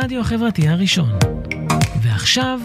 הרדיו 0.00 0.20
החברתי 0.20 0.68
הראשון. 0.68 1.10
ועכשיו, 2.02 2.60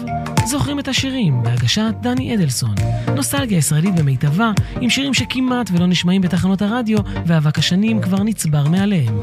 זוכרים 0.46 0.78
את 0.78 0.88
השירים 0.88 1.42
בהגשת 1.42 1.94
דני 2.00 2.34
אדלסון. 2.34 2.74
נוסטלגיה 3.14 3.58
ישראלית 3.58 3.94
במיטבה, 3.94 4.50
עם 4.80 4.90
שירים 4.90 5.14
שכמעט 5.14 5.70
ולא 5.72 5.86
נשמעים 5.86 6.22
בתחנות 6.22 6.62
הרדיו, 6.62 6.98
ואבק 7.26 7.58
השנים 7.58 8.00
כבר 8.00 8.22
נצבר 8.22 8.68
מעליהם. 8.68 9.14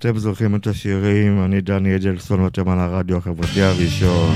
אתם 0.00 0.18
זוכרים 0.18 0.54
את 0.54 0.66
השירים, 0.66 1.44
אני 1.44 1.60
דני 1.60 1.96
אדלסון 1.96 2.40
ואתם 2.40 2.68
על 2.68 2.78
הרדיו 2.78 3.16
החברתי 3.16 3.62
הראשון. 3.62 4.34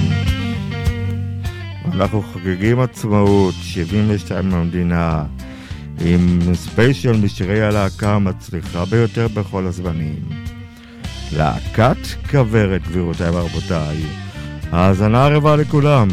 אנחנו 1.85 2.23
חוגגים 2.23 2.81
עצמאות, 2.81 3.55
72 3.63 4.49
מהמדינה, 4.49 5.25
עם 6.05 6.39
ספיישל 6.55 7.13
משירי 7.13 7.63
הלהקה 7.63 8.15
המצליחה 8.15 8.85
ביותר 8.85 9.29
בכל 9.29 9.67
הזמנים. 9.67 10.23
להקת 11.37 12.07
כוורת, 12.31 12.83
גבירותיי 12.89 13.31
ורבותיי. 13.31 13.97
האזנה 14.73 15.27
ערבה 15.27 15.57
לכולם. 15.57 16.09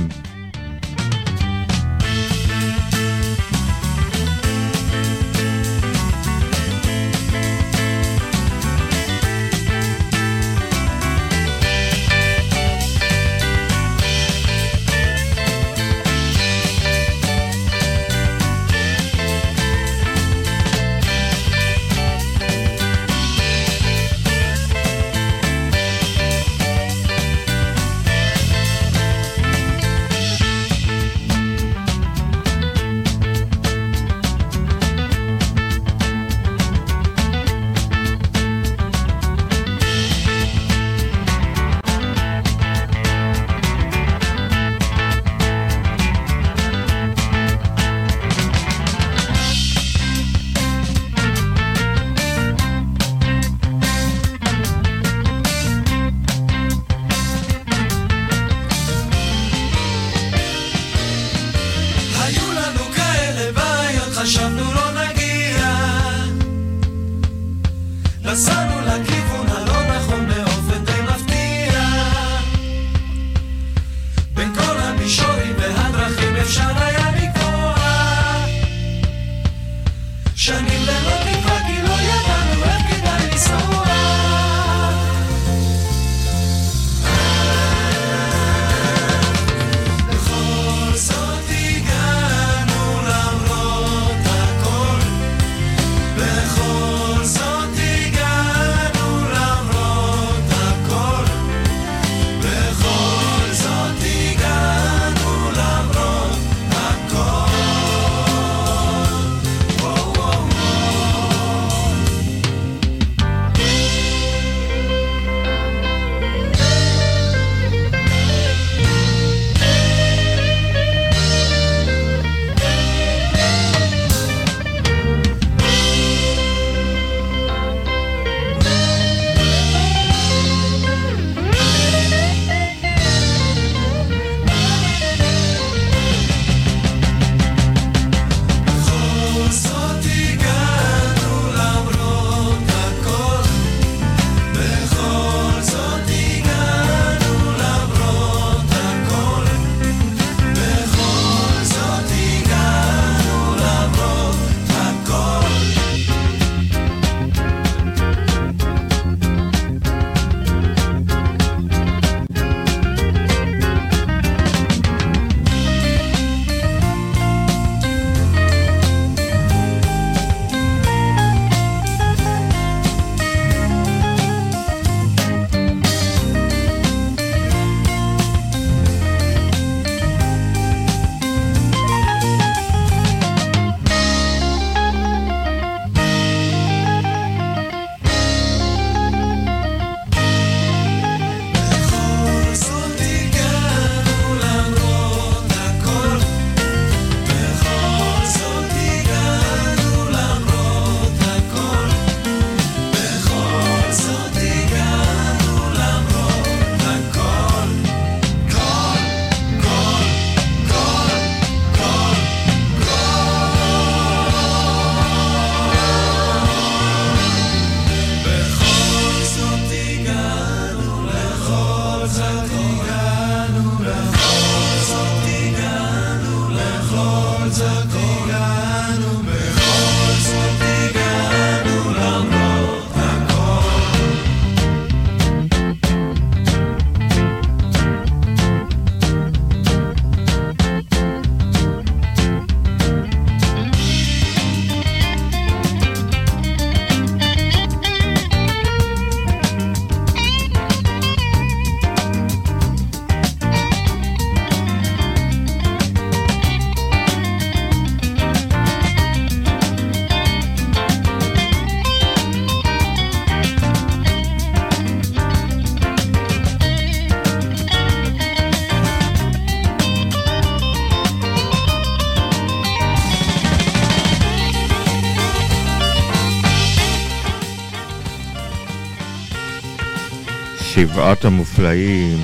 שבעת 280.93 281.25
המופלאים. 281.25 282.19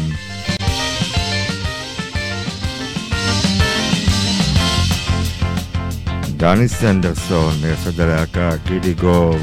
דני 6.38 6.68
סנדרסון, 6.68 7.54
מייסד 7.62 8.00
הלהקה, 8.00 8.50
גידי 8.66 8.94
גוב, 8.94 9.42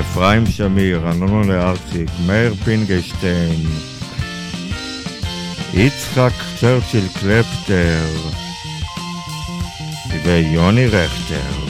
אפרים 0.00 0.46
שמיר, 0.46 1.10
אנונו 1.10 1.42
לארצ'יק, 1.42 2.10
מאיר 2.26 2.54
פינגשטיין, 2.54 3.66
יצחק 5.74 6.32
צ'רצ'יל 6.60 7.04
קלפטר 7.20 8.06
ויוני 10.24 10.86
רכטר. 10.86 11.67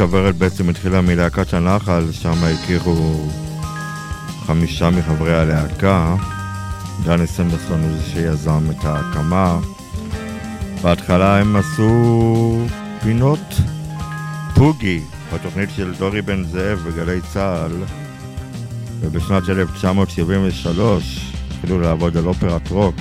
להקת 0.00 0.10
כוורת 0.10 0.36
בעצם 0.36 0.68
התחילה 0.68 1.00
מלהקת 1.00 1.54
הנחל, 1.54 2.12
שם 2.12 2.44
הכירו 2.44 3.28
חמישה 4.46 4.90
מחברי 4.90 5.34
הלהקה. 5.34 6.16
דני 7.04 7.26
סנדרסון 7.26 7.82
הוא 7.82 7.90
זה 7.92 8.02
שיזם 8.02 8.70
את 8.70 8.84
ההקמה. 8.84 9.58
בהתחלה 10.82 11.40
הם 11.40 11.56
עשו 11.56 12.66
פינות 13.02 13.54
פוגי 14.54 15.00
בתוכנית 15.34 15.70
של 15.76 15.94
דורי 15.98 16.22
בן 16.22 16.44
זאב 16.44 16.78
בגלי 16.78 17.20
צה"ל, 17.32 17.72
ובשנת 19.00 19.48
1973 19.48 21.32
התחילו 21.48 21.80
לעבוד 21.80 22.16
על 22.16 22.26
אופרת 22.26 22.70
רוק. 22.70 22.96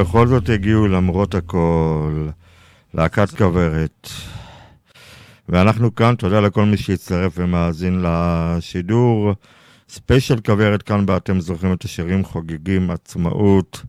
בכל 0.00 0.26
זאת 0.26 0.48
הגיעו 0.48 0.88
למרות 0.88 1.34
הכל, 1.34 2.28
להקת 2.94 3.30
כוורת. 3.30 4.08
ואנחנו 5.48 5.94
כאן, 5.94 6.14
תודה 6.14 6.40
לכל 6.40 6.64
מי 6.64 6.76
שהצטרף 6.76 7.32
ומאזין 7.36 8.04
לשידור. 8.04 9.32
ספיישל 9.88 10.40
כוורת 10.46 10.82
כאן 10.82 11.06
בה 11.06 11.16
אתם 11.16 11.40
זוכרים 11.40 11.72
את 11.72 11.84
השירים 11.84 12.24
חוגגים 12.24 12.90
עצמאות, 12.90 13.82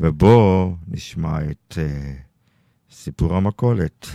ובואו 0.00 0.76
נשמע 0.88 1.38
את 1.50 1.72
uh, 1.72 2.94
סיפור 2.94 3.36
המכולת. 3.36 4.06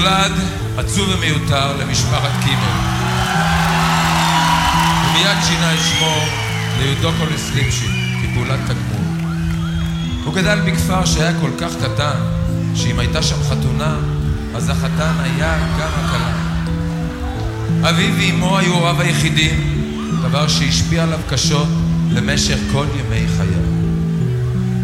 נולד 0.00 0.32
עצוב 0.76 1.08
ומיותר 1.08 1.76
למשפחת 1.76 2.30
קימל. 2.44 2.78
ומיד 5.04 5.36
שינה 5.44 5.74
את 5.74 5.78
שמו 5.78 6.16
ליודוקוליס 6.78 7.50
ליפשיט, 7.54 7.90
כפעולת 8.22 8.60
תגמול. 8.64 9.06
הוא 10.24 10.34
גדל 10.34 10.60
בכפר 10.60 11.04
שהיה 11.04 11.32
כל 11.40 11.50
כך 11.58 11.70
קטן, 11.76 12.20
שאם 12.74 12.98
הייתה 12.98 13.22
שם 13.22 13.42
חתונה, 13.42 13.96
אז 14.54 14.68
החתן 14.68 15.12
היה 15.18 15.58
גם 15.78 15.88
הכלה. 16.04 16.32
אביו 17.90 18.14
ואמו 18.18 18.58
היו 18.58 18.72
הוריו 18.72 19.00
היחידים, 19.00 19.82
דבר 20.28 20.48
שהשפיע 20.48 21.02
עליו 21.02 21.20
קשות 21.28 21.68
למשך 22.10 22.58
כל 22.72 22.86
ימי 22.94 23.28
חייו. 23.36 23.66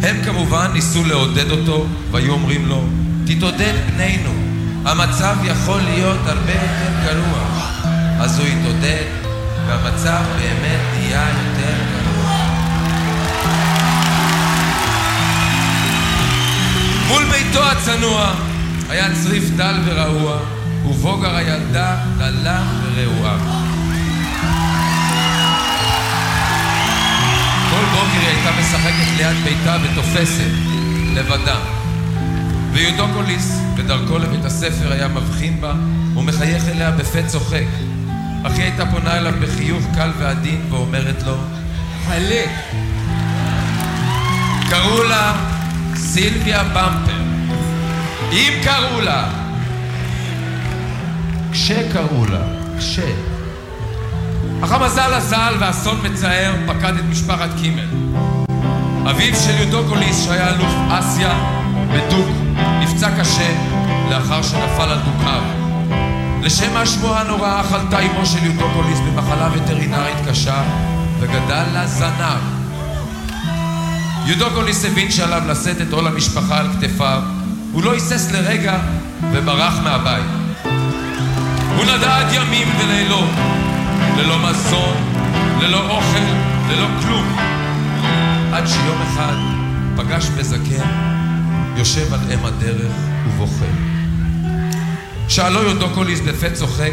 הם 0.03 0.25
כמובן 0.25 0.71
ניסו 0.73 1.05
לעודד 1.05 1.51
אותו, 1.51 1.87
והיו 2.11 2.33
אומרים 2.33 2.67
לו, 2.67 2.85
תתעודד 3.27 3.75
בנינו, 3.91 4.52
המצב 4.85 5.37
יכול 5.45 5.81
להיות 5.81 6.27
הרבה 6.27 6.53
יותר 6.53 6.93
גרוע. 7.05 7.43
אז 8.21 8.39
הוא 8.39 8.47
התעודד, 8.47 9.05
והמצב 9.67 10.23
באמת 10.37 10.81
נהיה 10.99 11.27
יותר 11.29 11.75
גרוע. 11.93 12.33
מול 17.09 17.25
ביתו 17.25 17.65
הצנוע 17.71 18.35
היה 18.89 19.07
צריף 19.23 19.45
דל 19.57 19.81
ורעוע, 19.85 20.39
ובוגר 20.85 21.37
הילדה 21.37 21.97
דלה 22.19 22.63
ורעועה. 22.83 23.37
כל 27.71 27.85
בוקר 27.93 28.19
היא 28.21 28.29
הייתה 28.29 28.51
משחקת 28.61 29.17
ליד 29.17 29.37
ביתה 29.45 29.77
ותופסת, 29.83 30.51
לבדה. 31.15 31.82
ויודוקוליס, 32.73 33.61
בדרכו 33.77 34.19
לבית 34.19 34.45
הספר, 34.45 34.93
היה 34.93 35.09
מבחין 35.09 35.61
בה 35.61 35.75
ומחייך 36.17 36.69
אליה 36.69 36.91
בפה 36.91 37.23
צוחק. 37.27 37.65
אך 38.43 38.53
היא 38.53 38.63
הייתה 38.63 38.87
פונה 38.87 39.19
אליו 39.19 39.33
בחיוך 39.41 39.83
קל 39.95 40.11
ועדין 40.19 40.61
ואומרת 40.71 41.23
לו, 41.23 41.37
חלק. 42.07 42.49
קראו 44.71 45.03
לה 45.03 45.35
סילביה 45.95 46.65
במפר. 46.65 47.23
אם 48.33 48.53
קראו 48.65 49.01
לה. 49.01 49.29
כשקראו 51.53 52.27
לה. 52.27 52.43
כש. 52.79 52.99
אך 54.65 54.73
המזל 54.73 55.15
הזל 55.15 55.55
ואסון 55.61 55.99
מצער 56.03 56.55
פקד 56.67 56.97
את 56.97 57.05
משפחת 57.11 57.49
קימל. 57.61 57.89
אביו 59.11 59.37
של 59.37 59.61
יודוקוליס, 59.61 60.25
שהיה 60.25 60.49
אלוף 60.49 60.73
אסיה, 60.91 61.35
בדוק, 61.93 62.42
נפצע 62.81 63.11
קשה 63.21 63.55
לאחר 64.11 64.43
שנפל 64.43 64.89
על 64.91 64.99
דוכאיו. 64.99 65.43
לשם 66.43 66.77
השבועה 66.77 67.21
הנוראה 67.21 67.63
חלתה 67.63 67.99
אמו 67.99 68.27
של 68.27 68.45
יודוקוליס 68.45 68.99
במחלה 68.99 69.49
וטרינרית 69.53 70.17
קשה 70.29 70.63
וגדל 71.21 71.65
לה 71.73 71.87
זנב. 71.87 72.63
יודוקוליס 74.27 74.85
הבין 74.85 75.11
שעליו 75.11 75.43
לשאת 75.47 75.81
את 75.81 75.93
עול 75.93 76.07
המשפחה 76.07 76.59
על 76.59 76.67
כתפיו, 76.73 77.23
הוא 77.73 77.83
לא 77.83 77.93
היסס 77.93 78.33
לרגע 78.33 78.79
וברח 79.33 79.79
מהבית. 79.83 80.27
הוא 81.77 81.85
נדד 81.85 82.25
ימים 82.33 82.69
ולילות, 82.79 83.31
ללא 84.17 84.39
מזון, 84.39 84.97
ללא 85.61 85.91
אוכל, 85.91 86.19
ללא 86.69 86.87
כלום. 87.03 87.37
עד 88.53 88.67
שיום 88.67 89.03
אחד 89.03 89.37
פגש 89.97 90.27
בזקן, 90.29 90.89
יושב 91.77 92.15
על 92.15 92.21
אם 92.33 92.45
הדרך 92.45 92.93
ובוכה. 93.27 93.65
שאלו 95.29 95.63
יודוקוליס 95.63 96.21
בפה 96.21 96.51
צוחק, 96.51 96.93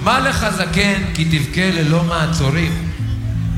מה 0.00 0.20
לך 0.20 0.46
זקן 0.56 1.02
כי 1.14 1.24
תבכה 1.24 1.70
ללא 1.70 2.04
מעצורים? 2.04 2.72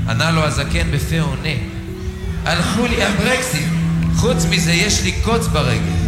ענה 0.09 0.31
לו 0.31 0.45
הזקן 0.45 0.91
בפה 0.91 1.21
עונה, 1.21 1.57
הלכו 2.45 2.87
לי 2.87 3.05
הברקסים, 3.05 3.69
חוץ 4.17 4.45
מזה 4.51 4.73
יש 4.73 5.03
לי 5.03 5.13
קוץ 5.25 5.47
ברגל. 5.47 6.01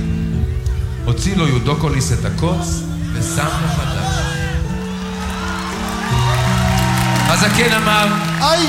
הוציא 1.04 1.36
לו 1.36 1.48
יודוקוליס 1.48 2.12
את 2.12 2.24
הקוץ 2.24 2.82
ושם 3.12 3.46
מחדש. 3.64 4.14
הזקן 7.28 7.72
אמר, 7.72 8.06
היי! 8.40 8.66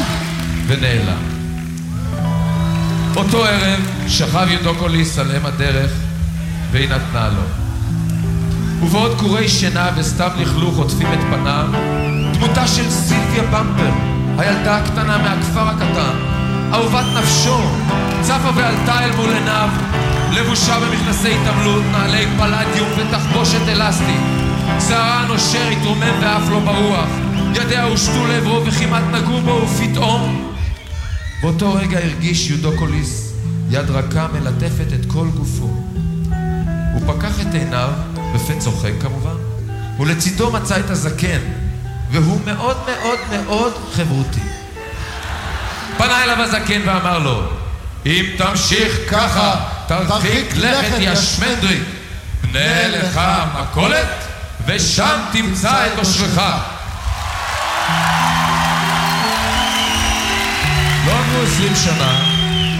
ונעלם. 0.68 1.33
אותו 3.16 3.46
ערב 3.46 3.80
שכב 4.08 4.48
יודוקוליס 4.50 5.20
על 5.20 5.36
אם 5.36 5.46
הדרך 5.46 5.92
והיא 6.72 6.90
נתנה 6.90 7.30
לו. 7.30 7.42
ובעוד 8.86 9.20
קורי 9.20 9.50
שינה 9.50 9.90
וסתיו 9.96 10.32
לכלוך 10.38 10.78
עוטפים 10.78 11.08
את 11.14 11.20
פניו, 11.20 11.68
דמותה 12.34 12.68
של 12.68 12.90
סילביה 12.90 13.44
במפר, 13.44 13.92
הילדה 14.38 14.78
הקטנה 14.78 15.18
מהכפר 15.18 15.68
הקטן, 15.68 16.18
אהובת 16.74 17.06
נפשו, 17.18 17.60
צפה 18.22 18.50
ועלתה 18.56 19.04
אל 19.04 19.12
מול 19.16 19.34
עיניו, 19.34 19.70
לבושה 20.32 20.80
במכנסי 20.80 21.34
התעמלות, 21.34 21.84
נעלי 21.92 22.26
פלדיום 22.38 22.90
ותחבושת 22.98 23.68
אלסטית. 23.68 24.22
שערה 24.88 25.26
נושר 25.28 25.68
התרומם 25.68 26.14
ואף 26.22 26.50
לא 26.50 26.60
ברוח, 26.60 27.10
ידיה 27.56 27.84
הושטו 27.84 28.28
לעברו 28.28 28.66
וכמעט 28.66 29.04
נגעו 29.12 29.42
בו, 29.42 29.68
ופתאום 29.68 30.53
באותו 31.44 31.74
רגע 31.74 32.00
הרגיש 32.00 32.50
יודוקוליס 32.50 33.34
יד 33.70 33.90
רכה 33.90 34.28
מלטפת 34.34 34.94
את 34.94 35.06
כל 35.08 35.28
גופו. 35.38 35.84
הוא 36.94 37.02
פקח 37.08 37.42
את 37.42 37.54
עיניו, 37.54 37.90
בפה 38.36 38.54
צוחק 38.60 38.92
כמובן, 39.02 39.36
ולצידו 40.00 40.52
מצא 40.52 40.80
את 40.80 40.90
הזקן, 40.90 41.40
והוא 42.12 42.40
מאוד 42.46 42.78
מאוד 42.86 43.20
מאוד 43.32 43.74
חברותי. 43.94 44.40
פנה 45.98 46.24
אליו 46.24 46.42
הזקן 46.42 46.82
ואמר 46.86 47.20
לו, 47.20 47.44
אם 48.06 48.26
תמשיך 48.38 49.00
ככה, 49.10 49.56
תרחיק 49.88 50.56
לכת 50.56 50.98
יא 51.00 51.16
שמנדריק, 51.16 51.84
בנה 52.44 52.88
לך 52.88 53.22
מכולת, 53.60 54.28
ושם 54.66 55.20
תמצא 55.32 55.88
את 55.88 56.00
אושרך. 56.00 56.42
20 61.44 61.76
שנה, 61.76 62.20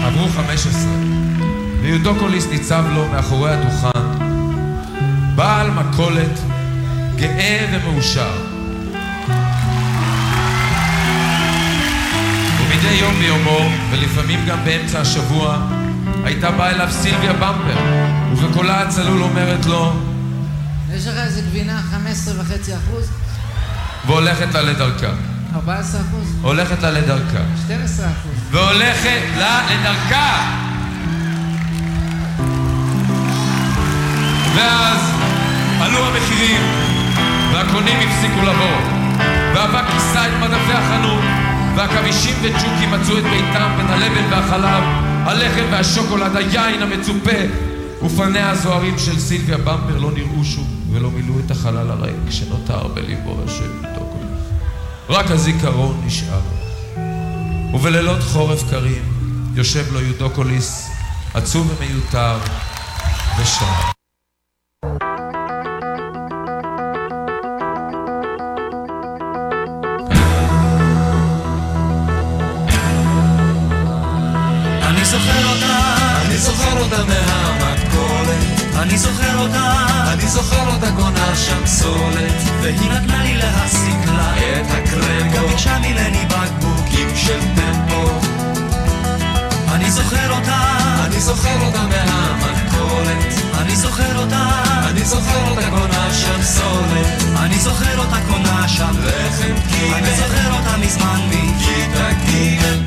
עברו 0.06 0.28
15, 0.28 0.82
ויהודו 1.82 2.14
קוליס 2.18 2.46
ניצב 2.50 2.84
לו 2.94 3.08
מאחורי 3.08 3.50
הדוכן, 3.50 4.24
בעל 5.34 5.70
מכולת, 5.70 6.38
גאה 7.16 7.66
ומאושר. 7.72 8.30
ומדי 12.60 12.94
יום 12.94 13.14
ביומו, 13.14 13.58
ולפעמים 13.90 14.46
גם 14.46 14.64
באמצע 14.64 15.00
השבוע, 15.00 15.58
הייתה 16.24 16.50
באה 16.50 16.70
אליו 16.70 16.88
סילביה 16.90 17.32
במפר, 17.32 17.78
ובקולה 18.32 18.80
הצלול 18.80 19.22
אומרת 19.22 19.66
לו, 19.66 19.92
יש 20.94 21.06
לך 21.06 21.16
איזה 21.16 21.40
גבינה 21.40 21.82
15.5 21.92 22.52
אחוז? 22.76 23.10
והולכת 24.06 24.54
לה 24.54 24.62
לדרכה. 24.62 25.33
14 25.54 26.00
אחוז? 26.00 26.36
הולכת 26.42 26.82
לה 26.82 26.90
לדרכה. 26.90 27.44
12 27.64 28.06
אחוז. 28.06 28.32
והולכת 28.50 29.20
לה 29.38 29.60
לדרכה. 29.70 30.60
ואז 34.56 34.98
עלו 35.80 35.98
המחירים, 36.06 36.60
והקונים 37.52 37.96
הפסיקו 38.08 38.42
לבוא, 38.42 38.78
והאבק 39.54 39.90
כיסה 39.92 40.26
את 40.26 40.32
מדפי 40.40 40.72
החנות, 40.72 41.24
והכבישים 41.76 42.36
וג'וקים 42.42 42.90
מצאו 42.90 43.18
את 43.18 43.24
ביתם 43.24 43.72
בין 43.76 43.86
הלבן 43.86 44.24
והחלב, 44.30 44.82
הלחם 45.24 45.64
והשוקולד, 45.70 46.36
היין 46.36 46.82
המצופה, 46.82 47.40
ופניה 48.02 48.50
הזוהרים 48.50 48.98
של 48.98 49.20
סילביה 49.20 49.58
במפר 49.58 49.98
לא 49.98 50.10
נראו 50.10 50.44
שוב, 50.44 50.66
ולא 50.92 51.10
מילאו 51.10 51.34
את 51.46 51.50
החלל 51.50 51.90
הריק 51.90 52.30
שנותר 52.30 52.88
בליבו 52.88 53.36
דוקוליס. 53.40 53.93
רק 55.08 55.30
הזיכרון 55.30 56.02
נשאר. 56.06 56.40
ובלילות 57.74 58.22
חורף 58.22 58.70
קרים 58.70 59.02
יושב 59.54 59.92
לו 59.92 60.00
יודוקוליס, 60.00 60.90
עצוב 61.34 61.74
ומיותר, 61.78 62.38
ושר. 63.38 63.64
אני 74.82 75.04
זוכר 75.04 75.46
אותה, 75.48 75.96
אני 76.26 76.36
זוכר 76.38 76.80
אותה 76.80 77.04
מהמכולת, 77.04 78.76
אני 78.76 78.98
זוכר 78.98 79.38
אותה, 79.38 79.74
אני 80.12 80.28
זוכר 80.28 80.74
אותה 80.74 80.92
קונה 80.96 81.36
שם 81.36 81.66
סולת, 81.66 82.32
והיא 82.62 82.90
נתנה 82.90 83.13
זוכר 91.24 91.66
אותה 91.66 91.82
מהמכולת, 91.82 93.34
אני 93.58 93.76
זוכר 93.76 94.18
אותה, 94.18 94.62
אני 94.90 95.04
זוכר 95.04 95.50
אותה 95.50 95.70
קונה 95.70 96.14
שם 96.14 96.42
סולת, 96.42 97.22
אני 97.36 97.58
זוכר 97.58 97.98
אותה 97.98 98.16
קונה 98.28 98.68
שם 98.68 98.94
לחם 99.04 99.54
קיבל, 99.68 99.94
אני 99.94 100.16
זוכר 100.16 100.52
אותה 100.52 100.76
מזמן 100.76 101.20
מכיתה 101.28 102.08
גימל, 102.26 102.82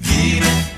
גימל. 0.00 0.76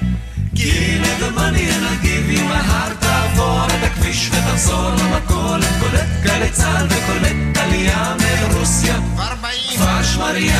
גילה 0.52 1.09
ומאני 1.21 1.69
נגיב 1.90 2.31
אם 2.31 2.50
ההר 2.52 2.95
תעבור 2.95 3.67
את 3.67 3.85
הכביש 3.85 4.31
ותחזור 4.33 4.90
למכולת. 4.90 5.64
קולט 5.81 6.07
גלי 6.23 6.50
צה"ל 6.50 6.87
וקולט 6.87 7.59
עלייה 7.59 8.14
מרוסיה. 8.19 8.95
כבר 8.95 9.33
באים. 9.43 9.78
כפר 9.81 10.02
שמריהו. 10.02 10.59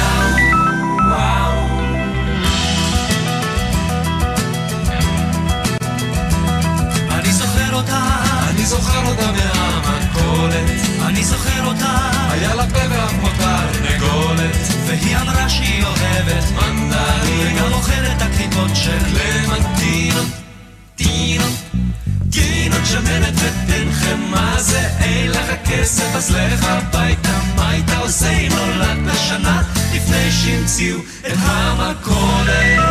וואו 1.11 1.57
אותה. 7.78 8.00
אני 8.50 8.66
זוכר 8.66 9.06
אותה 9.06 9.32
מהמכולת. 9.32 10.64
אני 11.06 11.25
זוכר 11.25 11.64
אותה. 11.64 12.11
היה 12.30 12.54
לה 12.54 12.66
פה 12.66 12.78
ואף 12.90 13.12
מותר 13.12 13.80
נגולת. 13.82 14.56
והיא 14.87 15.16
אמרה 15.16 15.49
שהיא 15.49 15.85
אוהבת 15.85 16.44
מנדרים 16.52 17.56
וגם 17.56 17.73
אוכלת 17.73 18.23
הקליפות 18.23 18.70
של 18.75 18.99
קלמנטינות 18.99 20.26
טינות 20.97 21.52
גינות 22.28 22.87
שמנת 22.87 23.35
ותן 23.35 23.92
חמאה 23.92 24.61
זה? 24.62 24.88
אין 25.00 25.30
לך 25.30 25.50
כסף 25.64 26.14
אז 26.14 26.30
לך 26.30 26.64
הביתה. 26.64 27.38
מה 27.56 27.68
היית 27.68 27.90
עושה 28.00 28.30
אם 28.30 28.52
נולדת 28.52 29.18
שנה 29.28 29.62
לפני 29.94 30.32
שהמציאו 30.32 30.99
את 31.26 31.38
המכולת 31.42 32.88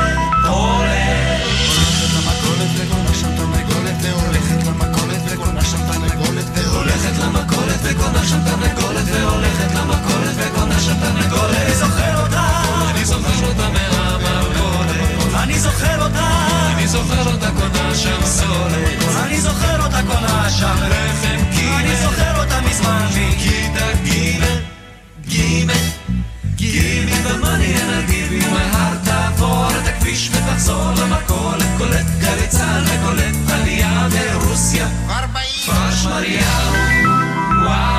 שם 8.28 8.40
תרנגולת 8.44 9.06
והולכת 9.06 9.72
למכולת 9.76 10.36
וקונה 10.38 10.80
שם 10.80 10.94
תרנגולת. 11.00 11.58
אני 11.66 11.76
זוכר 11.76 12.24
אותה. 12.24 12.48
אני 12.90 13.06
זוכר 13.06 13.48
אותה 13.48 13.70
מהמכולת. 13.70 15.34
אני 15.44 15.60
זוכר 15.60 16.04
אותה. 16.04 16.28
אני 16.74 16.88
זוכר 16.88 17.32
אותה 17.32 17.50
קונה 17.52 17.96
שם 17.96 18.26
סולת. 18.26 19.18
אני 19.24 19.42
זוכר 19.42 19.86
אותה 19.86 20.00
קונה 20.08 20.50
שם 20.50 20.76
לחם 20.90 21.52
קימל. 21.52 21.74
אני 21.74 21.96
זוכר 21.96 22.40
אותה 22.40 22.62
מזמן 22.70 23.06
מכיתה 23.10 23.86
גימל. 24.04 24.60
גימל. 25.28 25.74
גימל 26.56 27.14
במאני 27.26 27.76
אנגיבי 27.82 28.40
מהר 28.40 28.96
תעבור 29.04 29.68
את 29.70 29.88
הכביש 29.88 30.30
ותחזור 30.34 30.92
למכולת. 30.92 31.66
קולט 31.78 32.06
גלי 32.20 32.48
צה"ל 32.48 32.84
וקולט 32.84 33.52
עלייה 33.52 34.08
מרוסיה. 34.14 34.88
כבר 35.06 35.26
בעיר. 35.34 35.48
פרש 35.66 36.06
מריהו. 36.06 36.74
וואו. 37.64 37.97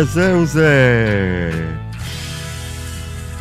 וזהו 0.00 0.46
זה. 0.46 1.50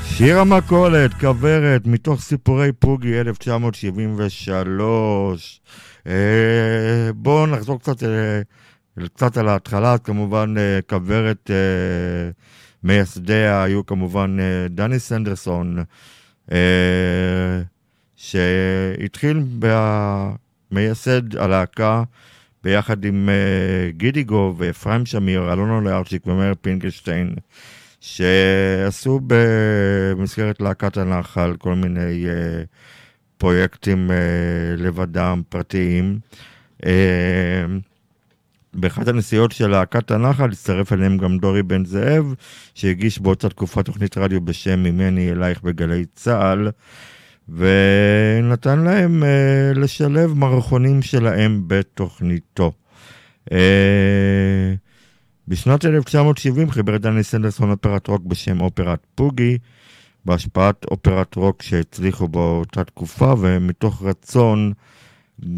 שיר 0.03 0.39
המכולת, 0.39 1.13
כוורת, 1.13 1.87
מתוך 1.87 2.21
סיפורי 2.21 2.71
פוגי 2.71 3.19
1973. 3.19 5.61
אה, 6.07 6.13
בואו 7.15 7.45
נחזור 7.45 7.79
קצת, 7.79 8.03
אה, 8.03 8.41
קצת 9.07 9.37
על 9.37 9.47
ההתחלה, 9.47 9.97
כמובן 9.97 10.55
אה, 10.57 10.79
כוורת, 10.89 11.51
מייסדיה 12.83 13.63
היו 13.63 13.85
כמובן 13.85 14.37
דני 14.69 14.99
סנדרסון, 14.99 15.83
שהתחיל 18.15 19.43
במייסד 20.71 21.35
הלהקה 21.35 22.03
ביחד 22.63 23.05
עם 23.05 23.29
אה, 23.29 23.91
גידיגו 23.91 24.53
ואפרים 24.57 25.05
שמיר, 25.05 25.53
אלונו 25.53 25.81
לארצ'יק 25.81 26.27
ומאיר 26.27 26.53
פינקלשטיין, 26.61 27.35
שעשו 27.99 29.19
במסגרת 29.27 30.61
להקת 30.61 30.97
הנחל 30.97 31.55
כל 31.59 31.75
מיני 31.75 32.25
אה, 32.27 32.63
פרויקטים 33.37 34.11
אה, 34.11 34.15
לבדם, 34.77 35.41
פרטיים. 35.49 36.19
אה, 36.85 37.65
באחת 38.73 39.07
הנסיעות 39.07 39.51
של 39.51 39.67
להקת 39.67 40.11
הנחל 40.11 40.49
הצטרף 40.51 40.93
אליהם 40.93 41.17
גם 41.17 41.37
דורי 41.37 41.63
בן 41.63 41.85
זאב, 41.85 42.33
שהגיש 42.75 43.19
באותה 43.19 43.49
תקופה 43.49 43.83
תוכנית 43.83 44.17
רדיו 44.17 44.41
בשם 44.41 44.83
ממני 44.83 45.31
אלייך 45.31 45.63
בגלי 45.63 46.05
צה"ל, 46.15 46.69
ונתן 47.49 48.79
להם 48.79 49.23
אה, 49.23 49.71
לשלב 49.75 50.33
מערכונים 50.33 51.01
שלהם 51.01 51.63
בתוכניתו. 51.67 52.71
אה, 53.51 54.73
בשנת 55.47 55.85
1970 55.85 56.71
חיבר 56.71 56.97
דני 56.97 57.23
סנדרסון 57.23 57.71
אופרת 57.71 58.07
רוק 58.07 58.21
בשם 58.25 58.61
אופרת 58.61 58.99
פוגי, 59.15 59.57
בהשפעת 60.25 60.85
אופרת 60.85 61.35
רוק 61.35 61.61
שהצליחו 61.61 62.27
באותה 62.27 62.83
תקופה, 62.83 63.33
ומתוך 63.39 64.03
רצון 64.03 64.73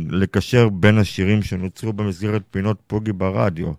לקשר 0.10 0.69
בין 0.69 0.97
השירים 0.97 1.43
שנוצרו 1.43 1.93
במסגרת 1.93 2.41
פינות 2.52 2.78
פוגי 2.88 3.13
ברדיו. 3.13 3.71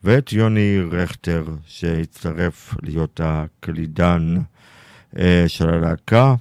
ואת 0.04 0.32
יוני 0.32 0.78
רכטר, 0.90 1.44
שהצטרף 1.66 2.74
להיות 2.82 3.20
הקלידן 3.24 4.36
אה, 5.18 5.44
של 5.46 5.68
הלהקה, 5.68 6.34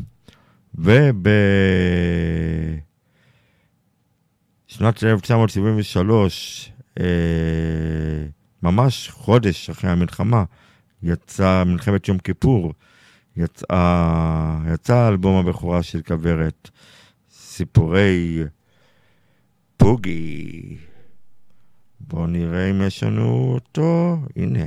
ובשנת 4.72 5.04
1973, 5.04 6.72
אה, 7.00 7.06
ממש 8.64 9.10
חודש 9.10 9.70
אחרי 9.70 9.90
המלחמה, 9.90 10.44
יצא 11.04 11.64
מלחמת 11.66 12.08
יום 12.08 12.18
כיפור, 12.18 12.74
יצא, 13.38 13.66
יצא 14.74 15.08
אלבום 15.08 15.36
הבכורה 15.48 15.84
של 15.84 16.02
כוורת, 16.02 16.70
סיפורי 17.32 18.44
פוגי. 19.78 20.78
בואו 22.00 22.28
נראה 22.28 22.70
אם 22.70 22.82
יש 22.82 23.04
לנו 23.04 23.52
אותו. 23.54 24.18
הנה. 24.36 24.66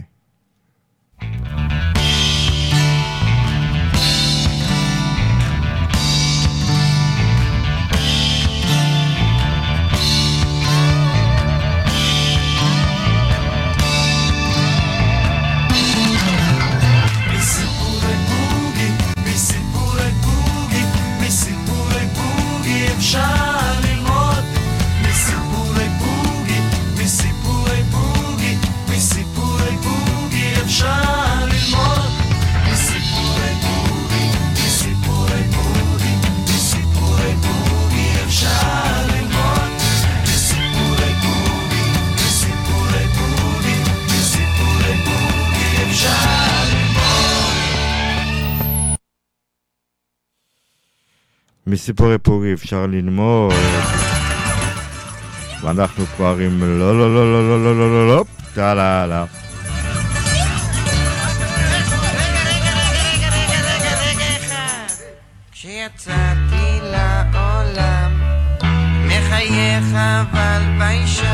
מסיפורי 51.66 52.18
פורי 52.18 52.52
אפשר 52.52 52.86
ללמוד. 52.86 53.52
ואנחנו 55.62 56.06
כבר 56.06 56.36
עם 56.38 56.60
לא 56.78 56.98
לא 56.98 57.14
לא 57.14 57.32
לא 57.32 57.48
לא 57.48 57.64
לא 57.64 57.76
לא 57.76 57.90
לא 57.90 58.08
לא 58.08 58.24
טלה 58.54 59.06
לא 59.06 59.24
כשיצאתי 65.52 66.80
לעולם 66.82 68.20
מחייך 69.06 69.84
אבל 69.94 70.62
ביישן 70.78 71.33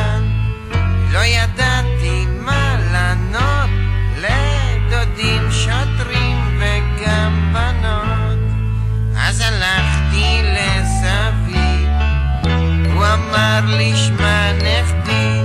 אפשר 13.61 13.77
לשמה 13.79 14.53
נכדי, 14.53 15.41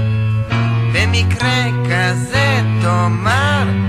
במקרה 0.93 1.63
כזה 1.89 2.61
תאמר 2.81 3.84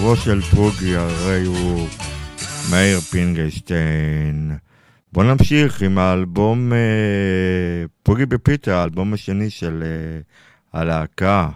לא, 0.00 0.06
בכוכבו 0.06 0.16
של 0.16 0.40
פוגי, 0.40 0.96
הרי 0.96 1.44
הוא 1.44 1.88
מאיר 2.70 3.00
פינגלשטיין. 3.00 4.56
בואו 5.12 5.26
נמשיך 5.26 5.82
עם 5.82 5.98
האלבום 5.98 6.72
אה, 6.72 6.78
פוגי 8.02 8.26
בפיתה, 8.26 8.80
האלבום 8.80 9.14
השני 9.14 9.50
של 9.50 9.82
אה, 9.82 10.80
הלהקה. 10.80 11.48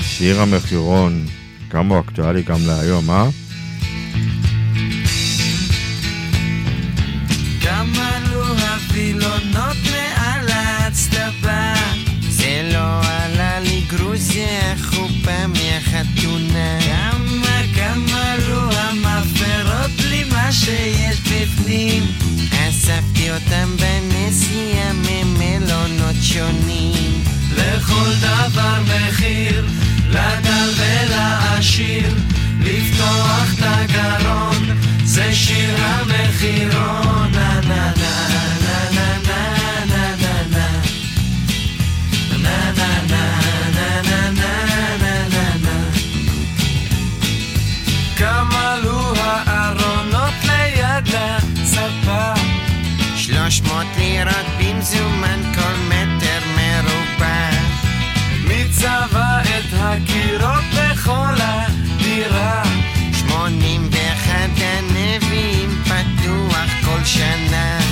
שיר 0.00 0.40
המחירון, 0.40 1.24
כמה 1.70 1.94
הוא 1.94 2.04
אקטואלי 2.04 2.42
גם 2.42 2.58
להיום, 2.66 3.10
אה? 3.10 3.28
מעל 9.92 10.48
האצטבה 10.48 11.74
זה 12.28 12.70
לא 12.72 13.00
עלה 13.02 13.60
לי 13.60 13.80
גרוזיה 13.88 14.76
חופה 15.46 15.64
מהחתונה. 15.64 16.78
כמה 16.80 17.60
כמה 17.74 18.32
עלו 18.32 18.72
המאפרות 18.72 19.90
בלי 19.96 20.24
מה 20.24 20.52
שיש 20.52 21.20
בפנים. 21.20 22.06
אספתי 22.68 23.30
אותם 23.30 23.76
בנסיעה 23.76 24.92
ממלונות 24.92 26.16
שונים. 26.22 27.24
לכל 27.56 28.12
דבר 28.20 28.82
מחיר, 28.82 29.66
לדל 30.08 30.70
ולעשיר, 30.76 32.14
לפתוח 32.60 33.54
את 33.54 33.62
הגרון, 33.62 34.78
זה 35.04 35.34
שיר 35.34 35.76
המחירון, 35.78 37.30
נה 37.32 37.60
נה 37.68 37.92
נה 37.96 38.35
300 53.50 53.86
לירות 53.98 54.46
במזומן 54.58 55.42
כל 55.54 55.76
מטר 55.88 56.40
מרובע. 56.56 57.50
מי 58.48 58.64
צבע 58.70 59.40
את 59.42 59.72
הקירות 59.72 60.64
לכל 60.72 61.34
הדירה? 61.38 62.62
81 63.12 64.32
הנביאים 64.56 65.82
פתוח 65.84 66.70
כל 66.84 67.04
שנה. 67.04 67.85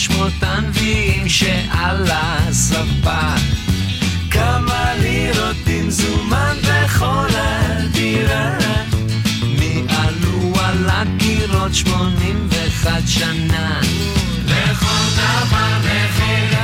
שמות 0.00 0.32
הנביאים 0.42 1.28
שעל 1.28 2.06
הספה. 2.10 3.34
כמה 4.30 4.94
לירות 4.94 5.56
עם 5.66 5.90
זומן 5.90 6.56
בכל 6.62 7.26
הדירה. 7.36 8.58
מי 9.58 9.82
עלו 9.88 10.52
על 10.60 10.88
הקירות 10.88 11.74
81 11.74 13.02
שנה. 13.06 13.80
לכל 14.46 15.04
דבר 15.16 15.78
מחיר 15.78 16.59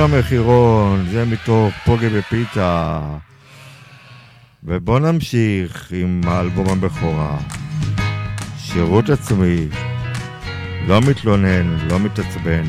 שיר 0.00 0.14
המחירון, 0.14 1.06
זה 1.10 1.24
מתוך 1.24 1.74
פוגי 1.84 2.08
בפיתה. 2.08 3.00
ובואו 4.64 4.98
נמשיך 4.98 5.92
עם 5.92 6.20
האלבום 6.26 6.68
הבכורה. 6.68 7.38
שירות 8.58 9.10
עצמי, 9.10 9.68
לא 10.86 11.00
מתלונן, 11.00 11.76
לא 11.90 11.98
מתעצבן, 11.98 12.62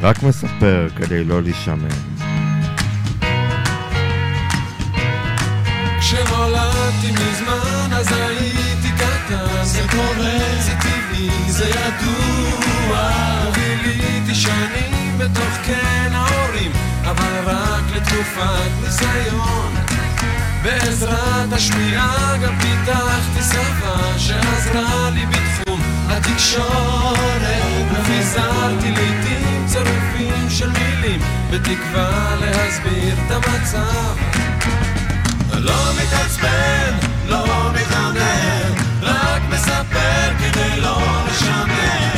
רק 0.00 0.22
מספר 0.22 0.88
כדי 0.96 1.24
לא 1.24 1.42
להישמן. 1.42 1.88
כשנולדתי 6.00 7.10
מזמן 7.12 7.92
אז 7.92 8.12
הייתי 8.12 8.88
קטן 8.96 9.64
זה 9.64 9.80
קורה, 9.90 10.38
זה 10.60 10.72
טבעי, 10.80 11.52
זה 11.52 11.68
ידוע 11.68 13.10
וביליתי 13.48 14.34
שנים 14.34 15.18
בתוך 15.18 15.56
קן 15.66 16.12
ההורים 16.12 16.39
אבל 17.10 17.40
רק 17.46 17.84
לתקופת 17.94 18.70
ניסיון. 18.82 19.74
בעזרת 20.62 21.52
השמיעה 21.52 22.36
גם 22.42 22.54
פיתחתי 22.58 23.42
שפה 23.42 24.18
שעזרה 24.18 25.10
לי 25.10 25.26
בתחום 25.26 25.80
התקשורת. 26.08 27.50
ופיזרתי 27.92 28.90
לעיתים 28.90 29.66
צירופים 29.66 30.50
של 30.50 30.70
מילים 30.70 31.20
בתקווה 31.50 32.34
להסביר 32.40 33.14
את 33.26 33.30
המצב. 33.30 34.16
לא 35.52 35.92
מתעצבן, 36.02 36.94
לא 37.26 37.72
מתענן, 37.72 38.72
רק 39.02 39.42
מספר 39.50 40.30
כדי 40.38 40.80
לא 40.80 41.00
לשמן. 41.26 42.09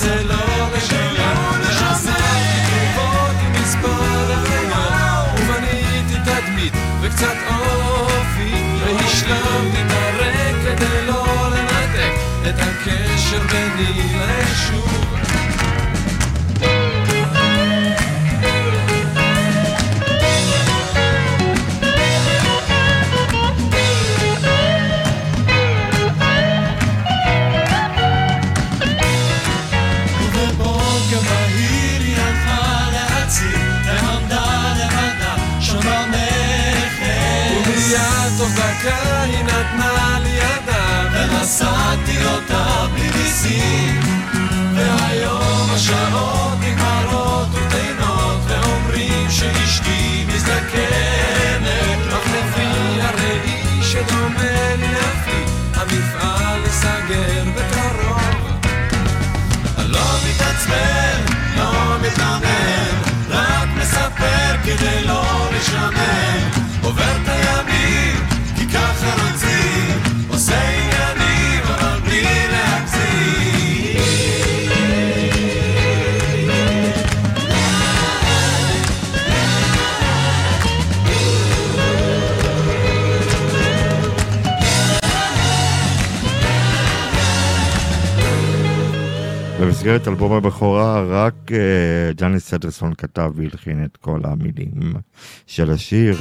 כדי 0.00 0.24
לא 0.24 0.68
לשמן. 0.76 1.34
ועשיתי 1.60 2.58
תגובות 2.66 3.36
עם 3.46 3.52
מספר 3.52 4.32
החיות, 4.32 5.40
ובניתי 5.40 6.14
תדמית 6.24 6.72
וקצת 7.00 7.36
אופי 7.48 8.52
השלמתי 9.04 9.82
את 9.86 9.90
הריק 9.90 10.56
כדי 10.64 11.06
לא 11.06 11.50
לנתק 11.50 12.12
את 12.48 12.54
הקשר 12.58 13.40
ביני 13.50 14.16
ליישוב. 14.16 15.27
ונשאתי 41.48 42.24
אותה 42.26 42.86
בלי 42.94 43.10
ניסים, 43.10 44.00
והיום 44.74 45.70
השעות 45.70 46.58
נגמרות 46.60 47.48
וטעינות 47.52 48.40
ואומרים 48.48 49.30
שאשתי 49.30 50.26
מזדקנת 50.28 51.98
אך 52.12 52.26
לפי 52.26 53.00
הראי 53.00 53.82
שדומה 53.82 54.76
לי 54.78 54.88
לפי 54.92 55.44
המפעל 55.74 56.60
ייסגר 56.64 57.44
בקרוב 57.54 58.58
אני 59.78 59.92
לא 59.92 60.18
מתעצבן, 60.28 61.34
לא 61.56 61.96
מתלונן, 62.02 62.94
רק 63.28 63.68
מספר 63.76 64.56
כדי 64.64 65.04
לא 65.04 65.48
לשעמם. 65.52 66.57
במסגרת 89.78 90.08
אלבום 90.08 90.32
הבכורה, 90.32 91.02
רק 91.08 91.34
uh, 91.46 91.52
ג'אניס 92.16 92.48
סדרסון 92.48 92.94
כתב 92.94 93.32
והלחין 93.34 93.84
את 93.84 93.96
כל 93.96 94.20
המילים 94.24 94.92
של 95.46 95.70
השיר, 95.70 96.16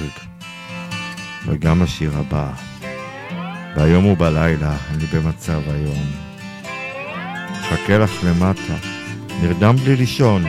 וגם 1.48 1.82
השיר 1.82 2.12
הבא. 2.18 2.54
ביום 3.76 4.06
ובלילה, 4.06 4.78
אני 4.92 5.04
במצב 5.06 5.62
היום. 5.68 6.06
חכה 7.62 7.98
לך 7.98 8.24
למטה, 8.24 8.76
נרדם 9.42 9.76
בלי 9.76 9.96
לישון. 9.96 10.44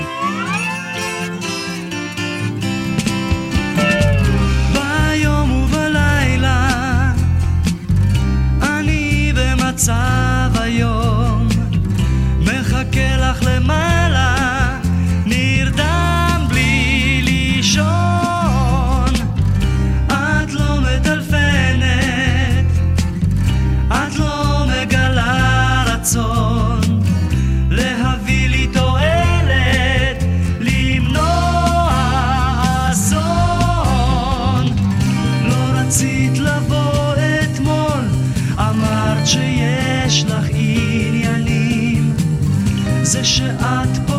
זה 43.69 44.18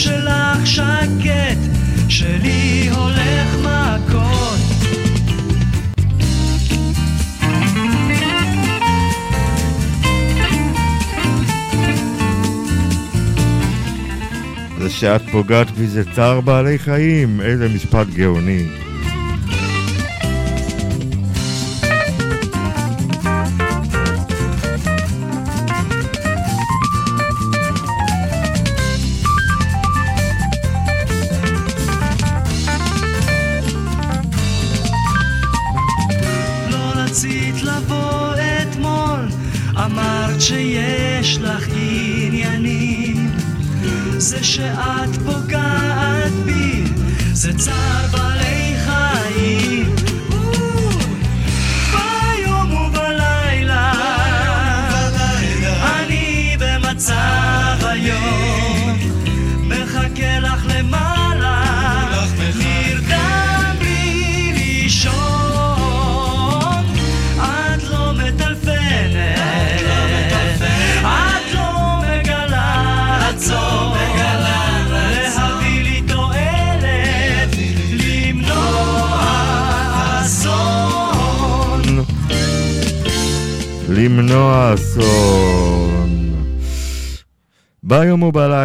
שלך 0.00 0.66
שקט, 0.66 1.58
שלי 2.08 2.88
הולך 2.92 3.56
מכות. 3.56 4.60
זה 14.78 14.90
שאת 14.90 15.22
פוגעת 15.32 15.70
בי 15.70 15.86
זה 15.86 16.02
צער 16.14 16.40
בעלי 16.40 16.78
חיים, 16.78 17.40
איזה 17.40 17.68
משפט 17.68 18.06
גאוני. 18.06 18.89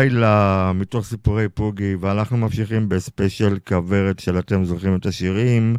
לילה 0.09 0.71
מתוך 0.75 1.05
סיפורי 1.05 1.49
פוגי, 1.49 1.95
ואנחנו 1.99 2.37
ממשיכים 2.37 2.89
בספיישל 2.89 3.57
כוורת 3.67 4.19
של 4.19 4.39
אתם 4.39 4.65
זוכרים 4.65 4.95
את 4.95 5.05
השירים, 5.05 5.75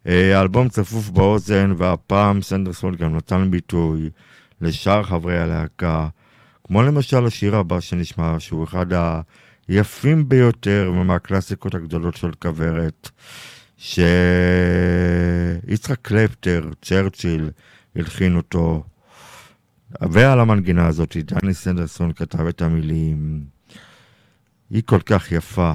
אה, 0.06 0.38
האלבום 0.38 0.68
צפוף 0.68 1.10
באוזן, 1.10 1.72
והפעם 1.76 2.42
סנדרסון 2.42 2.94
גם 2.94 3.16
נתן 3.16 3.50
ביטוי 3.50 4.10
לשאר 4.60 5.02
חברי 5.02 5.38
הלהקה, 5.38 6.08
כמו 6.64 6.82
למשל 6.82 7.26
השיר 7.26 7.56
הבא 7.56 7.80
שנשמע, 7.80 8.36
שהוא 8.38 8.64
אחד 8.64 8.86
היפים 9.68 10.28
ביותר 10.28 10.90
מהקלאסיקות 10.90 11.74
הגדולות 11.74 12.16
של 12.16 12.30
כוורת. 12.42 13.10
שיצחק 13.76 15.66
קלפטר, 16.02 16.70
צ'רצ'יל, 16.82 17.50
הלחין 17.96 18.36
אותו. 18.36 18.84
ועל 20.00 20.40
המנגינה 20.40 20.86
הזאת, 20.86 21.16
דני 21.16 21.54
סנדרסון 21.54 22.12
כתב 22.12 22.46
את 22.46 22.62
המילים. 22.62 23.44
היא 24.70 24.82
כל 24.86 25.00
כך 25.00 25.32
יפה. 25.32 25.72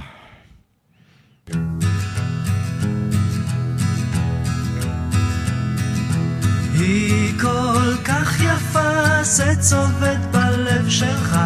היא 6.73 7.39
כל 7.41 7.95
כך 8.05 8.39
יפה, 8.39 9.23
זה 9.23 9.53
צובט 9.59 10.19
בלב 10.31 10.89
שלך, 10.89 11.37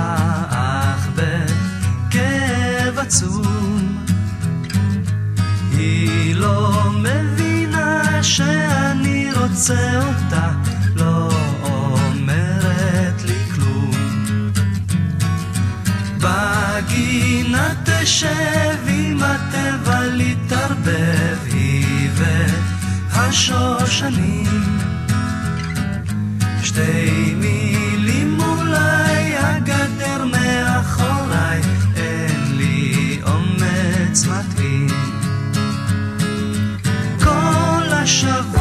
אך 0.49 1.09
בכאב 1.15 2.97
עצום. 2.97 4.04
היא 5.77 6.35
לא 6.35 6.83
מבינה 6.93 8.23
שאני 8.23 9.29
רוצה 9.33 10.07
אותה, 10.07 10.51
לא 10.95 11.29
אומרת 11.61 13.23
לי 13.25 13.39
כלום. 13.55 13.91
בגינה 16.17 17.73
תשב 17.85 18.77
עם 18.87 19.23
הטבע 19.23 20.05
להתערבב, 20.07 21.37
היא 21.51 22.09
והשושנים. 23.11 24.45
שתי 26.63 27.33
מילים 27.35 27.84
crush 38.05 38.23
of 38.23 38.54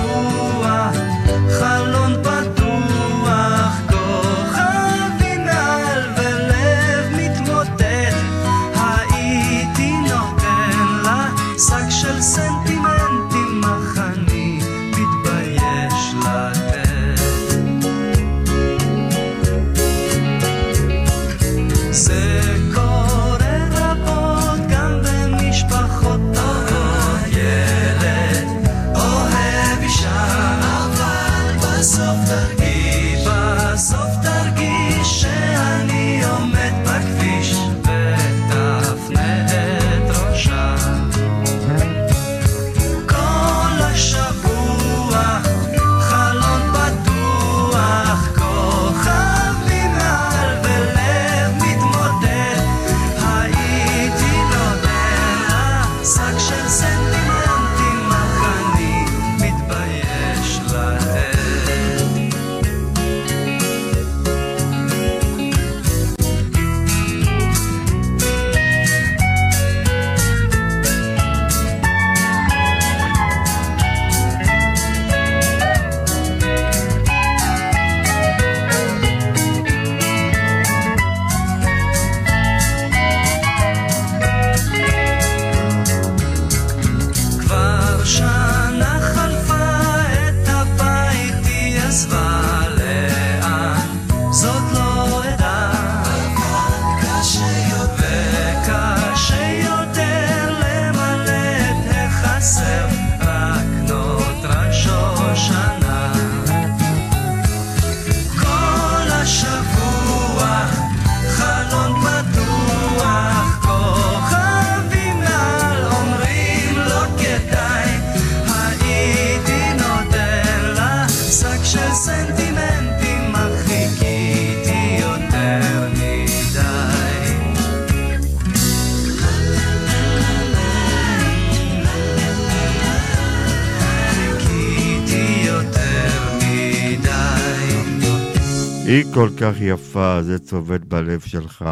כל 139.24 139.30
כך 139.40 139.60
יפה, 139.60 140.22
זה 140.22 140.38
צובט 140.38 140.80
בלב 140.80 141.20
שלך. 141.20 141.64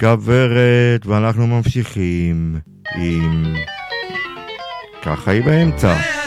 כוורת, 0.00 1.06
ואנחנו 1.06 1.46
ממשיכים 1.46 2.58
עם... 2.96 3.54
ככה 5.02 5.30
היא 5.30 5.42
באמצע. 5.42 6.17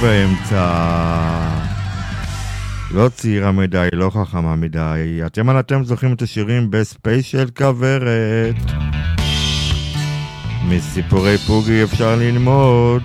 באמצע. 0.00 0.66
לא 2.90 3.08
צעירה 3.08 3.52
מדי, 3.52 3.88
לא 3.92 4.10
חכמה 4.10 4.56
מדי. 4.56 5.20
אתם 5.26 5.48
על 5.48 5.60
אתם 5.60 5.84
זוכרים 5.84 6.12
את 6.12 6.22
השירים 6.22 6.70
בספיישל 6.70 7.48
כוורת. 7.56 8.54
מסיפורי 10.68 11.38
פוגי 11.38 11.84
אפשר 11.84 12.16
ללמוד. 12.16 13.02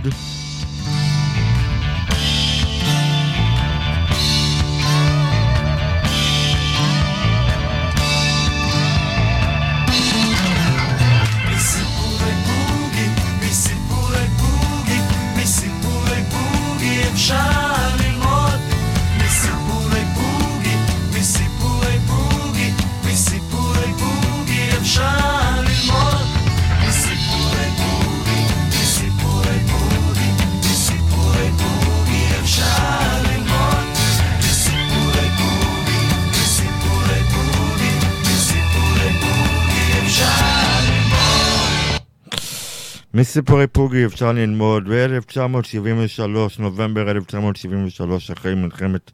מסיפורי 43.35 43.67
פוגי 43.67 44.05
אפשר 44.05 44.31
ללמוד 44.31 44.89
ב-1973, 44.89 46.21
נובמבר 46.59 47.11
1973, 47.11 48.31
אחרי 48.31 48.55
מלחמת 48.55 49.11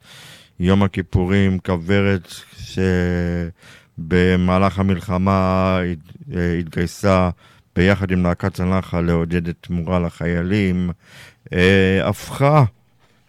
יום 0.59 0.84
הכיפורים, 0.84 1.59
כוורת 1.59 2.34
שבמהלך 3.97 4.80
המלחמה 4.80 5.80
התגייסה 6.59 7.30
ביחד 7.76 8.11
עם 8.11 8.24
להקת 8.24 8.53
צלחה 8.53 9.01
לעודד 9.01 9.47
את 9.47 9.55
תמורה 9.61 9.99
לחיילים, 9.99 10.91
אה, 11.53 12.09
הפכה 12.09 12.63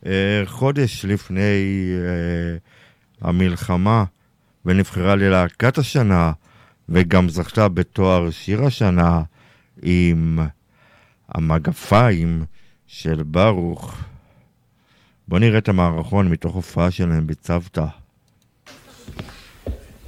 אה, 0.06 0.42
חודש 0.44 1.04
לפני 1.04 1.92
אה, 1.92 2.56
המלחמה 3.28 4.04
ונבחרה 4.66 5.16
ללהקת 5.16 5.78
השנה 5.78 6.32
וגם 6.88 7.28
זכתה 7.28 7.68
בתואר 7.68 8.30
שיר 8.30 8.64
השנה 8.64 9.22
עם 9.82 10.38
המגפיים 11.34 12.44
של 12.86 13.22
ברוך. 13.22 13.96
בוא 15.28 15.38
נראה 15.38 15.58
את 15.58 15.68
המערכון 15.68 16.28
מתוך 16.28 16.54
הופעה 16.54 16.90
שלהם 16.90 17.26
בצוותא. 17.26 17.84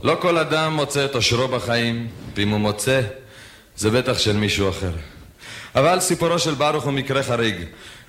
לא 0.03 0.17
כל 0.21 0.39
אדם 0.39 0.75
מוצא 0.75 1.05
את 1.05 1.15
אושרו 1.15 1.49
בחיים, 1.49 2.09
ואם 2.37 2.49
הוא 2.49 2.61
מוצא, 2.61 3.01
זה 3.77 3.91
בטח 3.91 4.19
של 4.19 4.37
מישהו 4.37 4.69
אחר. 4.69 4.93
אבל 5.75 6.01
סיפורו 6.01 6.39
של 6.39 6.55
ברוך 6.55 6.85
הוא 6.85 6.93
מקרה 6.93 7.23
חריג. 7.23 7.55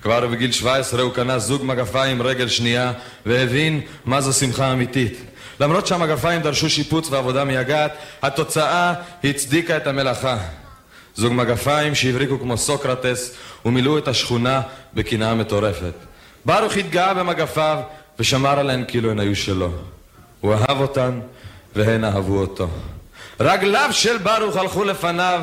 כבר 0.02 0.26
בגיל 0.26 0.52
17 0.52 1.02
הוא 1.02 1.12
קנה 1.12 1.38
זוג 1.38 1.62
מגפיים 1.64 2.22
רגל 2.22 2.48
שנייה, 2.48 2.92
והבין 3.26 3.80
מה 4.04 4.20
זו 4.20 4.32
שמחה 4.32 4.72
אמיתית. 4.72 5.18
למרות 5.60 5.86
שהמגפיים 5.86 6.42
דרשו 6.42 6.70
שיפוץ 6.70 7.10
ועבודה 7.10 7.44
מייגעת, 7.44 7.92
התוצאה 8.22 8.94
הצדיקה 9.24 9.76
את 9.76 9.86
המלאכה. 9.86 10.38
זוג 11.16 11.32
מגפיים 11.32 11.94
שהבריקו 11.94 12.40
כמו 12.40 12.56
סוקרטס 12.56 13.34
ומילאו 13.64 13.98
את 13.98 14.08
השכונה 14.08 14.60
בקנאה 14.94 15.34
מטורפת. 15.34 15.94
ברוך 16.44 16.76
התגאה 16.76 17.14
במגפיו 17.14 17.78
ושמר 18.18 18.58
עליהן 18.58 18.84
כאילו 18.88 19.10
הן 19.10 19.20
היו 19.20 19.36
שלו. 19.36 19.70
הוא 20.40 20.54
אהב 20.54 20.80
אותן 20.80 21.20
והן 21.76 22.04
אהבו 22.04 22.38
אותו. 22.38 22.68
רגליו 23.40 23.88
של 23.92 24.18
ברוך 24.18 24.56
הלכו 24.56 24.84
לפניו 24.84 25.40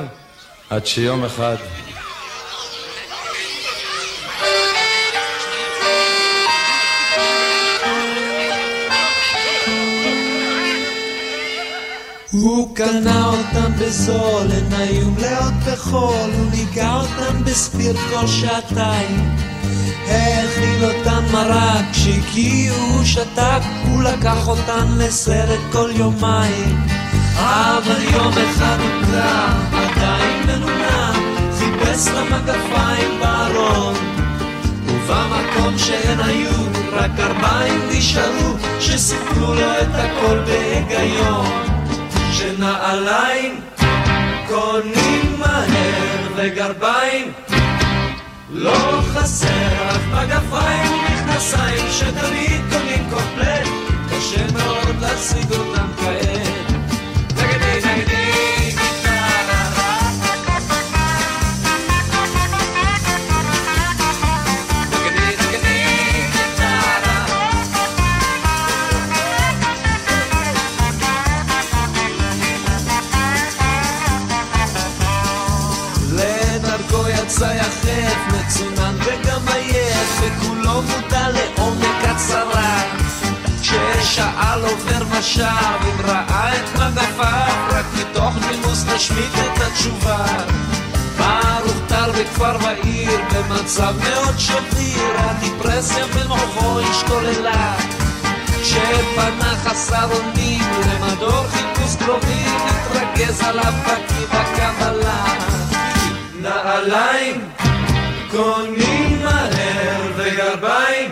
עד 0.69 0.85
שיום 0.85 1.25
אחד 1.25 1.55
הוא 12.41 12.75
קנה 12.75 13.25
אותם 13.25 13.71
בזול, 13.79 14.47
הן 14.51 14.79
היו 14.79 15.11
מלאות 15.11 15.53
בחול, 15.67 16.29
הוא 16.37 16.51
ניגע 16.51 16.93
אותם 16.93 17.43
בספיר 17.43 17.95
כל 18.09 18.27
שעתיים. 18.27 19.35
האכיל 20.07 20.85
אותן 20.85 21.23
מרק, 21.31 21.85
כשהגיעו 21.91 22.75
הוא 22.75 23.03
שתק, 23.03 23.61
הוא 23.87 24.03
לקח 24.03 24.47
אותן 24.47 24.87
לסרט 24.97 25.59
כל 25.71 25.89
יומיים. 25.95 26.87
אבל 27.37 28.03
יום 28.13 28.33
אחד 28.33 28.77
הוא 28.79 29.07
קרא, 29.07 29.53
עדיין 29.71 30.47
מנונה, 30.47 31.13
חיפש 31.57 32.07
למגפיים 32.07 33.19
בארון. 33.19 33.95
ובמקום 34.85 35.77
שהן 35.77 36.19
היו, 36.19 36.51
רק 36.93 37.11
ארבעים 37.19 37.81
נשארו, 37.91 38.53
שסיפרו 38.79 39.53
לו 39.53 39.71
את 39.81 39.95
הכל 39.95 40.39
בהיגיון. 40.45 41.72
שנעליים 42.33 43.61
קונים 44.47 45.35
מהר 45.39 46.27
וגרביים. 46.35 47.31
לא 48.49 49.01
חסר, 49.13 49.89
אף 49.95 50.01
מגפיים 50.11 50.91
ומכנסיים 50.93 51.85
שתמיד 51.91 52.61
קונים 52.71 53.09
קומפלט. 53.09 53.67
קשה 54.09 54.45
מאוד 54.53 54.95
להשיג 55.01 55.51
אותם 55.51 55.87
כעת 55.97 56.62
כששאל 84.13 84.61
עובר 84.63 85.03
ושב, 85.11 85.43
אם 85.81 86.01
ראה 86.05 86.55
את 86.55 86.69
מגפיו, 86.75 87.55
רק 87.69 87.85
מתוך 87.99 88.33
נימוס 88.51 88.85
נשמיט 88.85 89.33
את 89.35 89.61
התשובה. 89.61 90.25
ברוך 91.17 91.77
טר 91.87 92.11
בכפר 92.11 92.57
ועיר, 92.61 93.21
במצב 93.33 93.93
מאוד 94.03 94.37
שביר, 94.37 95.13
הדיפרסיה 95.17 96.05
במוחו 96.07 96.79
השתוללה. 96.79 97.75
כשפנה 98.61 99.55
חסר 99.63 100.07
אונים, 100.11 100.61
למדור 100.61 101.47
חיפוש 101.47 101.95
קרובים, 102.05 102.57
התרגז 102.65 103.41
עליו 103.41 103.73
פקיד 103.83 104.29
הקבלה. 104.31 105.23
נעליים 106.41 107.49
קונים 108.31 109.23
מהר 109.23 110.01
וגרביים 110.15 111.02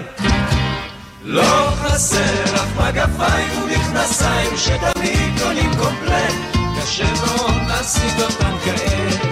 לא 1.24 1.70
חסר 1.76 2.44
אף 2.56 2.78
מגפיים 2.78 3.64
ומכנסיים 3.64 4.58
שתמיד 4.58 5.40
קונים 5.44 5.72
קומפלט. 5.80 6.34
קשה 6.82 7.14
מאוד 7.14 7.54
להשיג 7.68 8.22
אותם 8.22 8.58
כעת 8.64 9.31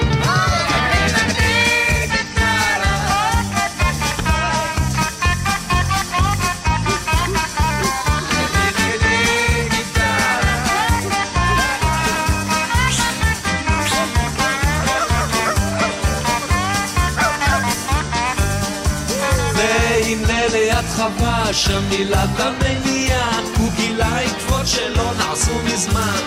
חווה 21.00 21.54
שם 21.54 21.90
מילת 21.90 22.40
המניעה 22.40 23.40
הוא 23.58 23.70
גילה 23.76 24.20
עקבות 24.20 24.68
שלא 24.68 25.12
נעשו 25.18 25.52
מזמן. 25.66 26.22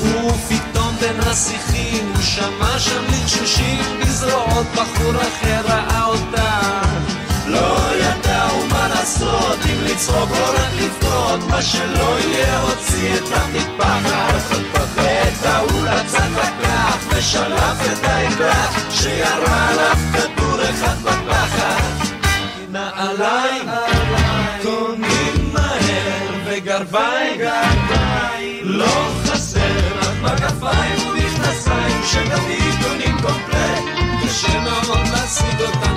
ופתאום 0.00 0.96
בין 1.00 1.20
השיחים 1.20 2.12
הוא 2.14 2.22
שמע 2.22 2.78
שם 2.78 3.04
לחשושים 3.08 4.00
בזרועות 4.00 4.66
בחור 4.74 5.14
אחר 5.14 5.62
ראה 5.64 6.04
אותה 6.04 6.60
לא 7.46 7.78
ידעו 7.94 8.66
מה 8.70 8.88
לעשות 8.88 9.58
אם 9.64 9.84
לצחוק 9.84 10.30
או 10.30 10.52
רק 10.52 10.72
לבכות 10.76 11.40
מה 11.50 11.62
שלא 11.62 12.18
יהיה 12.18 12.60
הוציא 12.60 13.14
את 13.14 13.32
המטפחת 13.32 14.56
את 15.02 15.46
ההוא 15.46 15.84
לצד 15.84 16.30
לקח 16.30 16.96
ושלף 17.08 17.92
את 17.92 18.04
האקדח 18.04 18.90
שירה 18.90 19.68
עליו 19.68 19.96
כדור 20.12 20.62
אחד 20.62 20.96
בפחד 21.02 21.95
נעליים, 22.76 23.68
קונים 24.62 25.52
מהר 25.52 26.34
וגרביים, 26.44 27.40
לא 28.62 29.08
חסר 29.24 29.60
רק 29.98 30.16
מגפיים 30.22 31.08
ומכנסיים. 31.08 32.02
שתמיד 32.04 32.74
קונים 32.82 33.16
קומפלט, 33.22 33.84
קשה 34.24 34.60
מאוד 34.60 35.06
להשיג 35.12 35.60
אותם 35.60 35.95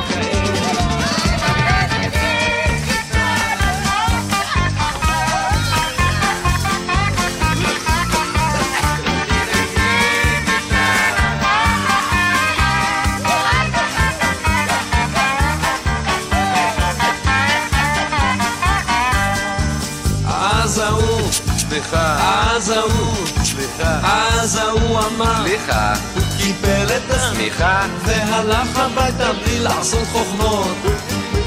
אז 24.50 24.56
ההוא 24.56 25.00
אמר, 25.00 25.44
סליחה, 25.46 25.94
הוא 26.16 26.24
קיבל 26.38 26.98
את 26.98 27.12
סליחה, 27.20 27.86
והלך 28.06 28.78
הביתה 28.78 29.34
בלי 29.34 29.60
לעשות 29.60 30.08
חוכמות. 30.12 30.78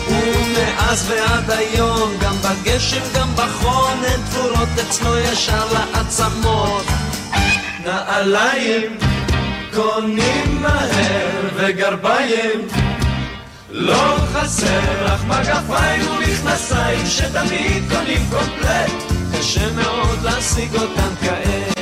ומאז 0.09 1.11
ועד 1.11 1.51
היום, 1.51 2.13
גם 2.21 2.35
בגשם, 2.43 3.01
גם 3.15 3.29
בחון, 3.37 3.99
הן 4.05 4.21
תפורות 4.31 4.69
אצלו 4.83 5.19
ישר 5.19 5.65
לעצמות. 5.73 6.85
נעליים 7.85 8.99
קונים 9.75 10.63
מהר 10.63 11.49
וגרביים. 11.55 12.69
לא 13.71 14.17
חסר 14.33 15.05
לך 15.05 15.25
מגפיים 15.25 16.07
ומכנסיים 16.11 17.07
שתמיד 17.07 17.83
קונים 17.93 18.27
קומפלט. 18.31 18.93
קשה 19.39 19.73
מאוד 19.73 20.23
להשיג 20.23 20.75
אותם 20.75 21.15
כעת 21.21 21.82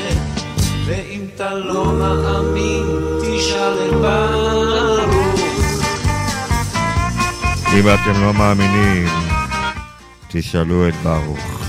ואם 0.91 1.21
אתה 1.35 1.55
לא 1.55 1.93
מאמין 1.93 2.85
תשאל 3.23 3.89
את 3.89 3.93
ברוך 3.93 5.31
אם 7.75 7.85
אתם 7.89 8.21
לא 8.21 8.35
מאמינים, 8.35 9.09
תשאלו 10.29 10.89
את 10.89 10.95
ברוך. 10.95 11.61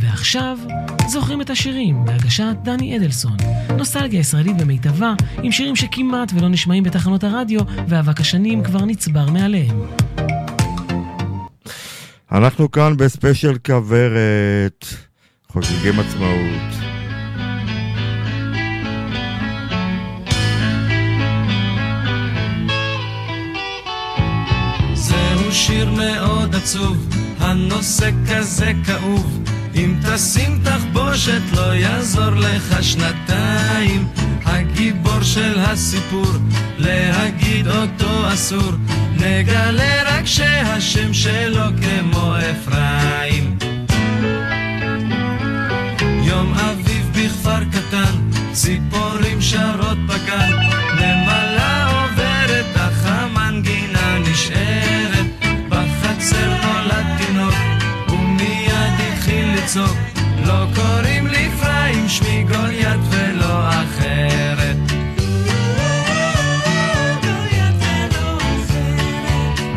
ועכשיו, 0.00 0.58
זוכרים 1.08 1.40
את 1.40 1.50
השירים 1.50 2.04
בהגשת 2.04 2.56
דני 2.62 2.96
אדלסון. 2.96 3.36
נוסטלגיה 3.76 4.20
ישראלית 4.20 4.56
במיטבה, 4.56 5.12
עם 5.42 5.52
שירים 5.52 5.76
שכמעט 5.76 6.32
ולא 6.34 6.48
נשמעים 6.48 6.82
בתחנות 6.82 7.24
הרדיו, 7.24 7.60
ואבק 7.88 8.20
השנים 8.20 8.62
כבר 8.62 8.84
נצבר 8.84 9.30
מעליהם. 9.30 9.80
אנחנו 12.34 12.70
כאן 12.70 12.96
בספיישל 12.96 13.58
כוורת, 13.66 14.84
חוגגים 15.48 16.00
עצמאות. 16.00 16.84
שיר 25.54 25.90
מאוד 25.90 26.54
עצוב, 26.54 27.08
הנושא 27.38 28.10
כזה 28.30 28.72
כאוב. 28.86 29.53
אם 29.76 29.94
תשים 30.02 30.60
תחבושת 30.64 31.40
לא 31.56 31.74
יעזור 31.74 32.30
לך 32.30 32.82
שנתיים. 32.84 34.08
הגיבור 34.44 35.22
של 35.22 35.58
הסיפור, 35.58 36.32
להגיד 36.78 37.68
אותו 37.68 38.32
אסור. 38.32 38.72
נגלה 39.16 40.02
רק 40.06 40.26
שהשם 40.26 41.14
שלו 41.14 41.64
כמו 41.82 42.34
אפרים. 42.36 43.58
יום 46.22 46.54
אביב 46.54 47.10
בכפר 47.12 47.64
קטן, 47.64 48.14
ציפורים 48.52 49.40
שרות 49.40 49.98
בגן, 50.06 50.50
נמלה 50.94 51.86
עוברת, 51.86 52.76
אך 52.76 53.06
המנגינה 53.06 54.18
נשארת. 54.18 55.26
בחצר 55.68 56.73
לצעוק, 59.74 59.98
לא 60.46 60.66
קוראים 60.74 61.26
לי 61.26 61.48
אפרים, 61.48 62.08
שמי 62.08 62.42
גוליית 62.42 63.00
ולא 63.10 63.68
אחרת. 63.68 64.76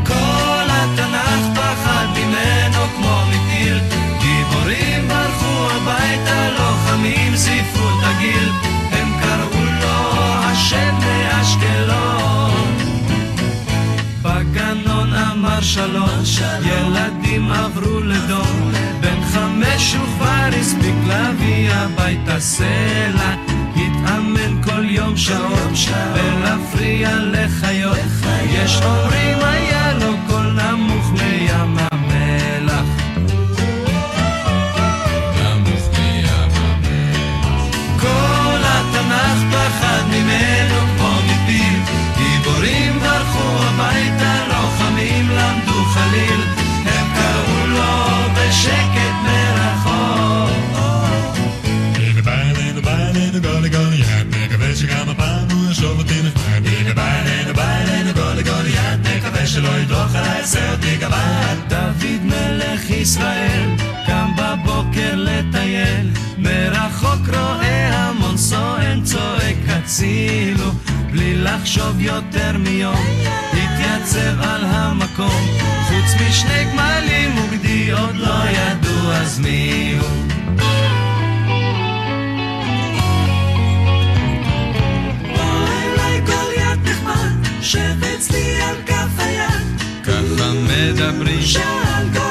כל 0.08 0.68
התנ"ך 0.70 1.60
פחד 1.60 2.06
ממנו 2.16 2.86
כמו 2.98 3.22
מטיל. 3.30 3.80
גיבורים 4.22 5.08
ברחו 5.08 5.70
הביתה, 5.72 6.50
לוחמים 6.50 7.36
זיפו 7.36 7.90
את 7.90 8.04
הגיל. 8.04 8.50
הם 8.92 9.08
קראו 9.22 9.64
לו 9.82 10.14
השם 10.44 10.96
מאשקלון 11.00 12.78
בגנון 14.22 15.14
אמר 15.14 15.62
שלום, 15.62 16.10
ילדים 16.66 17.52
עברו 17.52 18.00
לדום. 18.00 18.72
בן 19.02 19.27
חמש 19.38 19.96
הוא 19.96 20.26
הספיק 20.60 20.96
להביא 21.08 21.72
הביתה 21.72 22.40
סלע 22.40 23.36
התאמן 23.76 24.64
כל 24.64 24.86
יום 24.90 25.18
שעות 25.18 25.72
ולהפריע 26.14 27.10
לחיות. 27.20 27.98
יש 28.50 28.82
אומרים 28.84 29.38
היה 29.42 29.94
לו? 29.94 30.14
קול 30.28 30.52
נמוך 30.52 31.12
מים 31.12 31.97
מלך 62.78 62.90
ישראל 62.90 63.70
קם 64.06 64.32
בבוקר 64.38 65.16
לטייל. 65.16 66.10
מרחוק 66.38 67.30
רואה 67.30 67.88
המון 67.88 68.38
סואן 68.38 69.04
צועק 69.04 69.58
הצילו 69.68 70.72
בלי 71.12 71.36
לחשוב 71.36 72.00
יותר 72.00 72.58
מיום. 72.58 73.06
התייצב 73.54 74.42
על 74.42 74.66
המקום 74.66 75.48
חוץ 75.88 76.22
משני 76.22 76.66
גמלים 76.72 77.38
וגדי 77.38 77.92
עוד 77.92 78.16
לא 78.16 78.50
ידעו 78.50 79.12
אז 79.12 79.40
מי 79.40 79.98
הוא. 80.00 80.28
שב 87.62 88.04
אצלי 88.16 88.62
על 88.62 88.76
כף 88.86 89.20
היד. 89.20 89.82
ככה 90.04 90.52
מדברים. 90.54 91.42
שאל 91.42 92.08
גוליית 92.14 92.27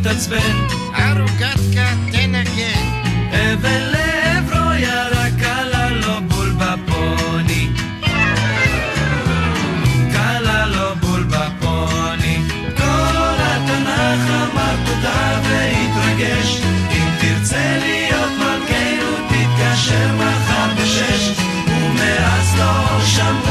התעצבן 0.00 0.66
ארוכתקה 0.94 1.88
תנגן 2.12 2.86
אבן 3.30 3.80
לעברו 3.92 4.72
ירק 4.74 5.42
עלה 5.42 5.90
לו 5.90 6.20
בול 6.28 6.50
בפוני. 6.58 7.68
קלה 10.12 10.66
לו 10.66 10.96
בול 11.00 11.22
בפוני. 11.22 12.38
כל 12.76 13.36
התנ"ך 13.38 14.30
אמר 14.30 14.76
תודה 14.86 15.40
והתרגש. 15.44 16.60
אם 16.90 17.08
תרצה 17.20 17.78
להיות 17.78 18.32
מלכנו 18.38 19.12
תתקשר 19.28 20.08
מחר 20.16 20.74
בשש. 20.82 21.30
ומאז 21.68 22.54
לא 22.58 23.00
שמעו 23.06 23.45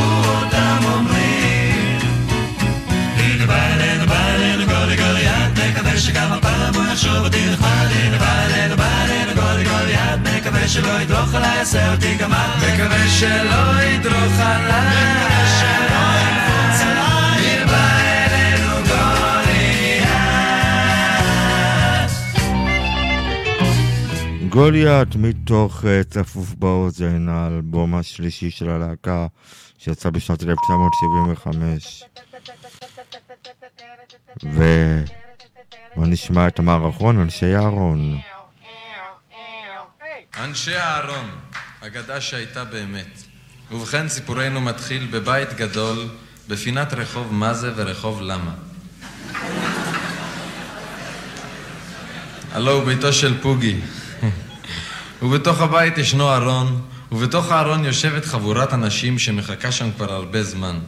שלא 10.75 11.01
ידרוך 11.01 11.35
עליי, 11.35 11.57
יעשה 11.57 11.93
אותי 11.93 12.15
גמד. 12.15 12.47
מקווה 12.57 13.07
שלא 13.07 13.81
ידרוך 13.81 14.39
עליי. 14.39 15.25
מקווה 17.29 17.95
גוליית. 19.69 20.35
גוליית 24.49 25.15
מתוך 25.15 25.85
אה, 25.85 26.03
צפוף 26.03 26.53
באוזן, 26.53 27.29
האלבום 27.29 27.95
השלישי 27.95 28.51
של 28.51 28.69
הלהקה 28.69 29.27
שיצא 29.77 30.09
בשנת 30.09 30.43
1975. 30.43 32.03
ובוא 34.43 36.07
נשמע 36.07 36.47
את 36.47 36.59
המערכון, 36.59 37.19
אנשי 37.19 37.55
אהרון. 37.55 38.17
אנשי 40.43 40.77
אהרון, 40.77 41.29
אגדה 41.81 42.21
שהייתה 42.21 42.63
באמת. 42.63 43.23
ובכן, 43.71 44.09
סיפורנו 44.09 44.61
מתחיל 44.61 45.07
בבית 45.11 45.53
גדול, 45.53 46.07
בפינת 46.47 46.93
רחוב 46.93 47.33
מה 47.33 47.53
זה 47.53 47.71
ורחוב 47.75 48.21
למה. 48.21 48.51
הלו 52.51 52.71
הוא 52.71 52.83
ביתו 52.83 53.13
של 53.13 53.41
פוגי. 53.41 53.75
ובתוך 55.21 55.61
הבית 55.61 55.97
ישנו 55.97 56.35
ארון, 56.35 56.81
ובתוך 57.11 57.51
הארון 57.51 57.85
יושבת 57.85 58.25
חבורת 58.25 58.73
אנשים 58.73 59.19
שמחכה 59.19 59.71
שם 59.71 59.91
כבר 59.91 60.13
הרבה 60.13 60.43
זמן. 60.43 60.79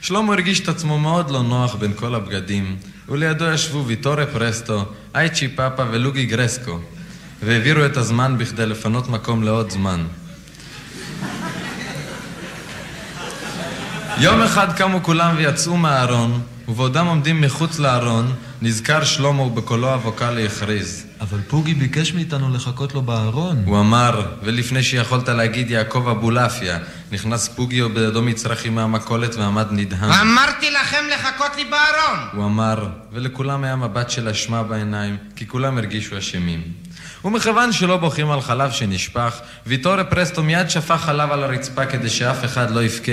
שלמה 0.00 0.32
הרגיש 0.32 0.60
את 0.60 0.68
עצמו 0.68 0.98
מאוד 0.98 1.30
לא 1.30 1.42
נוח 1.42 1.74
בין 1.74 1.92
כל 1.96 2.14
הבגדים, 2.14 2.76
ולידו 3.08 3.44
ישבו 3.44 3.86
ויטורי 3.86 4.26
פרסטו, 4.26 4.84
אייצ'י 5.14 5.48
פאפה 5.48 5.84
ולוגי 5.90 6.26
גרסקו, 6.26 6.80
והעבירו 7.42 7.86
את 7.86 7.96
הזמן 7.96 8.38
בכדי 8.38 8.66
לפנות 8.66 9.08
מקום 9.08 9.42
לעוד 9.42 9.70
זמן. 9.70 10.04
יום 14.18 14.42
אחד 14.42 14.72
קמו 14.76 15.02
כולם 15.02 15.34
ויצאו 15.36 15.76
מהארון, 15.76 16.40
ובעודם 16.68 17.06
עומדים 17.06 17.40
מחוץ 17.40 17.78
לארון, 17.78 18.32
נזכר 18.62 19.04
שלמה 19.04 19.42
ובקולו 19.42 19.92
הווקאלי 19.92 20.46
הכריז. 20.46 21.06
אבל 21.20 21.38
פוגי 21.48 21.74
ביקש 21.74 22.12
מאיתנו 22.12 22.54
לחכות 22.54 22.94
לו 22.94 23.02
בארון. 23.02 23.62
הוא 23.66 23.80
אמר, 23.80 24.26
ולפני 24.42 24.82
שיכולת 24.82 25.28
להגיד 25.28 25.70
יעקב 25.70 26.08
אבולעפיה, 26.08 26.78
נכנס 27.12 27.48
פוגי 27.48 27.82
ובידו 27.82 28.22
מצרכים 28.22 28.74
מהמכולת 28.74 29.34
ועמד 29.34 29.66
נדהם. 29.70 30.10
אמרתי 30.10 30.70
לכם 30.70 31.04
לחכות 31.14 31.56
לי 31.56 31.64
בארון! 31.64 32.28
הוא 32.32 32.44
אמר, 32.44 32.88
ולכולם 33.12 33.64
היה 33.64 33.76
מבט 33.76 34.10
של 34.10 34.28
אשמה 34.28 34.62
בעיניים, 34.62 35.16
כי 35.36 35.46
כולם 35.46 35.78
הרגישו 35.78 36.18
אשמים. 36.18 36.85
ומכיוון 37.26 37.72
שלא 37.72 37.96
בוכים 37.96 38.30
על 38.30 38.40
חלב 38.40 38.70
שנשפך, 38.70 39.38
ויטורי 39.66 40.04
פרסטו 40.10 40.42
מיד 40.42 40.70
שפך 40.70 41.00
חלב 41.04 41.32
על 41.32 41.44
הרצפה 41.44 41.86
כדי 41.86 42.10
שאף 42.10 42.44
אחד 42.44 42.70
לא 42.70 42.82
יבכה. 42.82 43.12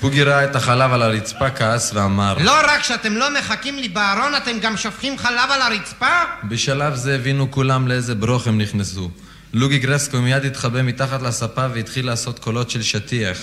פוגי 0.00 0.22
ראה 0.22 0.44
את 0.44 0.56
החלב 0.56 0.92
על 0.92 1.02
הרצפה, 1.02 1.50
כעס 1.50 1.90
ואמר 1.94 2.36
לא 2.40 2.52
רק 2.64 2.82
שאתם 2.82 3.16
לא 3.16 3.38
מחכים 3.38 3.78
לי 3.78 3.88
בארון, 3.88 4.34
אתם 4.34 4.58
גם 4.58 4.76
שופכים 4.76 5.18
חלב 5.18 5.50
על 5.50 5.62
הרצפה? 5.62 6.16
בשלב 6.44 6.94
זה 6.94 7.14
הבינו 7.14 7.50
כולם 7.50 7.88
לאיזה 7.88 8.14
ברוך 8.14 8.46
הם 8.46 8.60
נכנסו. 8.60 9.10
לוגי 9.52 9.78
גרסקו 9.78 10.20
מיד 10.20 10.44
התחבא 10.44 10.82
מתחת 10.82 11.22
לספה 11.22 11.66
והתחיל 11.74 12.06
לעשות 12.06 12.38
קולות 12.38 12.70
של 12.70 12.82
שטיח. 12.82 13.38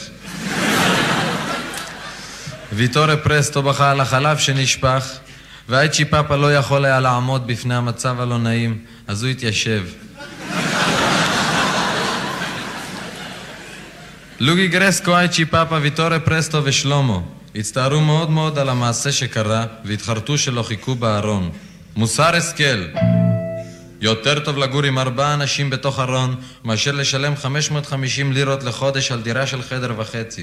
ויטורי 2.74 3.18
פרסטו 3.18 3.64
בכה 3.64 3.92
על 3.92 4.00
החלב 4.02 4.38
שנשפך, 4.38 5.06
והאייצ'י 5.70 6.06
פאפה 6.06 6.36
לא 6.36 6.56
יכול 6.56 6.86
היה 6.86 7.00
לעמוד 7.00 7.48
בפני 7.48 7.76
המצב 7.76 8.20
הלא 8.20 8.38
נעים, 8.38 8.78
אז 9.08 9.24
הוא 9.24 9.32
התיישב. 9.32 9.84
לוגי 14.40 14.68
גרסקו, 14.68 15.18
אייצ'י 15.18 15.46
פאפה, 15.46 15.78
ויטורי 15.82 16.20
פרסטו 16.20 16.62
ושלומו 16.64 17.24
הצטערו 17.56 18.00
מאוד 18.00 18.30
מאוד 18.30 18.60
על 18.60 18.70
המעשה 18.70 19.12
שקרה 19.12 19.66
והתחרטו 19.86 20.38
שלא 20.38 20.64
חיכו 20.64 20.96
בארון. 20.96 21.50
מוסר 21.96 22.36
השכל 22.36 22.86
יותר 24.02 24.40
טוב 24.40 24.58
לגור 24.58 24.84
עם 24.84 25.00
ארבעה 25.00 25.34
אנשים 25.34 25.70
בתוך 25.70 26.00
ארון 26.00 26.36
מאשר 26.64 26.92
לשלם 26.92 27.36
550 27.36 28.32
לירות 28.32 28.64
לחודש 28.64 29.12
על 29.12 29.22
דירה 29.22 29.48
של 29.48 29.62
חדר 29.62 29.94
וחצי. 29.98 30.42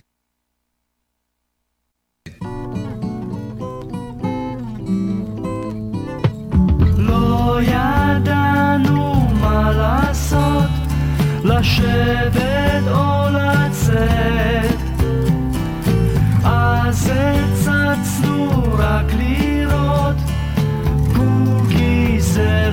לשבת 11.58 12.82
או 12.90 13.26
לצאת. 13.30 14.78
אז 16.44 17.10
הצצנו 17.14 18.62
רק 18.78 19.12
לראות, 19.18 20.16
פוגי 21.14 22.20
זה 22.20 22.67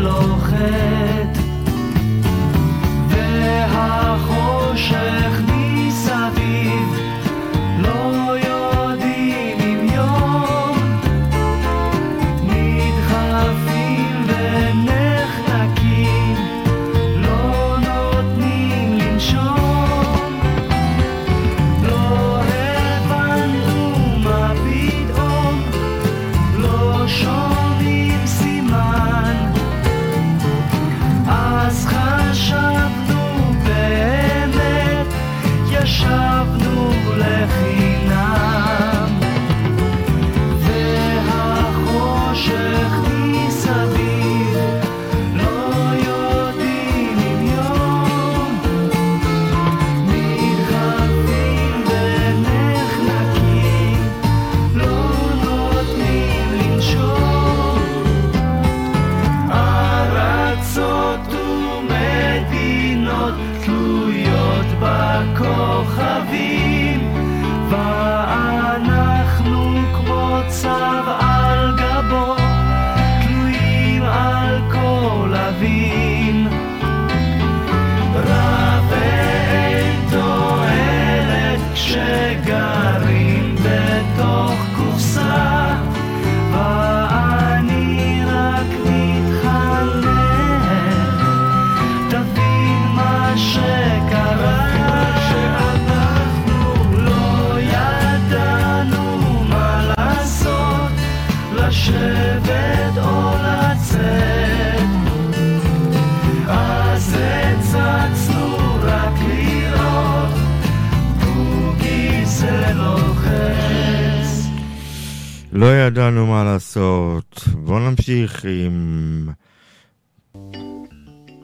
לא 115.55 115.75
ידענו 115.75 116.27
מה 116.27 116.43
לעשות. 116.43 117.43
בואו 117.53 117.79
נמשיך 117.79 118.45
עם 118.45 119.29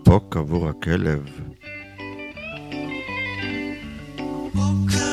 פוק 0.04 0.38
עבור 0.38 0.70
הכלב. 0.70 1.26
לא 4.56 5.11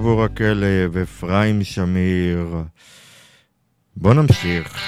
עבור 0.00 0.24
הכלב, 0.24 0.96
אפרים 0.96 1.64
שמיר. 1.64 2.56
בואו 3.96 4.14
נמשיך 4.14 4.82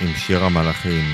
עם 0.00 0.14
שיר 0.16 0.44
המלאכים. 0.44 1.04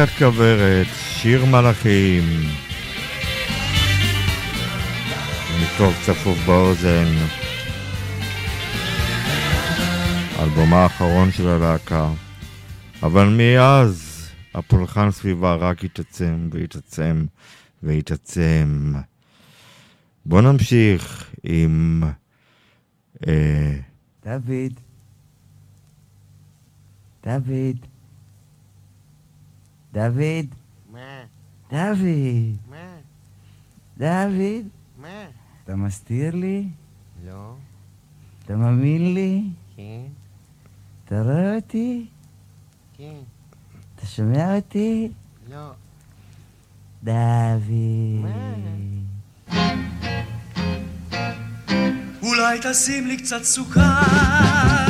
להקת 0.00 0.18
כוורת, 0.18 0.86
שיר 0.94 1.44
מלאכים. 1.44 2.22
מטוב 5.62 5.94
צפוף 6.06 6.38
באוזן. 6.46 7.06
אלבומה 10.38 10.76
האחרון 10.76 11.32
של 11.32 11.48
הלהקה. 11.48 12.12
אבל 13.02 13.28
מאז 13.28 14.28
הפולחן 14.54 15.10
סביבה 15.10 15.54
רק 15.54 15.84
התעצם 15.84 16.48
והתעצם 16.52 17.26
והתעצם. 17.82 18.92
בואו 20.26 20.40
נמשיך 20.40 21.30
עם... 21.42 22.02
אה, 23.26 23.76
דוד. 24.24 24.80
דוד. 27.24 27.99
דוד. 29.92 30.46
מה? 30.92 31.22
דוד. 31.70 32.56
מה? 32.70 32.96
דוד. 33.98 34.68
מה? 35.00 35.24
אתה 35.64 35.76
מסתיר 35.76 36.34
לי? 36.34 36.68
לא. 37.26 37.54
אתה 38.44 38.56
מאמין 38.56 39.14
לי? 39.14 39.42
כן. 39.76 40.00
אתה 41.04 41.22
רואה 41.22 41.56
אותי? 41.56 42.06
כן. 42.96 43.18
אתה 43.94 44.06
שומע 44.06 44.56
אותי? 44.56 45.10
לא. 45.50 45.70
דוד. 47.02 47.70
אולי 52.22 52.58
תשים 52.62 53.06
לי 53.06 53.16
קצת 53.16 53.42
סוכר 53.42 54.89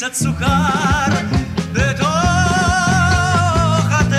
תשים 0.00 0.08
קצת 0.08 0.14
סוכר 0.14 1.04
בתוך 1.72 2.08
התה. 3.90 4.16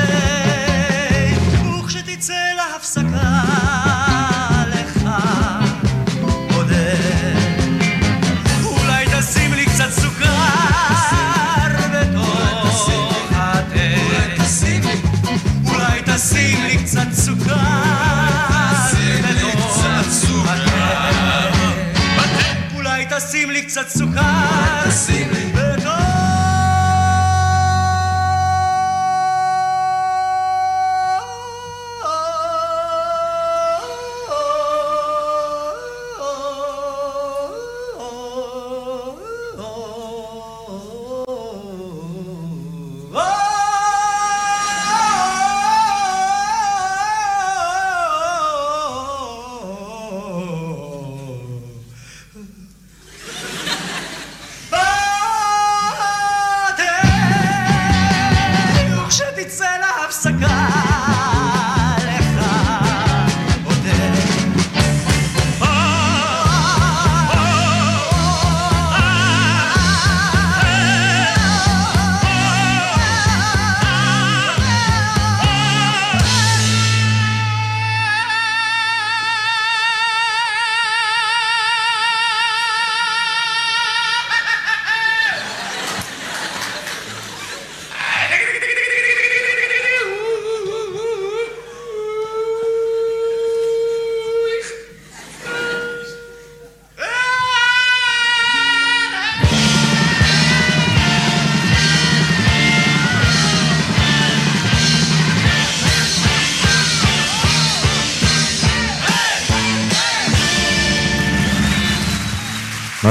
וכשתצא 1.79 2.34
להפסקה 2.57 3.43
לך 4.67 5.09
עודד. 6.53 7.36
אולי 8.63 9.05
תשים 9.05 9.53
לי 9.53 9.65
קצת 9.65 9.91
סוכר 9.91 10.27
בתוך 11.93 13.32
התה. 13.32 13.79
אולי 15.65 16.01
תשים 16.05 16.63
לי 16.63 16.77
קצת 16.84 17.11
סוכר 17.13 17.55
בתוך 19.29 19.86
התה. 20.45 20.77
אולי 22.75 23.05
תשים 23.09 23.51
לי 23.51 23.61
קצת 23.61 23.89
סוכר 23.89 24.91
בתוך 24.91 25.30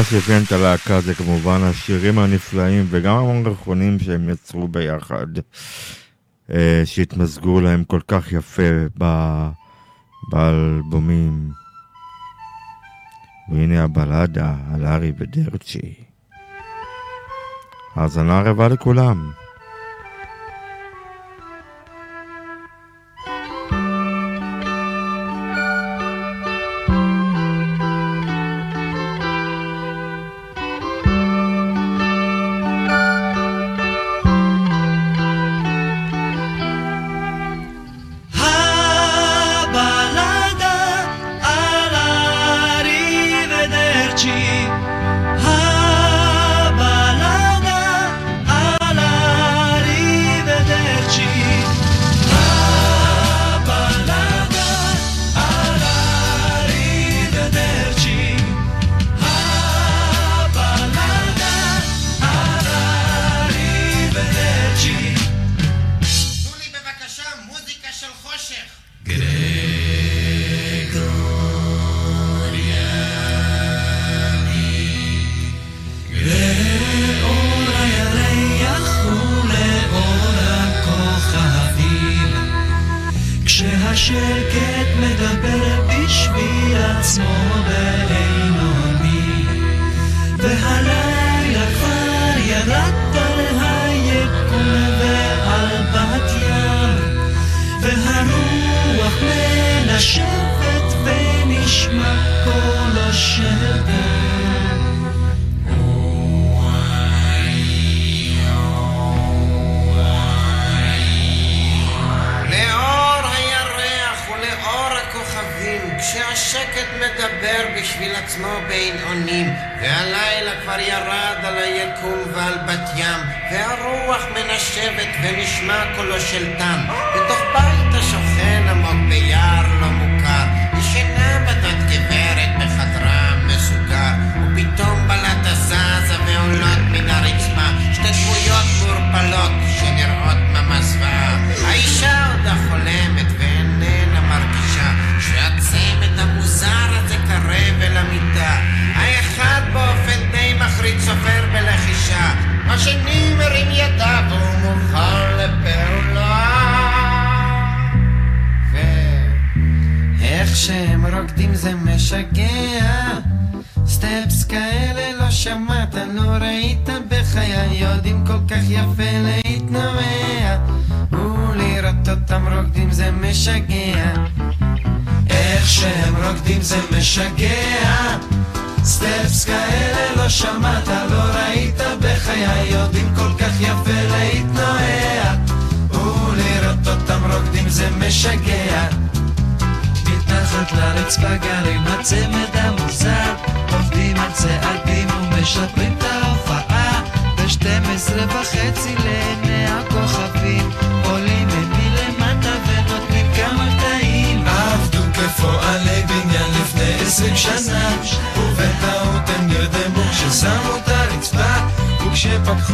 מה 0.01 0.05
שהבין 0.05 0.43
את 0.47 0.53
הלהקה 0.53 1.01
זה 1.01 1.15
כמובן 1.15 1.61
השירים 1.63 2.19
הנפלאים 2.19 2.87
וגם 2.91 3.17
המערכונים 3.17 3.99
שהם 3.99 4.29
יצרו 4.29 4.69
ביחד, 4.69 5.27
אה, 6.51 6.83
שהתמזגו 6.85 7.61
להם 7.61 7.85
כל 7.85 8.01
כך 8.09 8.33
יפה 8.33 8.63
באלבומים. 10.31 11.51
והנה 13.53 13.85
הבלדה 13.85 14.55
על 14.75 14.87
ארי 14.87 15.13
ודרצ'י. 15.19 15.95
האזנה 17.97 18.41
רבה 18.41 18.69
לכולם. 18.69 19.31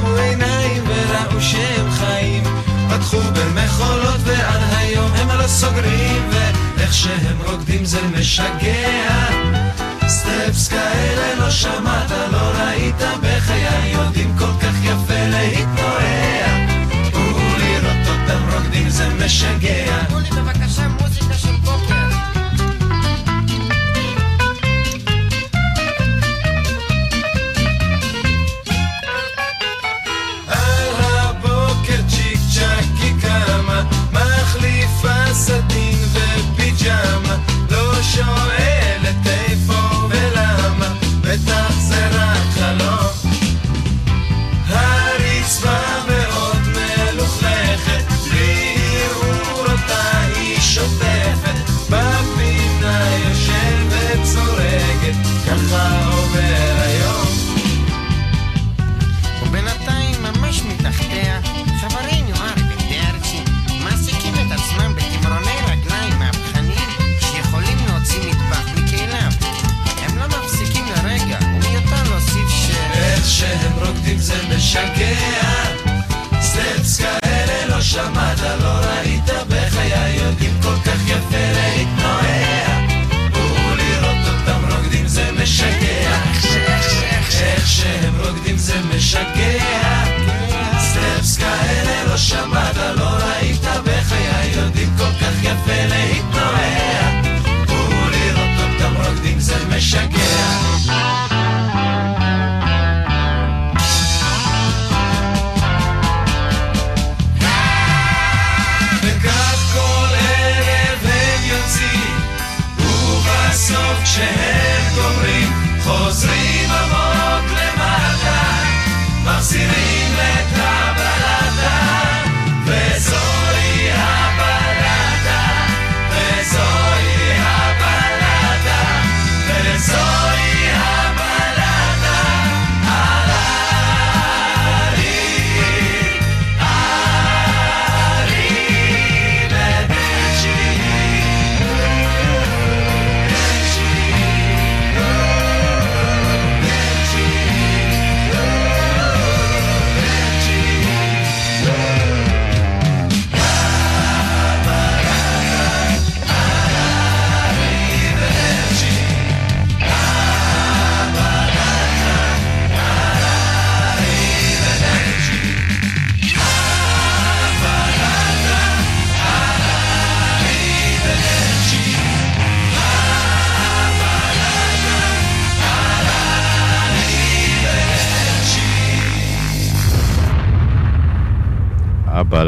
עצמו 0.06 0.16
עיניים 0.16 0.84
וראו 0.86 1.40
שהם 1.40 1.90
חיים. 1.90 2.42
פתחו 2.90 3.16
במחולות 3.20 4.20
ועד 4.24 4.60
היום 4.76 5.10
הם 5.14 5.38
לא 5.38 5.46
סוגרים 5.46 6.30
ואיך 6.30 6.94
שהם 6.94 7.38
רוקדים 7.46 7.84
זה 7.84 7.98
משגע. 8.18 9.28
סטפס 10.06 10.68
כאלה 10.68 11.34
לא 11.38 11.50
שמעת, 11.50 12.10
לא 12.32 12.38
ראית 12.38 13.02
בחיי 13.22 13.92
יודעים 13.92 14.34
כל 14.38 14.52
כך 14.62 14.74
יפה 14.84 15.26
להתנועע. 15.30 16.66
ולראות 17.14 18.08
אותם 18.08 18.56
רוקדים 18.56 18.88
זה 18.88 19.08
משגע. 19.24 19.96
אולי 20.12 20.30
בבקשה 20.30 20.88
סדין 35.46 35.98
ופיג'מה, 36.12 37.36
לא 37.70 38.02
שואל. 38.02 38.85
שמעת, 92.36 92.76
לא 92.96 93.08
ראית 93.08 93.62
בחיי, 93.84 94.50
יודעים 94.56 94.90
כל 94.98 95.12
כך 95.20 95.42
יפה 95.42 95.86
להיט. 95.88 96.15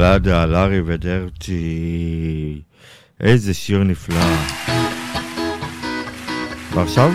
הבלדה 0.02 0.42
על 0.42 0.54
ארי 0.54 0.80
ודרטי. 0.86 2.60
איזה 3.20 3.54
שיר 3.54 3.82
נפלא. 3.82 4.36
ועכשיו, 6.74 7.12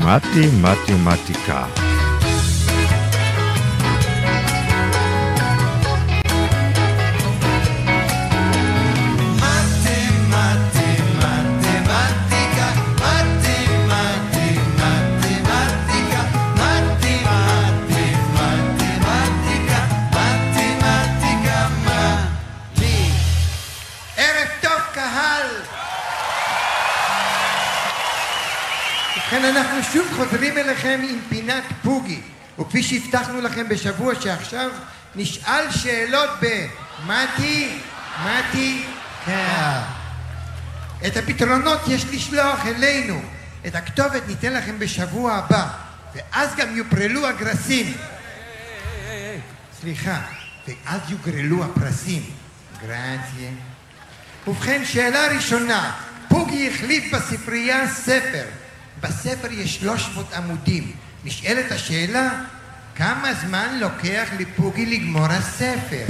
מתי 0.00 0.46
מתמטיקה. 0.62 1.66
ערב 1.66 1.87
אליכם 30.98 31.14
עם 31.14 31.20
פינת 31.28 31.64
פוגי. 31.82 32.20
וכפי 32.58 32.82
שהבטחנו 32.82 33.40
לכם 33.40 33.68
בשבוע 33.68 34.14
שעכשיו 34.20 34.70
נשאל 35.14 35.70
שאלות 35.70 36.30
במתי, 36.40 37.78
מתי, 38.24 38.84
קהל 39.24 39.82
את 41.06 41.16
הפתרונות 41.16 41.80
יש 41.88 42.04
לשלוח 42.04 42.66
אלינו. 42.66 43.22
את 43.66 43.74
הכתובת 43.74 44.22
ניתן 44.28 44.52
לכם 44.52 44.78
בשבוע 44.78 45.32
הבא. 45.32 45.68
ואז 46.14 46.54
גם 46.56 46.76
יופרלו 46.76 47.26
הגרסים. 47.26 47.96
סליחה, 49.80 50.20
ואז 50.68 51.00
יוגרלו 51.08 51.64
הפרסים. 51.64 52.22
גרציה 52.82 53.50
ובכן, 54.46 54.84
שאלה 54.84 55.28
ראשונה, 55.28 55.92
פוגי 56.28 56.70
החליף 56.74 57.14
בספרייה 57.14 57.88
ספר. 57.88 58.44
בספר 59.00 59.52
יש 59.52 59.76
300 59.76 60.32
עמודים. 60.32 60.92
נשאלת 61.24 61.72
השאלה, 61.72 62.30
כמה 62.96 63.34
זמן 63.34 63.78
לוקח 63.80 64.28
לפוגי 64.38 64.86
לגמור 64.86 65.26
הספר? 65.26 66.04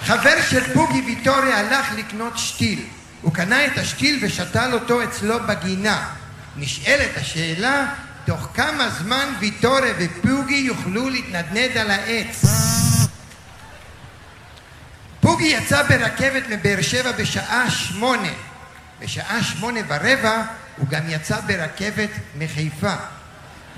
חבר 0.00 0.42
של 0.50 0.74
פוגי 0.74 1.02
ויטורי 1.06 1.52
הלך 1.52 1.86
לקנות 1.96 2.38
שתיל. 2.38 2.84
הוא 3.22 3.34
קנה 3.34 3.66
את 3.66 3.78
השתיל 3.78 4.18
ושתל 4.22 4.70
אותו 4.72 5.04
אצלו 5.04 5.38
בגינה. 5.46 6.08
נשאלת 6.56 7.16
השאלה, 7.16 7.86
תוך 8.26 8.48
כמה 8.54 8.90
זמן 8.90 9.32
ויטורי 9.38 9.90
ופוגי 9.98 10.54
יוכלו 10.54 11.08
להתנדנד 11.08 11.76
על 11.76 11.90
העץ? 11.90 12.44
בוגי 15.22 15.46
יצא 15.46 15.82
ברכבת 15.82 16.42
מבאר 16.48 16.82
שבע 16.82 17.12
בשעה 17.12 17.70
שמונה. 17.70 18.32
בשעה 19.00 19.42
שמונה 19.42 19.80
ורבע 19.88 20.42
הוא 20.76 20.88
גם 20.88 21.02
יצא 21.08 21.40
ברכבת 21.40 22.10
מחיפה. 22.38 22.94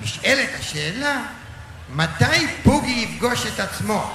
נשאלת 0.02 0.48
השאלה, 0.60 1.22
מתי 1.94 2.46
פוגי 2.62 2.90
יפגוש 2.90 3.46
את 3.46 3.60
עצמו? 3.60 4.10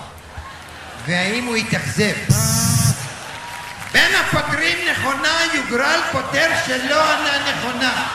והאם 1.05 1.45
הוא 1.45 1.55
יתאכזב? 1.55 2.15
בין 3.93 4.11
הפותרים 4.15 4.77
נכונה 4.91 5.37
יוגרל 5.53 5.99
פותר 6.11 6.49
שלא 6.65 7.13
ענה 7.13 7.51
נכונה. 7.51 8.07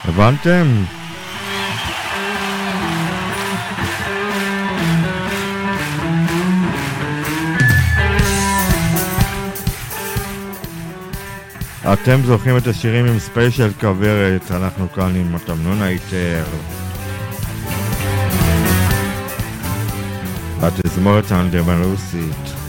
הבנתם? 0.00 0.84
אתם 11.84 12.20
זוכרים 12.24 12.56
את 12.56 12.66
השירים 12.66 13.06
עם 13.06 13.18
ספיישל 13.18 13.70
כוורת, 13.80 14.50
אנחנו 14.50 14.92
כאן 14.92 15.16
עם 15.16 15.34
התמנון 15.34 15.82
היתר. 15.82 16.44
התזמורת 20.62 21.30
האנדרמנוסית. 21.32 22.59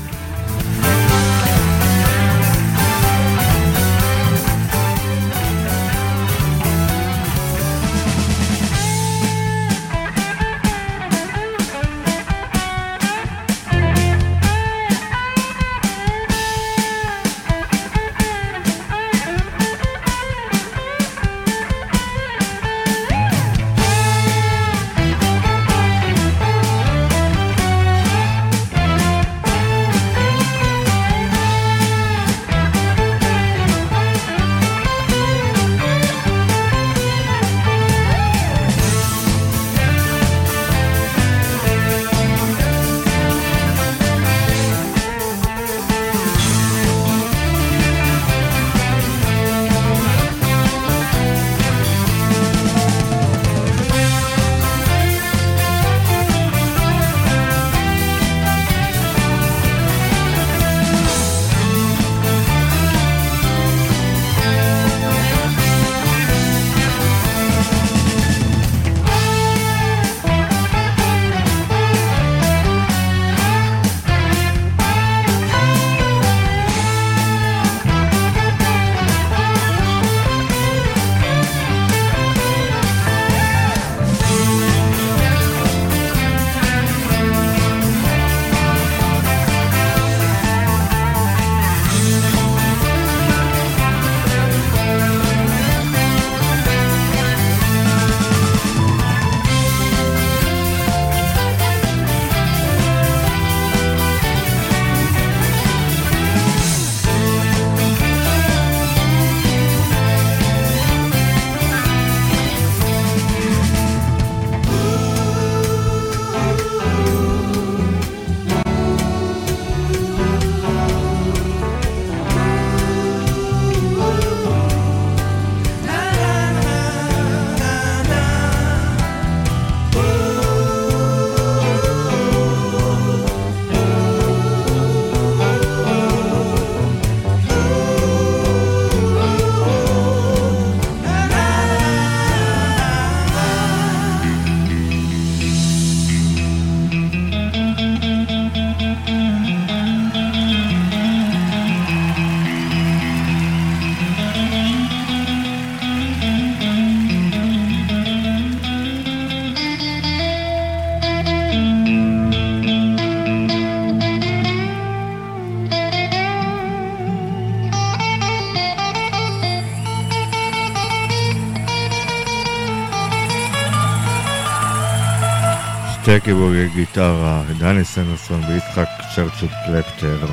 דני 177.74 177.86
סנדרסון 177.86 178.42
ויצחק 178.44 178.88
צ'רצ'וט 179.16 179.52
קלפטר. 179.66 180.26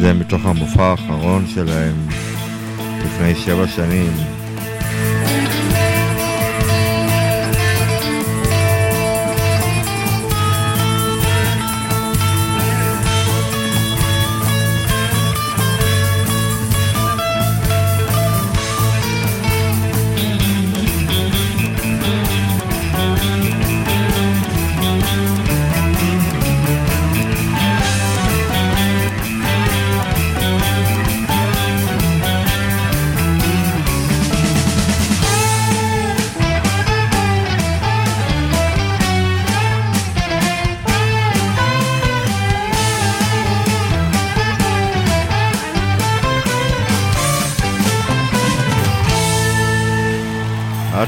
זה 0.00 0.12
מתוך 0.14 0.44
המופע 0.44 0.82
האחרון 0.82 1.46
שלהם 1.46 2.08
לפני 3.04 3.34
שבע 3.34 3.66
שנים. 3.66 4.37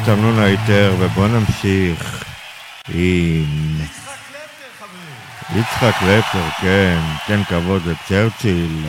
תמנון 0.04 0.38
היתר, 0.38 0.94
ובואו 0.98 1.28
נמשיך 1.28 2.24
עם... 2.88 3.80
יצחק 5.56 6.02
לפטר, 6.02 6.48
כן, 6.60 6.98
תן 7.26 7.44
כבוד 7.44 7.82
לצ'רצ'יל. 7.86 8.86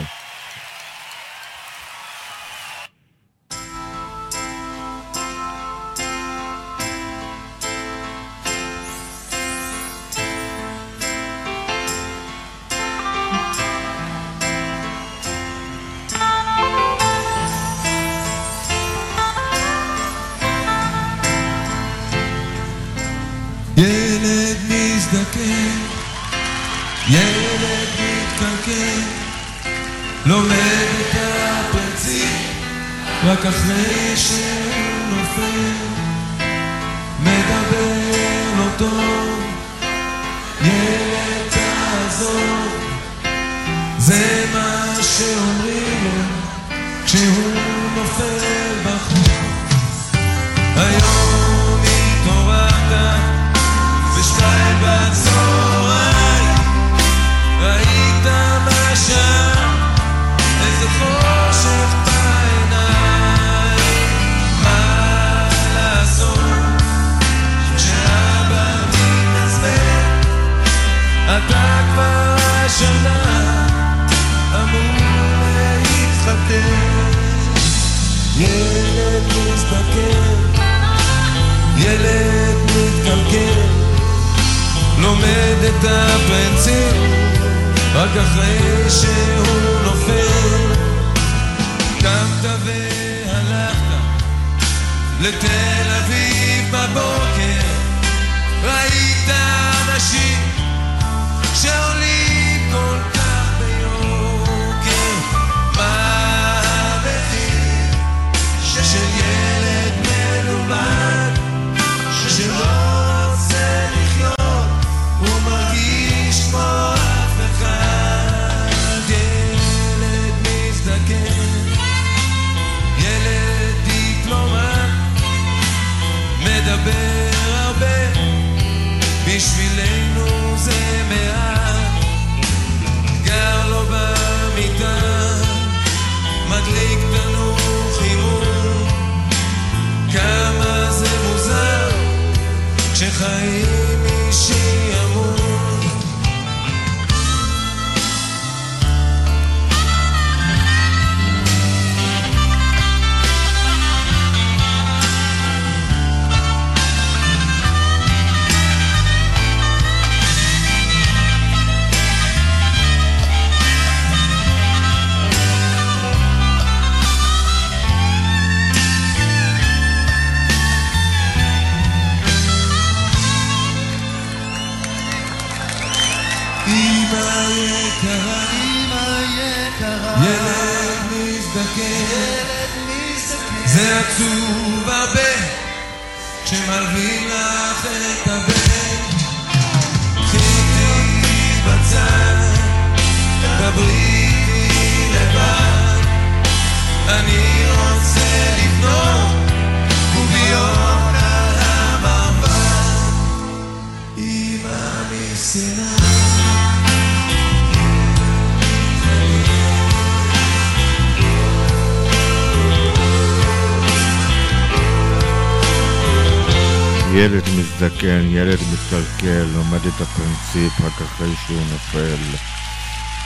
ילד 217.22 217.42
מזדקן, 217.58 218.26
ילד 218.30 218.58
מקלקל, 218.72 219.44
לומד 219.54 219.86
את 219.86 220.00
הפרינציפ 220.00 220.80
רק 220.80 221.02
אחרי 221.02 221.34
שהוא 221.46 221.60
נופל. 221.72 222.36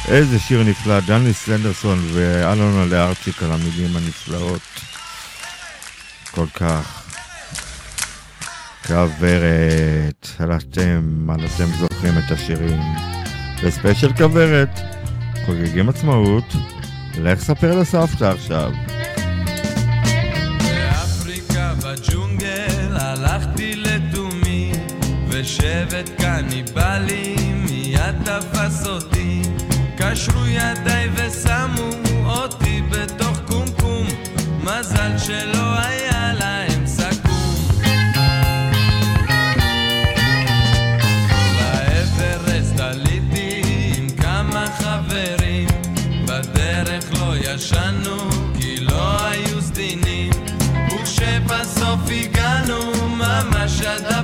איזה 0.08 0.38
שיר 0.38 0.62
נפלא, 0.62 1.00
דני 1.00 1.32
סנדרסון 1.32 1.98
ואלונה 2.12 2.84
לארצ'יק 2.84 3.42
על 3.42 3.52
המילים 3.52 3.96
הנפלאות. 3.96 4.60
כל 6.30 6.46
כך. 6.54 7.02
כוורת, 8.86 10.28
על 10.38 10.52
אתם, 10.56 11.26
על 11.30 11.46
אתם 11.46 11.66
זוכרים 11.78 12.18
את 12.18 12.30
השירים. 12.30 12.80
וספיישל 13.62 14.12
כוורת, 14.12 14.80
חוגגים 15.46 15.88
עצמאות, 15.88 16.54
לך 17.18 17.40
ספר 17.40 17.78
לסבתא 17.78 18.24
עכשיו. 18.24 18.72
צוות 25.96 26.20
קניבלי 26.20 27.36
מיד 27.52 28.14
תפס 28.24 28.86
אותי. 28.86 29.42
קשרו 29.96 30.46
ידיי 30.46 31.08
ושמו 31.14 31.90
אותי 32.26 32.82
בתוך 32.90 33.40
קומקום. 33.46 34.06
מזל 34.64 35.18
שלא 35.18 35.78
היה 35.78 36.32
להם 36.32 36.86
סכו"ם. 36.86 37.82
לאברסט 41.58 42.80
עליתי 42.80 43.62
עם 43.96 44.10
כמה 44.10 44.66
חברים. 44.78 45.68
בדרך 46.24 47.04
לא 47.12 47.36
ישנו 47.36 48.30
כי 48.58 48.76
לא 48.80 49.26
היו 49.26 49.62
סדינים 49.62 50.32
וכשבסוף 50.88 52.00
הגענו 52.10 52.92
ממש 53.06 53.82
עדיין. 53.82 54.15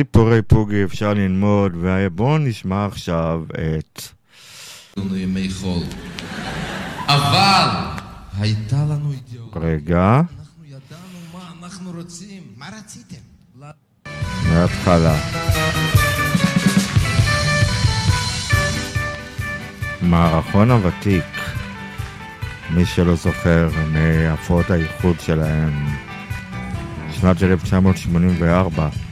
סיפורי 0.00 0.42
פוגי 0.42 0.84
אפשר 0.84 1.14
ללמוד, 1.14 1.72
ובואו 1.80 2.38
נשמע 2.38 2.86
עכשיו 2.86 3.42
את... 3.52 4.02
ימי 4.96 5.50
חול. 5.50 5.82
אבל 7.06 7.68
הייתה 8.38 8.76
לנו 8.76 9.12
אידיאולוגיה. 9.12 9.62
רגע. 9.62 10.20
אנחנו 10.20 10.64
ידענו 10.64 11.18
מה 11.32 11.40
אנחנו 11.62 11.90
רוצים. 11.90 12.42
מה 12.56 12.66
רציתם? 12.78 13.16
מההתחלה. 14.48 15.18
מערכון 20.02 20.70
הוותיק, 20.70 21.24
מי 22.70 22.86
שלא 22.86 23.14
זוכר, 23.14 23.68
מהפרעות 23.92 24.70
האיחוד 24.70 25.20
שלהם, 25.20 25.86
שנת 27.12 27.42
1984. 27.42 29.09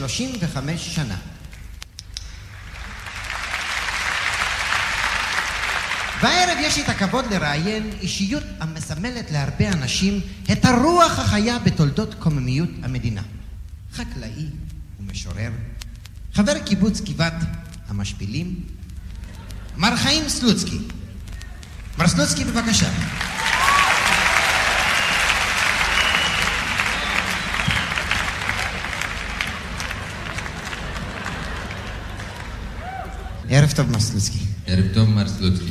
35 0.00 0.94
שנה. 0.94 1.16
והערב 6.22 6.58
יש 6.60 6.76
לי 6.76 6.82
את 6.82 6.88
הכבוד 6.88 7.24
לראיין 7.32 7.90
אישיות 8.00 8.42
המסמלת 8.60 9.30
להרבה 9.30 9.68
אנשים 9.68 10.20
את 10.52 10.64
הרוח 10.64 11.18
החיה 11.18 11.58
בתולדות 11.58 12.14
קוממיות 12.14 12.68
המדינה. 12.82 13.22
חקלאי 13.92 14.46
ומשורר, 15.00 15.50
חבר 16.34 16.58
קיבוץ 16.58 17.00
גבעת 17.00 17.34
המשפילים, 17.88 18.60
מר 19.76 19.96
חיים 19.96 20.28
סלוצקי. 20.28 20.78
מר 21.98 22.08
סלוצקי, 22.08 22.44
בבקשה. 22.44 22.90
ערב 33.50 33.72
טוב, 33.76 33.90
מר 33.90 34.00
סלוצקי. 34.00 34.38
ערב 34.66 34.84
טוב, 34.94 35.08
מר 35.08 35.28
סלוצקי. 35.28 35.70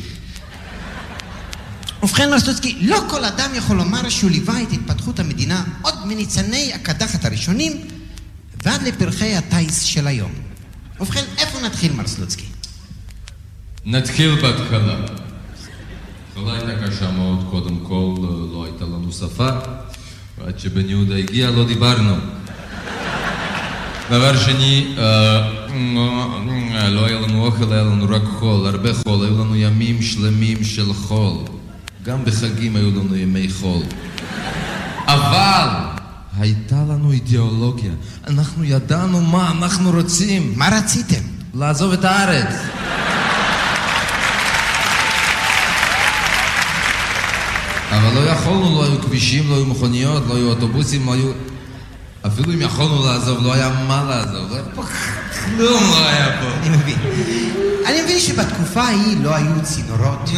ובכן, 2.03 2.29
מר 2.29 2.39
סלוצקי, 2.39 2.77
לא 2.81 3.03
כל 3.09 3.25
אדם 3.25 3.49
יכול 3.55 3.77
לומר 3.77 4.09
שהוא 4.09 4.31
ליווה 4.31 4.61
את 4.61 4.67
התפתחות 4.71 5.19
המדינה 5.19 5.63
עוד 5.81 5.93
מניצני 6.05 6.73
הקדחת 6.73 7.25
הראשונים 7.25 7.87
ועד 8.63 8.81
לפרחי 8.81 9.35
הטיס 9.35 9.83
של 9.83 10.07
היום. 10.07 10.31
ובכן, 10.99 11.23
איפה 11.37 11.59
נתחיל, 11.59 11.93
מר 11.93 12.07
סלוצקי? 12.07 12.45
נתחיל 13.85 14.41
בהתחלה. 14.41 14.95
ההתחלה 16.37 16.53
הייתה 16.53 16.87
קשה 16.87 17.11
מאוד, 17.11 17.45
קודם 17.49 17.79
כל 17.83 18.15
לא 18.53 18.65
הייתה 18.65 18.85
לנו 18.85 19.11
שפה, 19.11 19.49
ועד 20.37 20.59
שבן 20.59 20.89
יהודה 20.89 21.15
הגיע 21.15 21.51
לא 21.51 21.67
דיברנו. 21.67 22.15
דבר 24.09 24.37
שני, 24.37 24.95
אה, 24.97 25.58
לא 26.91 27.05
היה 27.05 27.19
לנו 27.19 27.45
אוכל, 27.45 27.73
היה 27.73 27.83
לנו 27.83 28.05
רק 28.09 28.21
חול, 28.39 28.67
הרבה 28.67 28.89
חול, 28.93 29.25
היו 29.25 29.33
לנו 29.33 29.55
ימים 29.55 30.01
שלמים 30.01 30.63
של 30.63 30.93
חול. 30.93 31.37
גם 32.03 32.25
בחגים 32.25 32.75
היו 32.75 32.91
לנו 32.91 33.15
ימי 33.15 33.49
חול. 33.49 33.83
אבל 35.05 35.67
הייתה 36.39 36.75
לנו 36.75 37.11
אידיאולוגיה. 37.11 37.91
אנחנו 38.27 38.63
ידענו 38.63 39.21
מה 39.21 39.51
אנחנו 39.51 39.91
רוצים. 39.91 40.53
מה 40.55 40.69
רציתם? 40.77 41.21
לעזוב 41.53 41.93
את 41.93 42.05
הארץ. 42.05 42.55
אבל 47.91 48.13
לא 48.13 48.19
יכולנו, 48.19 48.75
לא 48.75 48.83
היו 48.83 49.01
כבישים, 49.01 49.49
לא 49.49 49.55
היו 49.55 49.65
מכוניות, 49.65 50.23
לא 50.27 50.35
היו 50.35 50.49
אוטובוסים, 50.49 51.05
לא 51.05 51.13
היו... 51.13 51.31
אפילו 52.27 52.53
אם 52.53 52.61
יכולנו 52.61 53.05
לעזוב, 53.05 53.43
לא 53.43 53.53
היה 53.53 53.69
מה 53.87 54.03
לעזוב. 54.09 54.51
כלום 55.57 55.83
לא 55.83 56.07
היה 56.09 56.41
פה. 56.41 56.47
אני 56.61 56.77
מבין. 56.77 56.97
אני 57.85 58.01
מבין 58.01 58.19
שבתקופה 58.19 58.81
ההיא 58.81 59.17
לא 59.23 59.35
היו 59.35 59.63
צינורות, 59.63 60.29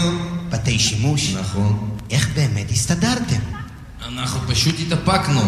בתי 0.49 0.79
שימוש. 0.79 1.35
נכון. 1.39 1.89
איך 2.11 2.29
באמת 2.35 2.71
הסתדרתם? 2.71 3.39
אנחנו 4.07 4.39
פשוט 4.47 4.75
התאפקנו. 4.79 5.41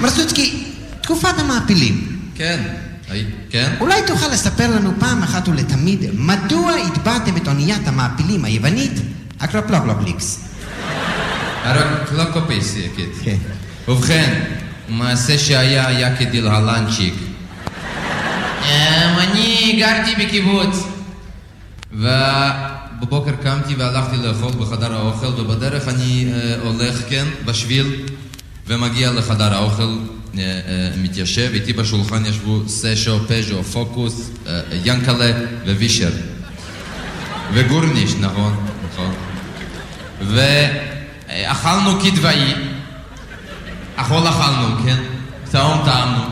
מר 0.00 0.10
סלוצקי, 0.10 0.64
תקופת 1.00 1.38
המעפילים. 1.38 2.18
כן. 2.34 2.60
כן? 3.50 3.74
אולי 3.80 4.02
תוכל 4.06 4.28
לספר 4.28 4.70
לנו 4.70 4.92
פעם 4.98 5.22
אחת 5.22 5.48
ולתמיד 5.48 6.04
מדוע 6.14 6.72
הטבעתם 6.72 7.36
את 7.36 7.48
אוניית 7.48 7.88
המעפילים 7.88 8.44
היוונית 8.44 8.92
אקרופלופלופליקס. 9.38 10.40
הרקלוקופיס, 11.64 12.76
יקית. 12.76 13.38
ובכן, 13.88 14.55
מעשה 14.88 15.38
שהיה 15.38 15.86
היה 15.86 16.16
כדלהלנצ'יק. 16.16 17.14
אני 19.18 19.76
גרתי 19.78 20.24
בקיבוץ, 20.24 20.86
ובבוקר 21.92 23.32
קמתי 23.42 23.74
והלכתי 23.74 24.16
לאכול 24.16 24.52
בחדר 24.52 24.92
האוכל, 24.94 25.26
ובדרך 25.26 25.88
אני 25.88 26.26
הולך, 26.62 26.94
כן, 27.08 27.24
בשביל, 27.44 28.06
ומגיע 28.66 29.12
לחדר 29.12 29.54
האוכל, 29.54 29.98
מתיישב, 31.02 31.50
איתי 31.54 31.72
בשולחן 31.72 32.26
ישבו 32.26 32.62
סשו, 32.68 33.20
פז'ו, 33.28 33.64
פוקוס, 33.64 34.30
ינקלה 34.84 35.32
ווישר. 35.66 36.10
וגורניש, 37.52 38.14
נכון, 38.20 38.66
נכון. 38.92 39.14
ואכלנו 40.20 42.00
כדוואי, 42.00 42.54
אכול 43.96 44.28
אכלנו, 44.28 44.82
כן? 44.84 45.02
טעום 45.50 45.78
טעמנו. 45.84 46.22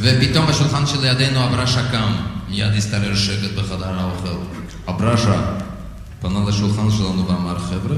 ופתאום 0.00 0.46
בשולחן 0.46 0.86
שלידינו 0.86 1.40
הברשה 1.40 1.90
קם. 1.90 2.12
מיד 2.48 2.72
השתרר 2.76 3.16
שקט 3.16 3.52
בחדר 3.56 4.00
האוכל. 4.00 4.36
הברשה 4.86 5.40
פנה 6.20 6.40
לשולחן 6.48 6.90
שלנו 6.90 7.28
ואמר, 7.28 7.58
חבר'ה, 7.58 7.96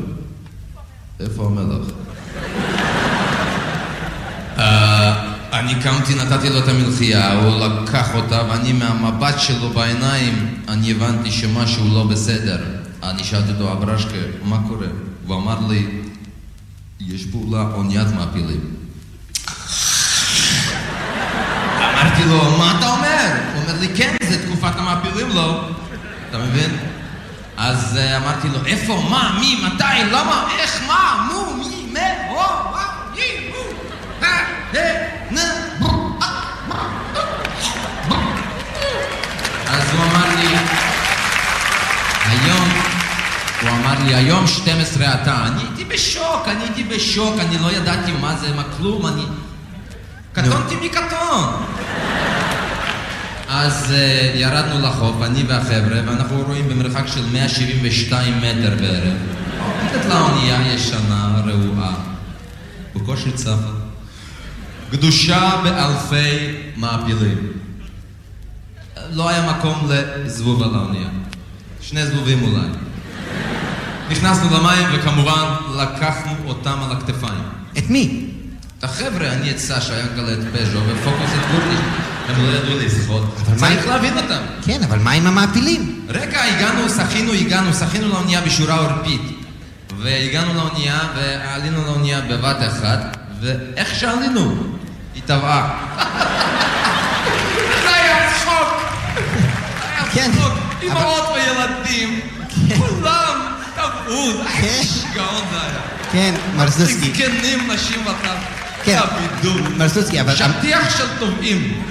איפה 1.21 1.47
המלח? 1.47 1.87
אה, 4.59 5.33
אני 5.53 5.75
קמתי, 5.83 6.15
נתתי 6.15 6.51
לו 6.51 6.59
את 6.59 6.69
המלחייה, 6.69 7.33
הוא 7.33 7.67
לקח 7.67 8.15
אותה, 8.15 8.43
ואני 8.49 8.73
מהמבט 8.73 9.35
שלו 9.39 9.71
בעיניים, 9.71 10.63
אני 10.69 10.91
הבנתי 10.91 11.31
שמשהו 11.31 11.95
לא 11.95 12.05
בסדר. 12.05 12.59
אני 13.03 13.25
שאלתי 13.25 13.53
אותו, 13.53 13.73
אברשקה, 13.73 14.19
מה 14.45 14.59
קורה? 14.69 14.87
הוא 15.27 15.37
אמר 15.37 15.59
לי, 15.69 15.87
יש 17.01 17.25
פעולה 17.27 17.63
אוניית 17.75 18.09
מעפילים. 18.17 18.61
אמרתי 21.79 22.25
לו, 22.25 22.59
מה 22.59 22.75
אתה 22.79 22.87
אומר? 22.87 23.33
הוא 23.55 23.63
אומר 23.63 23.81
לי, 23.81 23.89
כן, 23.97 24.17
זה 24.29 24.47
תקופת 24.47 24.77
המעפילים, 24.77 25.29
לא. 25.29 25.69
אתה 26.31 26.39
מבין? 26.39 26.77
אז 27.57 27.97
אה, 27.97 28.17
אמרתי 28.17 28.49
לו, 28.49 28.67
איפה, 28.67 29.07
מה, 29.11 29.39
מי, 29.41 29.57
מתי, 29.67 30.05
למה, 30.11 30.49
איך, 30.59 30.83
מה, 30.87 31.29
מו, 31.33 31.57
מי, 31.57 31.87
מה, 31.93 32.31
או, 32.31 32.35
וואו, 32.35 32.79
מי, 33.15 33.51
מו, 33.51 33.57
אה, 34.23 34.45
אה, 34.77 35.09
נה, 35.31 35.41
אה, 35.41 35.51
מה, 35.79 35.89
אה. 36.23 37.39
אז 39.67 39.95
הוא 39.95 40.05
אמר 40.05 40.37
לי, 40.37 40.57
היום, 42.25 42.69
הוא 43.63 43.71
אמר 43.71 44.05
לי, 44.05 44.15
היום 44.15 44.47
12 44.47 45.15
אתה. 45.15 45.47
אני 45.47 45.78
בשוק, 45.89 46.43
אני 46.47 46.65
הייתי 46.65 46.85
בשוק, 46.85 47.35
אני 47.39 47.59
לא 47.59 47.73
ידעתי 47.73 48.13
מה 48.13 48.37
זה, 48.37 48.55
מה 48.55 48.65
כלום, 48.79 49.07
אני... 49.07 49.23
קטונתי 50.33 50.77
מקטון. 50.83 51.65
אז 53.49 53.91
uh, 53.91 54.39
ירדנו 54.39 54.87
לחוף, 54.87 55.23
אני 55.23 55.43
והחבר'ה, 55.43 56.01
ואנחנו 56.07 56.43
רואים 56.47 56.69
במרחק 56.69 57.07
של 57.07 57.23
172 57.33 58.39
מטר 58.39 58.77
בערך. 58.81 59.15
עומדת 59.59 60.07
לה 60.07 60.21
אונייה 60.21 60.75
ישנה, 60.75 61.43
רעועה, 61.47 61.95
בקושי 62.95 63.33
צפה, 63.33 63.53
גדושה 64.91 65.51
באלפי 65.65 66.55
מעפילים. 66.77 67.53
לא 69.11 69.29
היה 69.29 69.53
מקום 69.53 69.91
לזבוב 69.91 70.63
על 70.63 70.75
האונייה. 70.75 71.09
שני 71.81 72.07
זבובים 72.07 72.43
אולי. 72.43 72.69
נכנסנו 74.11 74.59
למים 74.59 74.87
וכמובן 74.93 75.45
לקחנו 75.77 76.33
אותם 76.47 76.79
על 76.83 76.97
הכתפיים. 76.97 77.43
את 77.79 77.91
מי? 77.91 78.25
את 78.79 78.85
החבר'ה, 78.85 79.33
אני 79.33 79.51
את 79.51 79.59
סשה, 79.59 80.01
ינקלה 80.01 80.33
את 80.33 80.39
פז'ו 80.53 80.79
ופוקוס 80.87 81.31
את 81.35 81.51
גורניש. 81.51 81.81
הם 82.29 82.45
לא 82.45 82.49
ידעו 82.49 82.79
לשחות. 82.79 83.37
צריך 83.57 83.87
להבין 83.87 84.17
אותם. 84.17 84.41
כן, 84.65 84.83
אבל 84.83 84.99
מה 84.99 85.11
עם 85.11 85.27
המעפילים? 85.27 86.07
רגע, 86.09 86.45
הגענו, 86.45 86.89
שחינו, 86.89 87.33
הגענו, 87.33 87.75
שחינו 87.75 88.09
לאונייה 88.09 88.41
בשורה 88.41 88.77
עורפית. 88.77 89.23
והגענו 89.99 90.55
לאונייה, 90.55 90.99
ועלינו 91.17 91.85
לאונייה 91.87 92.21
בבת 92.21 92.57
אחת, 92.69 93.17
ואיך 93.41 93.95
שעלינו, 93.95 94.55
היא 95.15 95.23
טבעה. 95.27 95.79
זה 97.83 97.95
היה 97.95 98.33
צחוק! 98.33 98.69
זה 100.15 100.25
היה 100.25 100.33
צחוק! 100.33 100.59
אמהות 100.83 101.25
וילדים, 101.35 102.21
כולם 102.79 103.38
זה 104.09 104.43
היה 104.49 104.83
שיגעון 104.85 105.45
זה 105.51 105.61
היה. 105.61 105.81
כן, 106.13 106.35
מר 106.57 106.71
סלוצקי. 106.71 107.13
זקנים, 107.13 107.71
נשים 107.71 108.01
וטף. 108.07 108.59
כן, 108.85 109.01
בידור. 109.43 109.69
מר 109.79 109.89
סלוצקי, 109.89 110.21
אבל... 110.21 110.37
שטיח 110.37 110.99
של 110.99 111.19
טובעים. 111.19 111.85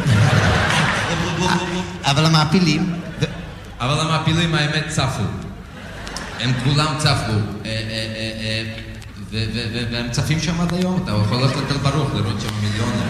אבל 2.06 2.26
המעפילים... 2.26 2.94
אבל 3.80 4.00
המעפילים 4.00 4.56
האמת 4.56 4.88
צפו. 4.88 5.24
הם 6.40 6.54
כולם 6.64 6.96
צפו. 6.98 7.12
אה, 7.12 7.66
אה, 7.66 8.64
אה, 9.32 9.44
והם 9.92 10.12
צפים 10.12 10.40
שם 10.40 10.62
עד 10.62 10.74
היום, 10.74 11.00
אתה 11.04 11.12
יכול 11.12 11.38
ללכת 11.38 11.56
לתל 11.56 11.78
ברוך 11.78 12.10
לראות 12.16 12.42
שם 12.42 12.54
מיליונים. 12.62 13.08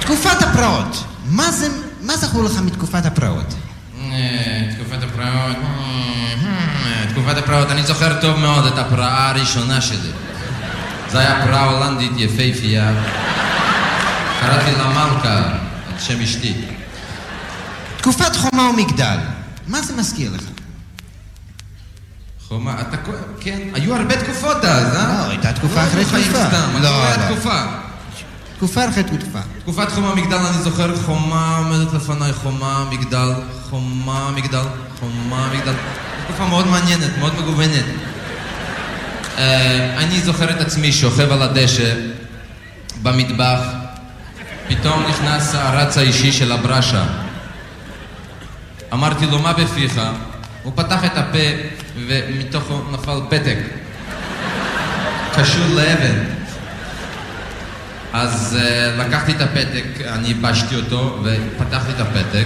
תקופת 0.00 0.42
הפרעות. 0.42 1.04
מה 2.00 2.16
זכור 2.16 2.44
לך 2.44 2.60
מתקופת 2.60 3.06
הפרעות? 3.06 3.54
תקופת 4.74 5.02
הפרעות, 5.02 5.56
תקופת 7.12 7.36
הפרעות, 7.36 7.70
אני 7.70 7.82
זוכר 7.82 8.20
טוב 8.20 8.38
מאוד 8.38 8.66
את 8.66 8.78
הפרעה 8.78 9.30
הראשונה 9.30 9.80
שלי. 9.80 10.10
זו 11.12 11.18
הייתה 11.18 11.46
פרעה 11.46 11.64
הולנדית 11.64 12.12
יפהפייה. 12.16 12.92
קראתי 14.40 14.72
לה 14.78 14.88
מלכה, 14.88 15.36
על 15.36 15.98
שם 15.98 16.20
אשתי. 16.20 16.54
תקופת 17.96 18.36
חומה 18.36 18.62
ומגדל. 18.62 19.18
מה 19.66 19.82
זה 19.82 19.96
מזכיר 19.96 20.32
לך? 20.34 20.42
חומה, 22.48 22.80
אתה 22.80 22.96
כן, 23.40 23.58
היו 23.74 23.94
הרבה 23.96 24.24
תקופות 24.24 24.64
אז, 24.64 24.96
אה? 24.96 25.24
לא, 25.24 25.30
הייתה 25.30 25.52
תקופה 25.52 25.82
אחרי 25.82 26.04
לא 26.04 26.08
תקופה. 26.08 26.58
לא, 26.80 26.90
לא. 26.90 27.26
תקופה. 27.26 27.62
תקופה 28.56 28.88
אחרי 28.88 29.02
תקופה. 29.02 29.38
תקופת 29.58 29.92
חומה 29.92 30.14
מגדל, 30.14 30.36
אני 30.36 30.62
זוכר, 30.62 30.96
חומה 30.96 31.56
עומדת 31.56 31.92
לפניי, 31.92 32.32
חומה 32.32 32.84
מגדל, 32.90 33.32
חומה 33.70 34.30
מגדל, 34.36 34.64
חומה 35.00 35.50
מגדל. 35.54 35.72
תקופה 36.24 36.46
מאוד 36.46 36.66
מעניינת, 36.66 37.18
מאוד 37.18 37.32
מגוונת. 37.40 37.84
אה, 39.38 39.96
אני 39.98 40.20
זוכר 40.20 40.50
את 40.50 40.60
עצמי 40.60 40.92
שוכב 40.92 41.32
על 41.32 41.42
הדשא, 41.42 41.94
במטבח, 43.02 43.60
פתאום 44.68 45.02
נכנס 45.08 45.54
הרץ 45.54 45.98
האישי 45.98 46.32
של 46.32 46.52
הברשה. 46.52 47.04
אמרתי 48.92 49.26
לו, 49.26 49.38
מה 49.38 49.52
בפיך? 49.52 50.00
הוא 50.62 50.72
פתח 50.76 51.04
את 51.04 51.16
הפה, 51.16 51.38
ומתוכו 52.06 52.82
נפל 52.92 53.20
פתק. 53.28 53.58
קשור 55.34 55.66
לאבן. 55.74 56.24
אז 58.12 58.58
uh, 58.60 59.00
לקחתי 59.00 59.32
את 59.32 59.40
הפתק, 59.40 59.84
אני 60.06 60.28
ייבשתי 60.28 60.76
אותו 60.76 61.18
ופתחתי 61.24 61.92
את 61.92 62.00
הפתק. 62.00 62.44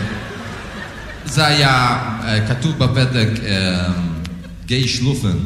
זה 1.26 1.46
היה 1.46 1.98
uh, 2.20 2.48
כתוב 2.48 2.78
בפתק 2.78 3.28
uh, 3.36 3.46
גיי 4.66 4.88
שלופן. 4.88 5.36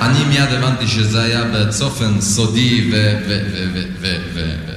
אני 0.00 0.24
מיד 0.24 0.52
הבנתי 0.52 0.86
שזה 0.86 1.22
היה 1.22 1.44
בצופן 1.54 2.20
סודי 2.20 2.90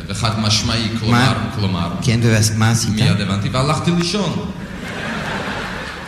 וחד 0.08 0.40
משמעי, 0.40 0.88
כלומר, 1.00 1.34
כלומר. 1.56 1.92
כן, 2.02 2.20
ומה 2.24 2.72
עשית? 2.72 2.90
מיד 2.90 3.22
הבנתי 3.22 3.50
והלכתי 3.50 3.92
לישון. 3.92 4.52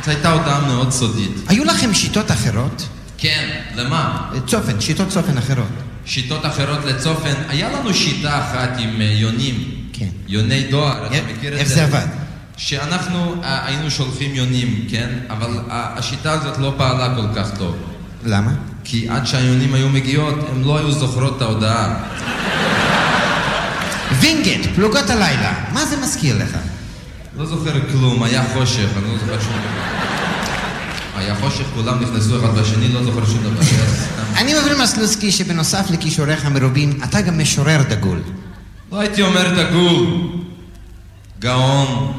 זו 0.05 0.11
הייתה 0.11 0.31
הודעה 0.31 0.59
מאוד 0.67 0.91
סודית. 0.91 1.31
היו 1.47 1.63
לכם 1.63 1.93
שיטות 1.93 2.31
אחרות? 2.31 2.87
כן, 3.17 3.49
למה? 3.75 4.29
צופן, 4.47 4.81
שיטות 4.81 5.09
צופן 5.09 5.37
אחרות. 5.37 5.67
שיטות 6.05 6.45
אחרות 6.45 6.85
לצופן. 6.85 7.33
היה 7.49 7.69
לנו 7.69 7.93
שיטה 7.93 8.39
אחת 8.39 8.69
עם 8.77 9.01
אה, 9.01 9.05
יונים. 9.05 9.63
כן. 9.93 10.07
יוני 10.27 10.63
דואר, 10.63 11.07
אתה 11.07 11.15
מכיר 11.31 11.53
את 11.53 11.57
זה? 11.57 11.61
איך 11.61 11.67
זה 11.67 11.83
עבד? 11.83 12.24
שאנחנו 12.57 13.35
אה, 13.43 13.65
היינו 13.65 13.91
שולחים 13.91 14.35
יונים, 14.35 14.85
כן? 14.89 15.09
אבל 15.29 15.59
השיטה 15.69 16.31
הזאת 16.31 16.57
לא 16.57 16.73
פעלה 16.77 17.15
כל 17.15 17.27
כך 17.35 17.57
טוב. 17.57 17.75
למה? 18.25 18.51
כי 18.83 19.09
עד 19.09 19.27
שהיונים 19.27 19.73
היו 19.73 19.89
מגיעות, 19.89 20.35
הן 20.51 20.63
לא 20.63 20.77
היו 20.77 20.91
זוכרות 20.91 21.37
את 21.37 21.41
ההודעה. 21.41 21.95
וינגייט, 24.19 24.65
פלוגות 24.75 25.09
הלילה, 25.09 25.53
מה 25.73 25.85
זה 25.85 25.97
מזכיר 25.97 26.37
לך? 26.37 26.57
לא 27.37 27.45
זוכר 27.45 27.73
כלום, 27.91 28.23
היה 28.23 28.43
חושך, 28.53 28.87
אני 28.97 29.11
לא 29.11 29.17
זוכר 29.19 29.39
שום 29.39 29.53
דבר. 29.53 30.05
היה 31.15 31.35
חושך, 31.35 31.63
כולם 31.73 31.99
נכנסו 31.99 32.39
אחד 32.39 32.59
בשני, 32.59 32.93
לא 32.93 33.03
זוכר 33.03 33.25
שום 33.25 33.43
דבר. 33.43 33.61
אני 34.39 34.53
מבין 34.53 34.81
מסלוסקי 34.81 35.31
שבנוסף 35.31 35.85
לכישוריך 35.89 36.45
המרובים, 36.45 36.99
אתה 37.03 37.21
גם 37.21 37.39
משורר 37.39 37.81
דגול. 37.89 38.21
לא 38.91 38.99
הייתי 38.99 39.21
אומר 39.21 39.63
דגול, 39.63 40.05
גאון, 41.39 42.13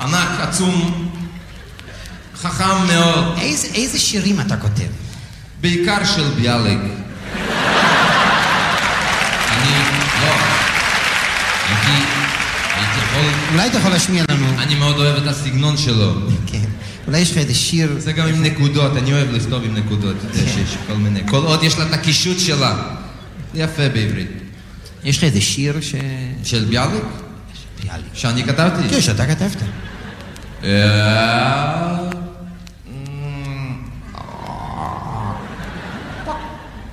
ענק, 0.00 0.40
עצום, 0.40 1.08
חכם 2.36 2.86
מאוד. 2.86 3.38
איזה, 3.40 3.68
איזה 3.74 3.98
שירים 3.98 4.40
אתה 4.40 4.56
כותב? 4.56 4.86
בעיקר 5.60 6.04
של 6.04 6.30
ביאליק. 6.36 6.78
אני, 9.48 9.70
לא, 10.22 10.32
הייתי, 11.68 12.04
הייתי 12.74 12.98
יכול... 12.98 13.24
אולי 13.52 13.68
אתה 13.68 13.78
יכול 13.78 13.90
להשמיע 13.90 14.24
לנו. 14.30 14.46
אני 14.58 14.74
מאוד 14.74 14.96
אוהב 14.96 15.16
את 15.16 15.26
הסגנון 15.26 15.76
שלו. 15.76 16.14
כן. 16.46 16.64
אולי 17.06 17.18
יש 17.18 17.30
לך 17.30 17.38
איזה 17.38 17.54
שיר... 17.54 17.94
זה 17.98 18.12
גם 18.12 18.26
עם 18.26 18.42
נקודות, 18.42 18.96
אני 18.96 19.12
אוהב 19.12 19.30
לכתוב 19.30 19.64
עם 19.64 19.74
נקודות, 19.74 20.16
יודע 20.24 20.52
שיש 20.52 20.76
כל 20.86 20.94
מיני. 20.94 21.20
כל 21.26 21.36
עוד 21.44 21.62
יש 21.62 21.78
לה 21.78 21.86
את 21.86 21.92
הקישוט 21.92 22.38
שלה. 22.38 22.74
יפה 23.54 23.88
בעברית. 23.88 24.30
יש 25.04 25.18
לך 25.18 25.24
איזה 25.24 25.40
שיר 25.40 25.80
ש... 25.80 25.94
של 26.44 26.64
ביאליק? 26.64 27.02
ביאליק. 27.82 28.06
שאני 28.14 28.44
כתבתי? 28.44 28.88
כן, 28.88 29.00
שאתה 29.00 29.26
כתבת. 29.26 29.56
אה, 30.64 32.08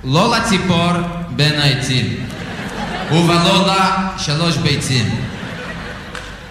לא 0.04 0.36
לציפור 0.36 0.92
בין 1.30 1.60
העצים, 1.60 2.16
ובלא 3.12 3.66
לה 3.66 4.08
שלוש 4.18 4.56
ביצים. 4.56 5.14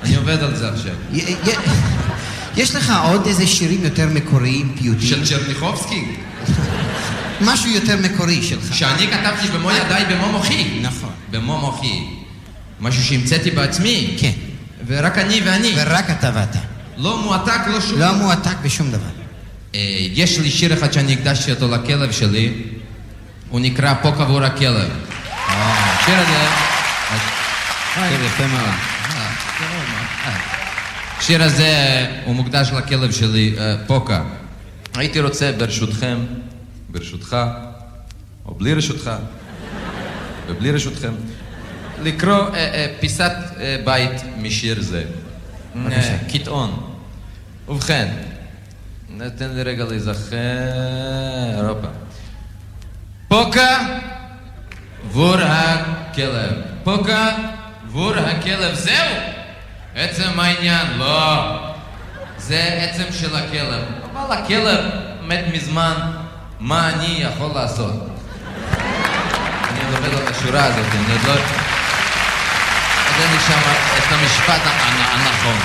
אני 0.03 0.15
עובד 0.15 0.43
על 0.43 0.55
זה 0.55 0.69
עכשיו. 0.69 0.93
יש 2.57 2.75
לך 2.75 2.93
עוד 3.03 3.25
איזה 3.25 3.47
שירים 3.47 3.83
יותר 3.83 4.07
מקוריים, 4.13 4.75
פיוטיים? 4.79 5.25
של 5.25 5.25
צ'רניחובסקי? 5.25 6.05
משהו 7.41 7.69
יותר 7.69 7.97
מקורי 7.97 8.41
שלך. 8.41 8.75
שאני 8.75 9.07
כתבתי 9.07 9.47
במו 9.47 9.71
ידיי, 9.71 10.05
במו 10.05 10.31
מוחי. 10.31 10.79
נכון. 10.81 11.09
במו 11.31 11.57
מוחי. 11.57 12.03
משהו 12.79 13.03
שהמצאתי 13.03 13.51
בעצמי. 13.51 14.17
כן. 14.19 14.31
ורק 14.87 15.17
אני 15.17 15.41
ואני. 15.45 15.73
ורק 15.77 16.09
אתה 16.09 16.31
ואתה. 16.33 16.74
לא 16.97 17.21
מועתק, 17.23 17.59
לא 17.67 17.81
שום 17.81 17.99
לא 17.99 18.13
מועתק 18.13 18.55
בשום 18.63 18.91
דבר. 18.91 19.09
אה, 19.75 19.79
יש 19.99 20.39
לי 20.39 20.51
שיר 20.51 20.73
אחד 20.73 20.93
שאני 20.93 21.13
הקדשתי 21.13 21.51
אותו 21.51 21.67
לכלב 21.67 22.11
שלי, 22.11 22.53
הוא 23.49 23.59
נקרא 23.59 23.93
פה 24.01 24.11
קבור 24.11 24.43
הכלב. 24.43 24.89
השיר 25.47 26.15
הזה... 26.15 26.47
שיר 27.93 28.25
יפה 28.25 28.47
מאוד. 28.47 28.73
השיר 31.17 31.43
הזה 31.43 32.05
הוא 32.25 32.35
מוקדש 32.35 32.71
לכלב 32.71 33.11
שלי, 33.11 33.55
אה, 33.57 33.75
פוקה. 33.87 34.23
הייתי 34.95 35.19
רוצה 35.19 35.51
ברשותכם, 35.57 36.17
ברשותך, 36.89 37.37
או 38.45 38.55
בלי 38.55 38.73
רשותך, 38.73 39.11
ובלי 40.47 40.71
רשותכם, 40.71 41.13
לקרוא 42.03 42.33
אה, 42.33 42.53
אה, 42.53 42.87
פיסת 42.99 43.31
אה, 43.59 43.77
בית 43.85 44.21
משיר 44.37 44.81
זה. 44.81 45.03
קטעון. 46.33 46.95
ובכן, 47.69 48.07
תן 49.37 49.49
לי 49.49 49.63
רגע 49.63 49.85
להיזכר, 49.85 50.37
הופה. 51.67 51.87
פוקה 53.27 53.99
בור 55.11 55.37
הכלב. 55.41 56.51
פוקה 56.83 57.29
בור 57.91 58.13
הכלב. 58.13 58.75
זהו! 58.75 58.95
עצם 59.95 60.39
העניין, 60.39 60.87
לא. 60.97 61.57
זה 62.37 62.59
עצם 62.81 63.03
של 63.11 63.35
הכלב. 63.35 63.83
אבל 64.11 64.37
הכלב 64.37 64.79
מת 65.21 65.43
מזמן, 65.53 66.11
מה 66.59 66.89
אני 66.89 67.17
יכול 67.19 67.51
לעשות? 67.55 68.07
אני 69.69 69.79
עובד 69.85 70.17
על 70.17 70.27
השורה 70.27 70.65
הזאת, 70.65 70.85
אני 70.95 71.11
עוד 71.11 71.21
לא... 71.27 71.74
אין 73.21 73.31
לי 73.31 73.39
שם 73.47 73.59
את 73.97 74.11
המשפט 74.11 74.61
הנ- 74.65 75.19
הנכון. 75.19 75.55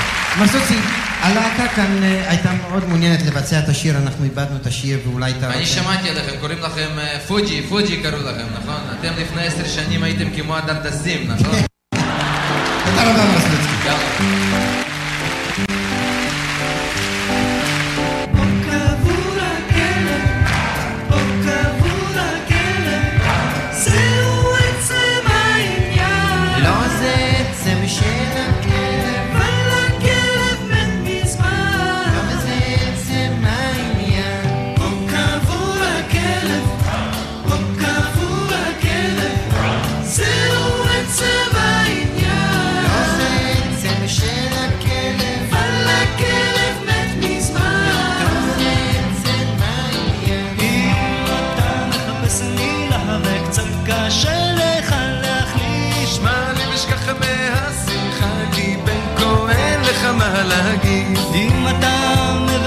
מסוצי, 0.44 0.78
הלהקה 1.20 1.68
כאן 1.76 2.02
אה, 2.02 2.24
הייתה 2.28 2.50
מאוד 2.52 2.88
מעוניינת 2.88 3.22
לבצע 3.26 3.58
את 3.58 3.68
השיר, 3.68 3.96
אנחנו 3.98 4.24
איבדנו 4.24 4.56
את 4.56 4.66
השיר 4.66 4.98
ואולי 5.06 5.30
אתה... 5.38 5.46
אני 5.46 5.54
רוצה- 5.60 5.66
שמעתי 5.66 6.08
עליכם, 6.10 6.32
קוראים 6.40 6.58
לכם 6.58 6.88
אה, 6.98 7.18
פוג'י, 7.28 7.62
פוג'י 7.68 7.96
קראו 8.02 8.18
לכם, 8.18 8.44
נכון? 8.62 8.80
אתם 9.00 9.12
לפני 9.22 9.42
עשר 9.46 9.68
שנים 9.68 10.02
הייתם 10.02 10.30
כמו 10.36 10.56
הדרדסים, 10.56 11.30
נכון? 11.30 11.54
תודה 12.84 13.02
רבה 13.10 13.24
מסלוצקי. 13.36 14.59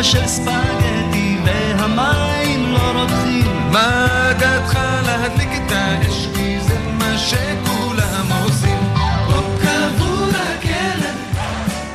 של 0.03 0.27
ספגטי 0.27 1.38
והמים 1.45 2.73
לא 2.73 2.91
רותחים. 2.99 3.71
מה 3.71 4.07
דעתך 4.39 4.80
להדליק 5.05 5.49
את 5.65 5.71
האש 5.71 6.27
כי 6.35 6.59
זה 6.61 6.77
מה 6.99 7.17
שכולם 7.17 8.31
עושים? 8.43 8.77
בוא 9.27 9.41
קבעו 9.61 10.25
הכלב, 10.25 11.15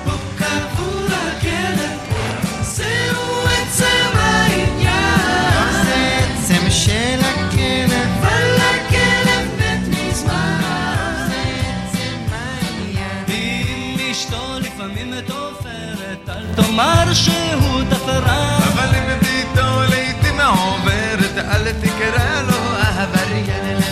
בוא 0.04 0.12
קבעו 0.38 1.06
הכלב, 1.06 1.98
זהו 2.62 3.46
עצם 3.46 4.18
העניין. 4.18 5.84
זה 5.84 6.18
עצם 6.22 6.70
של 6.70 7.20
הכלב, 7.20 8.08
אבל 8.20 8.56
הכלב 8.60 9.48
מת 9.58 9.88
מזמן. 9.88 10.60
זה 11.28 11.42
עצם 11.88 12.32
העניין. 12.32 13.24
אם 13.28 13.96
אשתו 14.10 14.58
לפעמים 14.60 15.10
מתעופרת, 15.10 16.28
אל 16.28 16.46
תאמר 16.56 17.14
ש... 17.14 17.27
אבל 21.70 21.76
תקרא 21.80 22.42
לא 22.42 22.48
לו 22.50 22.76
אהבה 22.76 23.22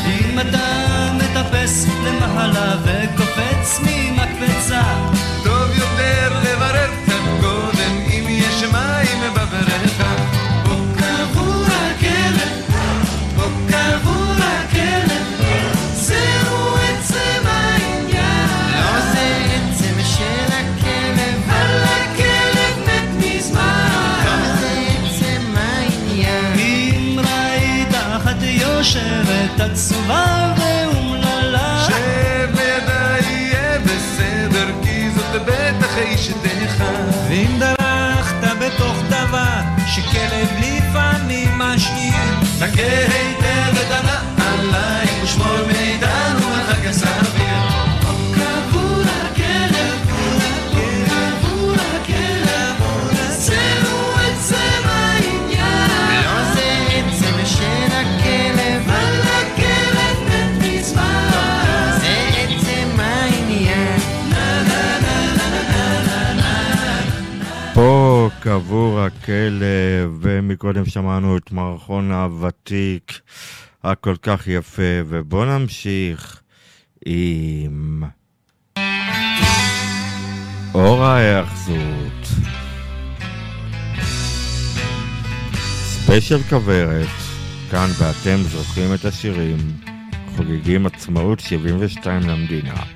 אם 0.06 0.40
אתה 0.40 1.12
מטפס 1.18 1.86
למעלה 2.04 2.76
וכל... 2.84 3.25
מסובב 29.86 30.58
ואומללה. 30.58 31.86
שבוודאי 31.86 33.32
יהיה 33.32 33.78
בסדר 33.78 34.66
כי 34.82 35.10
זאת 35.10 35.42
בטח 35.42 35.98
אשתך 35.98 36.84
ואם 37.28 37.58
דרכת 37.58 38.56
בתוך 38.60 39.02
דבר 39.08 39.60
שכלב 39.86 40.48
לפעמים 40.58 41.58
משאיר 41.58 42.14
תכה 42.58 42.82
היטב 42.82 43.45
עבור 68.56 69.00
הכלב, 69.00 70.18
ומקודם 70.20 70.84
שמענו 70.84 71.36
את 71.36 71.52
מערכון 71.52 72.12
הוותיק 72.12 73.20
הכל 73.84 74.14
כך 74.22 74.46
יפה, 74.46 74.82
ובואו 75.08 75.44
נמשיך 75.44 76.42
עם 77.06 78.02
אור 80.74 81.04
ההיאחזות. 81.04 82.26
ספיישל 85.84 86.42
כוורת, 86.42 87.08
כאן 87.70 87.88
ואתם 87.98 88.36
זוכרים 88.42 88.94
את 88.94 89.04
השירים, 89.04 89.58
חוגגים 90.36 90.86
עצמאות 90.86 91.40
72 91.40 92.22
למדינה. 92.22 92.95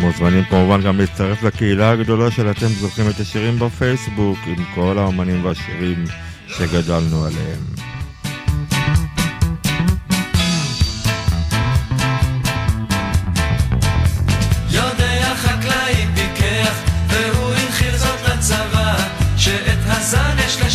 מוזמנים 0.00 0.44
כמובן 0.44 0.82
גם 0.82 0.98
להצטרף 0.98 1.42
לקהילה 1.42 1.90
הגדולה 1.90 2.30
של 2.30 2.50
אתם 2.50 2.66
זוכרים 2.66 3.10
את 3.10 3.20
השירים 3.20 3.58
בפייסבוק 3.58 4.38
עם 4.46 4.64
כל 4.74 4.98
האומנים 4.98 5.44
והשירים 5.44 6.04
שגדלנו 6.46 7.24
עליהם. 7.24 7.88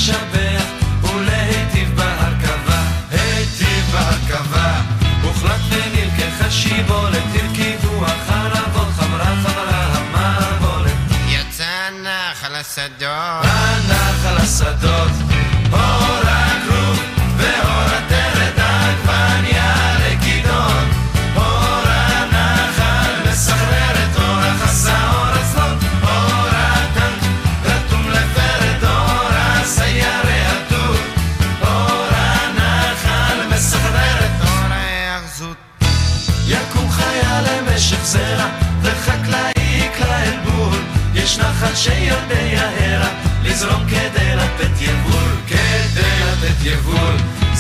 שווה 0.06 0.43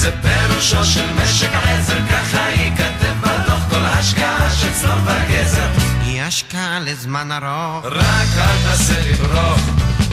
זה 0.03 0.11
פירושו 0.21 0.85
של 0.85 1.05
משק 1.13 1.49
עזר, 1.53 1.97
ככה 2.09 2.49
ייכתב 2.49 3.13
בדוח 3.21 3.69
כל 3.69 3.85
השקעה 3.85 4.49
של 4.51 4.73
צלום 4.73 4.99
וגזר. 5.05 5.67
היא 6.01 6.21
השקעה 6.21 6.79
לזמן 6.79 7.31
ארוך. 7.31 7.85
רק 7.85 8.27
אל 8.37 8.57
תעשה 8.63 9.01
לי 9.01 9.13
ברוך, 9.13 9.59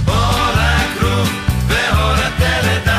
או 0.09 0.13
רק 0.55 1.03
רוב, 1.03 1.31
והורדת 1.69 2.65
לדעת. 2.65 2.90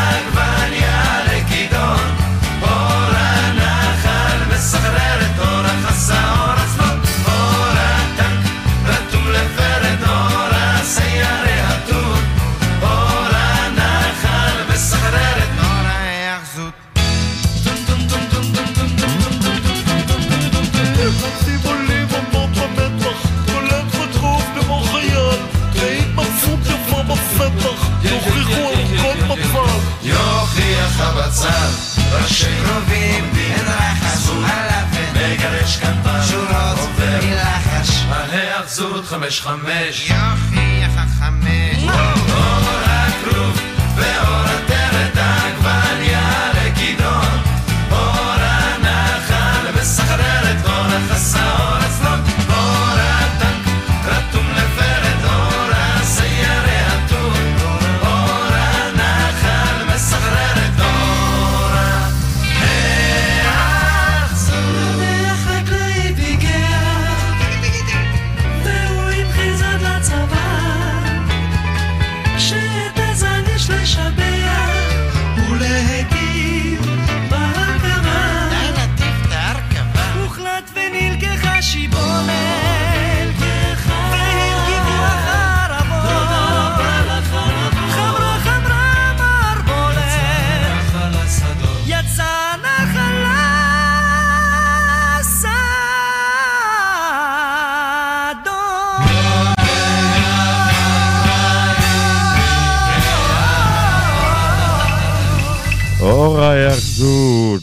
גדוד 39.02 39.10
חמש 39.10 39.42
חמש. 39.42 40.10
יופי, 40.10 40.82
יפה 40.86 41.02
חמש. 41.20 41.84
אור 41.84 42.70
הכרוב 42.86 43.62
ואור 43.96 44.46
הכרוב 44.46 44.61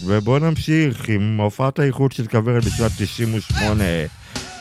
ובואו 0.09 0.39
נמשיך 0.39 1.09
עם 1.09 1.41
הופעת 1.41 1.79
האיחוד 1.79 2.13
של 2.13 2.27
כוורת 2.27 2.65
בשנת 2.65 2.91
98 2.99 3.85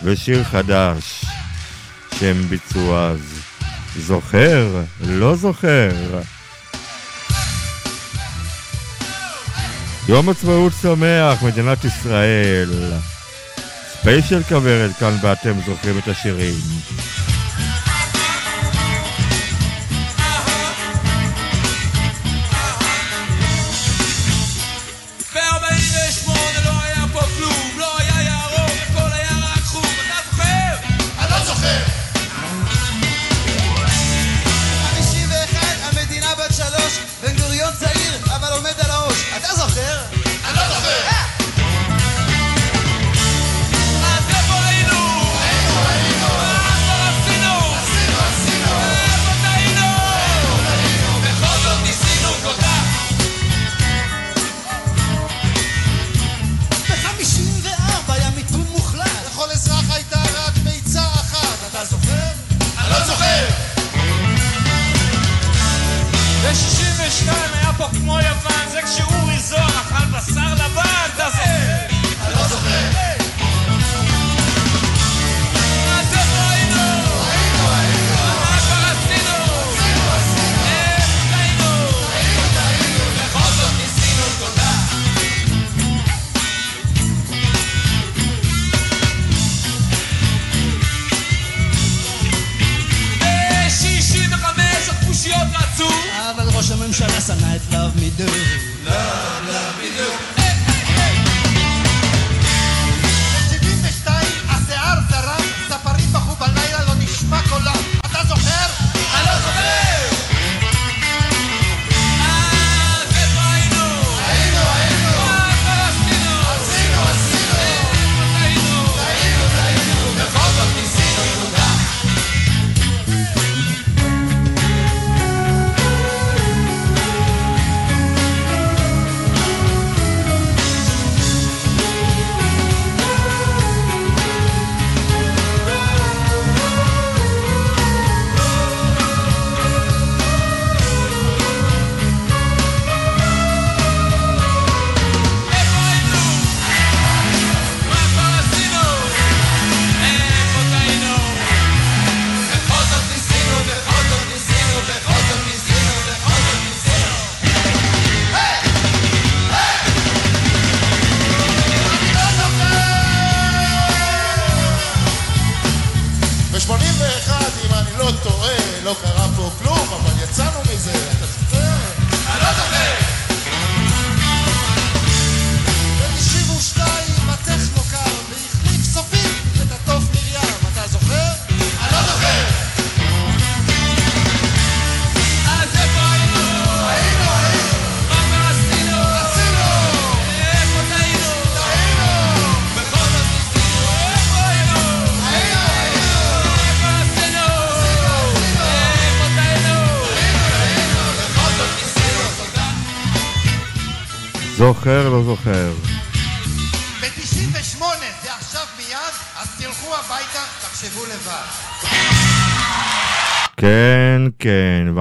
ושיר 0.04 0.44
חדש 0.44 1.26
שהם 2.20 2.42
ביצעו 2.42 2.98
אז. 2.98 3.20
זוכר? 3.98 4.84
לא 5.02 5.36
זוכר. 5.36 5.90
יום 10.10 10.30
עצמאות 10.30 10.74
שמח, 10.82 11.44
מדינת 11.44 11.86
ישראל. 11.86 12.70
ספיישל 13.88 14.44
כוורת 14.44 14.92
כאן 14.96 15.16
ואתם 15.22 15.54
זוכרים 15.66 15.98
את 15.98 16.08
השירים. 16.08 16.56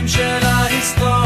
Včera 0.07 0.69
histoire. 0.71 1.16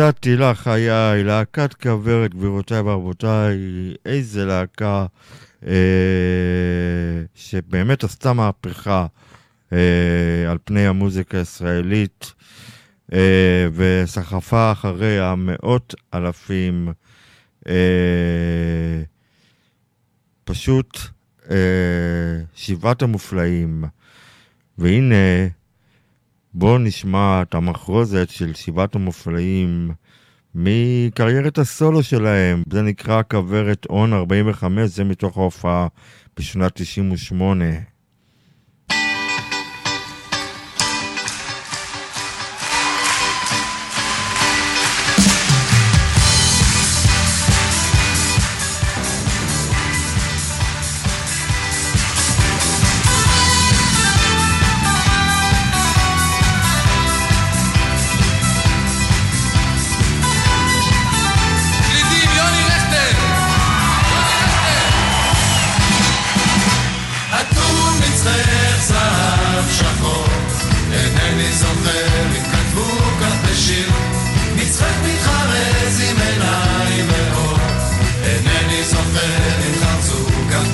נתתי 0.00 0.36
לך 0.36 0.60
חיי, 0.60 1.24
להקת 1.24 1.74
כוורת, 1.74 2.34
גבירותיי 2.34 2.80
ורבותיי, 2.80 3.58
איזה 4.06 4.44
להקה 4.44 5.06
אה, 5.66 5.72
שבאמת 7.34 8.04
עשתה 8.04 8.32
מהפכה 8.32 9.06
אה, 9.72 10.50
על 10.50 10.58
פני 10.64 10.86
המוזיקה 10.86 11.38
הישראלית, 11.38 12.32
אה, 13.12 13.68
וסחפה 13.74 14.72
אחריה 14.72 15.34
מאות 15.36 15.94
אלפים. 16.14 16.92
אה, 17.68 19.02
פשוט 20.44 20.98
אה, 21.50 21.56
שבעת 22.54 23.02
המופלאים. 23.02 23.84
והנה 24.78 25.14
בואו 26.54 26.78
נשמע 26.78 27.42
את 27.42 27.54
המחרוזת 27.54 28.28
של 28.30 28.54
שבעת 28.54 28.94
המופלאים 28.94 29.90
מקריירת 30.54 31.58
הסולו 31.58 32.02
שלהם. 32.02 32.62
זה 32.72 32.82
נקרא 32.82 33.22
כוורת 33.30 33.86
און 33.90 34.12
45, 34.12 34.90
זה 34.90 35.04
מתוך 35.04 35.38
ההופעה 35.38 35.88
בשנת 36.36 36.72
98. 36.74 37.64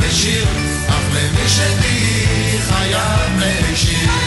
בשיר, 0.09 0.45
אך 0.89 1.03
למי 1.15 1.49
שתהיי 1.49 2.59
חייב 2.63 3.39
להשאיר. 3.39 4.26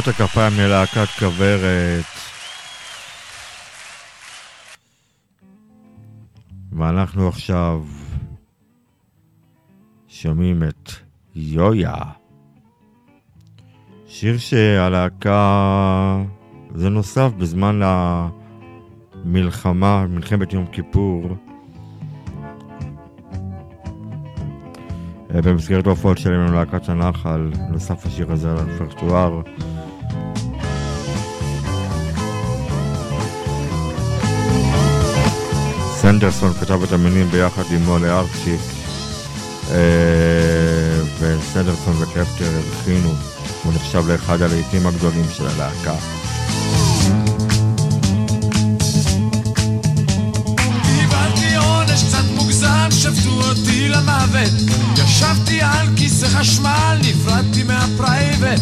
מחיאות 0.00 0.20
הכפיים 0.20 0.52
ללהקת 0.58 1.08
כוורת. 1.18 2.04
ואנחנו 6.72 7.28
עכשיו 7.28 7.82
שומעים 10.08 10.62
את 10.62 10.90
יויה. 11.34 11.94
שיר 14.06 14.38
שהלהקה 14.38 16.22
זה 16.74 16.88
נוסף 16.88 17.30
בזמן 17.38 17.80
המלחמה, 19.24 20.06
מלחמת 20.06 20.52
יום 20.52 20.66
כיפור. 20.66 21.36
אה, 25.34 25.42
במסגרת 25.42 25.86
ההופעות 25.86 26.18
שלהם 26.18 26.40
עם 26.40 26.54
להקת 26.54 26.88
הנחל, 26.88 27.50
נוסף 27.70 28.06
השיר 28.06 28.32
הזה 28.32 28.50
על 28.50 28.58
הרפרטואר. 28.58 29.42
סנדרסון 36.10 36.52
כתב 36.54 36.82
את 36.82 36.92
המינים 36.92 37.30
ביחד 37.30 37.62
עם 37.70 37.84
מולי 37.84 38.10
ארצ'יק, 38.10 38.60
אה, 39.70 39.76
וסנדרסון 41.20 42.02
וקפטר 42.02 42.50
הבחינו, 42.58 43.12
הוא 43.64 43.72
נחשב 43.74 44.08
לאחד 44.08 44.42
הלעיתים 44.42 44.86
הגדולים 44.86 45.24
של 45.32 45.46
הלהקה. 45.46 45.94
שפטו 52.90 53.30
אותי 53.30 53.88
למוות. 53.88 54.52
ישבתי 55.04 55.62
על 55.62 55.86
כיסא 55.96 56.26
חשמל, 56.26 56.98
נפרדתי 57.00 57.62
מהפרייבט. 57.62 58.60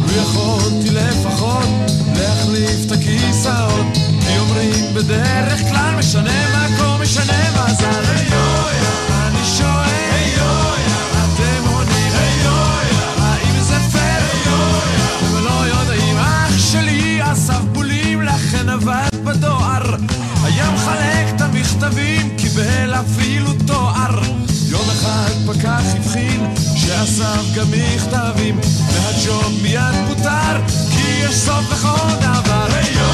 לו 0.00 0.22
יכולתי 0.22 0.90
לפחות 0.90 1.68
להחליף 2.16 2.86
את 2.86 2.92
הכיסאות. 2.92 4.13
כי 4.26 4.38
אומרים 4.38 4.94
בדרך 4.94 5.60
כלל 5.68 5.94
משנה 5.98 6.68
מקום, 6.68 7.02
משנה 7.02 7.50
מזל. 7.50 8.04
אני 9.26 9.44
שואל, 9.58 10.40
אתם 11.10 11.64
עונים, 11.66 12.12
האם 13.18 13.60
זה 13.60 13.78
פייר? 13.92 14.54
הם 15.22 15.44
לא 15.44 15.66
יודעים, 15.66 16.18
אח 16.18 16.58
שלי 16.72 17.32
אסף 17.32 17.60
בולים, 17.72 18.22
לכן 18.22 18.68
עבד 18.68 19.08
בדואר. 19.24 19.94
היה 20.44 20.70
מחלק 20.70 21.34
את 21.36 21.40
המכתבים, 21.40 22.36
קיבל 22.36 22.94
אפילו 22.94 23.52
תואר. 23.66 24.22
יום 24.68 24.90
אחד 24.90 25.30
פקח 25.46 25.82
הבחין 25.96 26.54
שאסף 26.76 27.54
גם 27.56 27.66
מכתבים, 27.70 28.60
והג'וב 28.92 29.58
מיד 29.62 29.94
פוטר, 30.08 30.60
כי 30.90 31.08
יש 31.24 31.34
סוף 31.34 31.72
לכל 31.72 32.14
דבר. 32.20 32.66
אני 32.66 33.13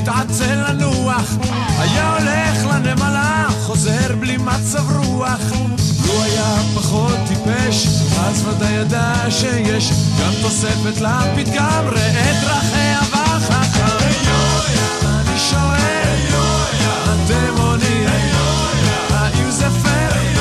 שהתעצל 0.00 0.54
לנוח. 0.68 1.36
היה 1.78 2.16
הולך 2.16 2.74
לנמלה, 2.74 3.46
חוזר 3.60 4.16
בלי 4.20 4.36
מצב 4.36 4.96
רוח. 4.96 5.40
לו 6.06 6.22
היה 6.22 6.56
פחות 6.74 7.18
טיפש, 7.28 7.86
אז 8.18 8.46
ודאי 8.48 8.72
ידע 8.72 9.14
שיש 9.30 9.90
גם 9.90 10.32
תוספת 10.42 11.00
לפתגם, 11.00 11.84
ראה 11.86 12.32
דרכיה 12.42 13.00
וחכם 13.10 14.06
אני 15.04 15.38
שואל, 15.38 16.18
אתם 17.04 17.62
עונים, 17.62 18.08
האם 19.10 19.50
זה 19.50 19.70
פייר? 19.82 20.40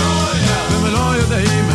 והם 0.71 0.93
לא 0.93 1.15
יודעים 1.15 1.68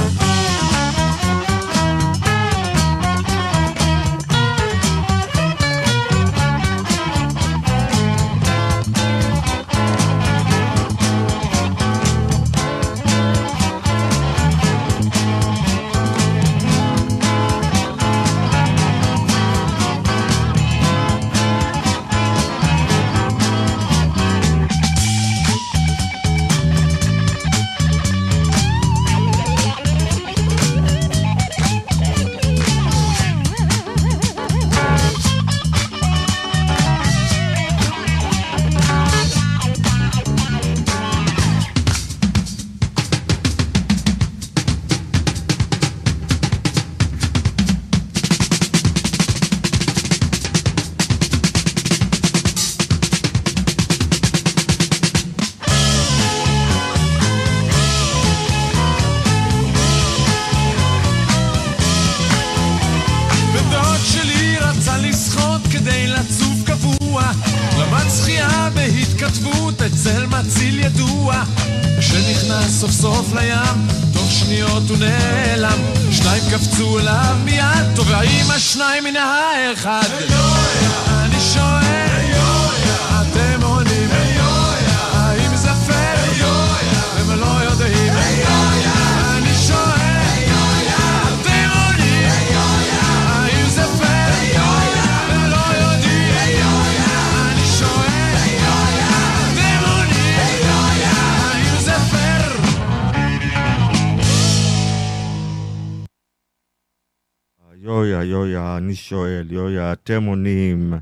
שואל, 109.08 109.46
יויה, 109.50 109.92
אתם 109.92 110.24
עונים. 110.24 110.94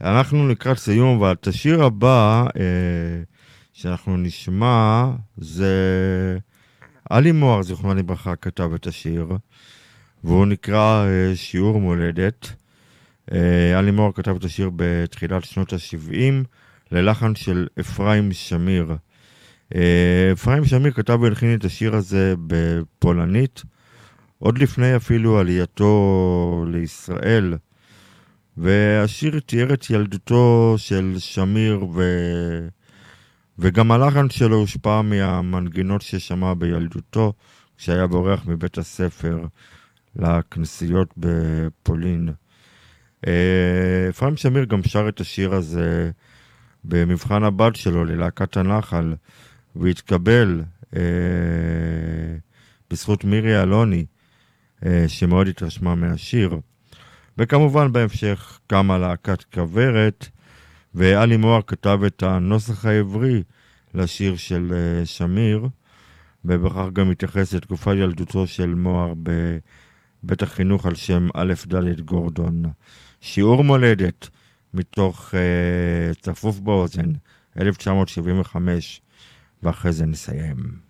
אנחנו 0.00 0.48
לקראת 0.48 0.78
סיום, 0.78 1.18
אבל 1.18 1.32
את 1.32 1.46
השיר 1.46 1.84
הבא 1.84 2.44
אה, 2.56 3.22
שאנחנו 3.72 4.16
נשמע 4.16 5.10
זה 5.36 5.74
עלי 7.10 7.32
מוהר, 7.32 7.62
זיכרונו 7.62 7.94
לברכה, 7.94 8.36
כתב 8.36 8.70
את 8.74 8.86
השיר, 8.86 9.26
והוא 10.24 10.46
נקרא 10.46 11.06
אה, 11.06 11.36
שיעור 11.36 11.80
מולדת. 11.80 12.52
אה, 13.32 13.78
עלי 13.78 13.90
מוהר 13.90 14.12
כתב 14.12 14.36
את 14.36 14.44
השיר 14.44 14.70
בתחילת 14.76 15.44
שנות 15.44 15.72
ה-70 15.72 16.44
ללחן 16.92 17.34
של 17.34 17.66
אפרים 17.80 18.32
שמיר. 18.32 18.96
אה, 19.74 20.30
אפרים 20.32 20.64
שמיר 20.64 20.92
כתב 20.92 21.18
והלחין 21.22 21.54
את 21.54 21.64
השיר 21.64 21.94
הזה 21.96 22.34
בפולנית. 22.46 23.62
עוד 24.40 24.58
לפני 24.58 24.96
אפילו 24.96 25.38
עלייתו 25.38 26.64
לישראל, 26.68 27.54
והשיר 28.56 29.40
תיאר 29.40 29.74
את 29.74 29.90
ילדותו 29.90 30.74
של 30.76 31.14
שמיר, 31.18 31.84
ו... 31.94 32.02
וגם 33.58 33.92
הלחן 33.92 34.30
שלו 34.30 34.56
הושפע 34.56 35.02
מהמנגינות 35.02 36.02
ששמע 36.02 36.54
בילדותו, 36.54 37.32
כשהיה 37.78 38.06
בורח 38.06 38.46
מבית 38.46 38.78
הספר 38.78 39.46
לכנסיות 40.16 41.14
בפולין. 41.16 42.28
אה, 43.26 44.06
אפרים 44.10 44.36
שמיר 44.36 44.64
גם 44.64 44.82
שר 44.82 45.08
את 45.08 45.20
השיר 45.20 45.54
הזה 45.54 46.10
במבחן 46.84 47.42
הבת 47.44 47.76
שלו 47.76 48.04
ללהקת 48.04 48.56
הנחל, 48.56 49.14
והתקבל 49.76 50.62
אה, 50.96 51.00
בזכות 52.90 53.24
מירי 53.24 53.62
אלוני. 53.62 54.04
אה, 54.86 55.04
שמאוד 55.08 55.48
התרשמה 55.48 55.94
מהשיר. 55.94 56.60
וכמובן 57.38 57.92
בהמשך 57.92 58.60
קמה 58.66 58.98
להקת 58.98 59.44
כוורת, 59.54 60.28
ואלי 60.94 61.36
מוהר 61.36 61.60
כתב 61.66 62.00
את 62.06 62.22
הנוסח 62.22 62.84
העברי 62.84 63.42
לשיר 63.94 64.36
של 64.36 64.72
אה, 64.72 65.06
שמיר, 65.06 65.68
ובכך 66.44 66.86
גם 66.92 67.10
התייחס 67.10 67.54
לתקופת 67.54 67.92
ילדותו 67.96 68.46
של 68.46 68.74
מוהר 68.74 69.14
בבית 69.22 70.42
החינוך 70.42 70.86
על 70.86 70.94
שם 70.94 71.28
א' 71.34 71.54
ד' 71.66 72.00
גורדון. 72.00 72.62
שיעור 73.20 73.64
מולדת 73.64 74.28
מתוך 74.74 75.34
uh, 75.34 76.20
צפוף 76.20 76.58
באוזן, 76.58 77.12
1975, 77.60 79.00
ואחרי 79.62 79.92
זה 79.92 80.06
נסיים. 80.06 80.89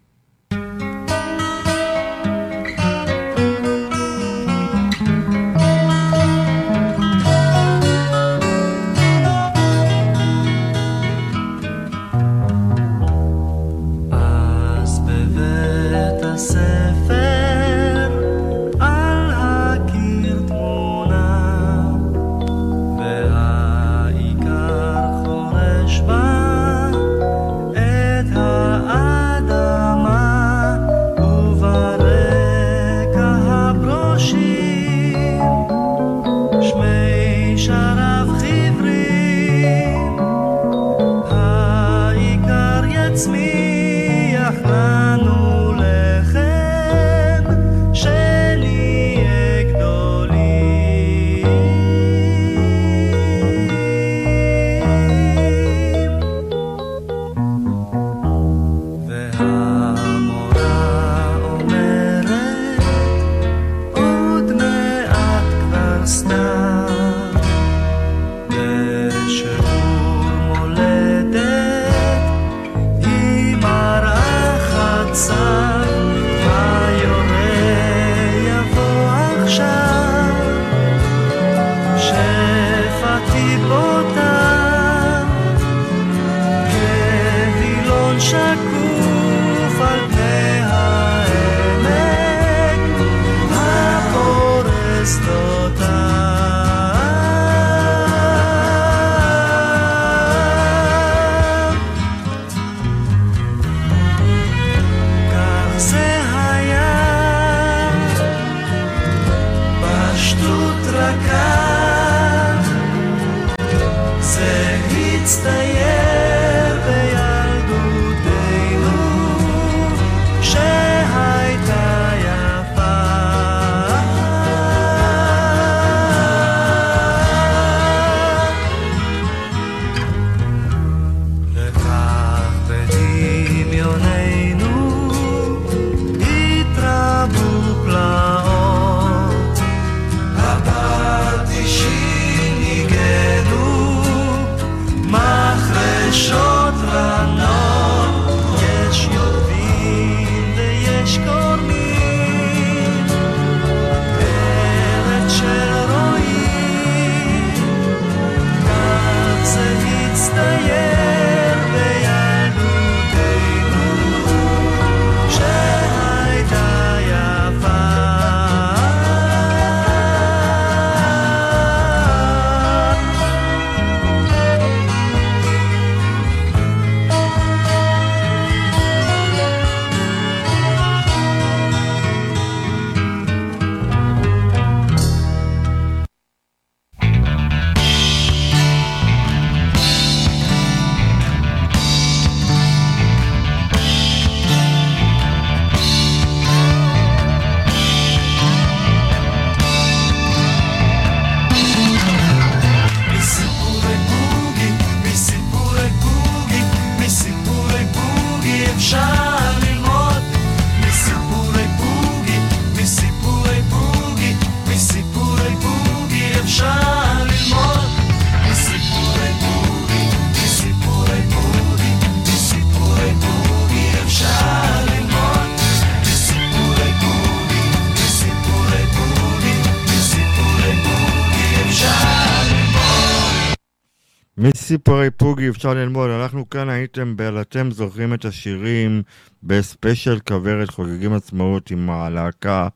אפשר 235.60 235.74
ללמוד, 235.74 236.10
אנחנו 236.10 236.50
כאן 236.50 236.68
הייתם 236.68 237.16
ב... 237.16 237.20
אתם 237.20 237.70
זוכרים 237.70 238.14
את 238.14 238.24
השירים 238.24 239.02
בספיישל 239.42 240.18
כוורת 240.28 240.70
חוגגים 240.70 241.12
עצמאות 241.12 241.70
עם 241.70 241.90
הלהקה 241.90 242.68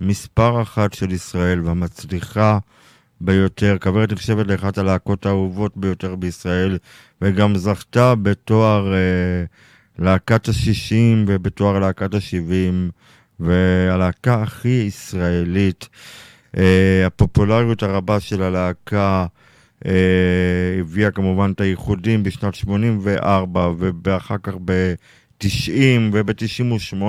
מספר 0.00 0.62
אחת 0.62 0.92
של 0.92 1.12
ישראל 1.12 1.60
והמצליחה 1.64 2.58
ביותר. 3.20 3.76
כוורת 3.82 4.12
נחשבת 4.12 4.46
לאחת 4.46 4.78
הלהקות 4.78 5.26
האהובות 5.26 5.76
ביותר 5.76 6.14
בישראל 6.14 6.78
וגם 7.20 7.56
זכתה 7.56 8.14
בתואר 8.14 8.94
אה, 8.94 9.44
להקת 9.98 10.48
השישים 10.48 11.24
ובתואר 11.28 11.78
להקת 11.78 12.14
השבעים 12.14 12.90
והלהקה 13.40 14.42
הכי 14.42 14.84
ישראלית. 14.88 15.88
אה, 16.56 17.06
הפופולריות 17.06 17.82
הרבה 17.82 18.20
של 18.20 18.42
הלהקה 18.42 19.26
הביאה 20.80 21.10
כמובן 21.10 21.52
את 21.54 21.60
הייחודים 21.60 22.22
בשנת 22.22 22.54
84 22.54 23.70
ואחר 24.04 24.36
כך 24.42 24.54
ב-90 24.64 25.76
וב-98 26.12 27.02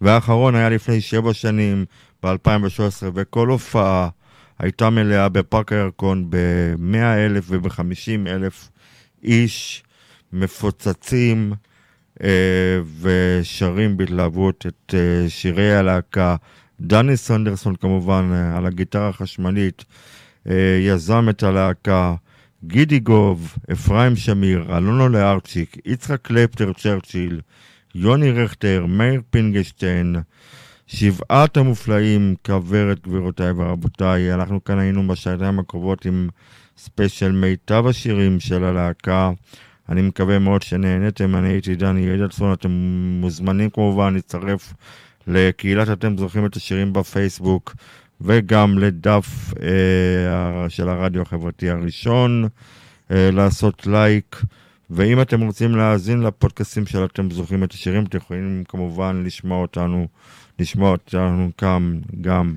והאחרון 0.00 0.54
היה 0.54 0.68
לפני 0.68 1.00
שבע 1.00 1.34
שנים 1.34 1.84
ב-2013, 2.22 3.06
וכל 3.14 3.48
הופעה 3.48 4.08
הייתה 4.58 4.90
מלאה 4.90 5.28
בפארק 5.28 5.72
הירקון 5.72 6.26
ב-100 6.30 6.96
אלף 6.96 7.44
וב-50 7.48 8.28
אלף 8.28 8.68
איש 9.22 9.84
מפוצצים 10.32 11.52
אה, 12.22 12.28
ושרים 13.00 13.96
בהתלהבות 13.96 14.66
את 14.66 14.94
אה, 14.94 15.30
שירי 15.30 15.74
הלהקה. 15.74 16.36
דני 16.80 17.16
סנדרסון 17.16 17.76
כמובן 17.76 18.30
אה, 18.32 18.56
על 18.56 18.66
הגיטרה 18.66 19.08
החשמלית 19.08 19.84
אה, 19.88 19.94
יזם 20.80 21.26
את 21.30 21.42
הלהקה. 21.42 22.14
גידי 22.64 22.98
גוב, 22.98 23.56
אפרים 23.72 24.16
שמיר, 24.16 24.76
אלון 24.76 25.08
אולארצ'יק, 25.08 25.76
יצחק 25.84 26.22
קלפטר 26.22 26.72
צ'רצ'יל, 26.72 27.40
יוני 27.94 28.30
רכטר, 28.30 28.86
מאיר 28.88 29.20
פניגשטיין, 29.30 30.16
שבעת 30.86 31.56
המופלאים, 31.56 32.34
כוורת 32.46 33.00
גבירותיי 33.00 33.50
ורבותיי, 33.56 34.34
אנחנו 34.34 34.64
כאן 34.64 34.78
היינו 34.78 35.08
בשעתיים 35.08 35.58
הקרובות 35.58 36.06
עם 36.06 36.28
ספיישל 36.78 37.32
מיטב 37.32 37.86
השירים 37.86 38.40
של 38.40 38.64
הלהקה. 38.64 39.30
אני 39.88 40.02
מקווה 40.02 40.38
מאוד 40.38 40.62
שנהניתם, 40.62 41.36
אני 41.36 41.48
הייתי 41.48 41.74
דני 41.74 42.14
אדלסון, 42.14 42.52
אתם 42.52 42.70
מוזמנים 43.20 43.70
כמובן 43.70 44.14
להצטרף 44.14 44.74
לקהילת 45.26 45.88
אתם 45.88 46.18
זוכרים 46.18 46.46
את 46.46 46.56
השירים 46.56 46.92
בפייסבוק 46.92 47.74
וגם 48.20 48.78
לדף 48.78 49.52
אה, 49.62 50.68
של 50.70 50.88
הרדיו 50.88 51.22
החברתי 51.22 51.70
הראשון, 51.70 52.48
אה, 53.10 53.30
לעשות 53.32 53.86
לייק. 53.86 54.42
ואם 54.90 55.22
אתם 55.22 55.40
רוצים 55.40 55.76
להאזין 55.76 56.20
לפודקאסים 56.20 56.86
של 56.86 57.04
אתם 57.04 57.30
זוכרים 57.30 57.64
את 57.64 57.72
השירים, 57.72 58.04
אתם 58.04 58.18
יכולים 58.18 58.64
כמובן 58.68 59.22
לשמוע 59.26 59.58
אותנו, 59.58 60.08
לשמוע 60.58 60.90
אותנו 60.90 61.50
כאן 61.58 62.00
גם 62.20 62.54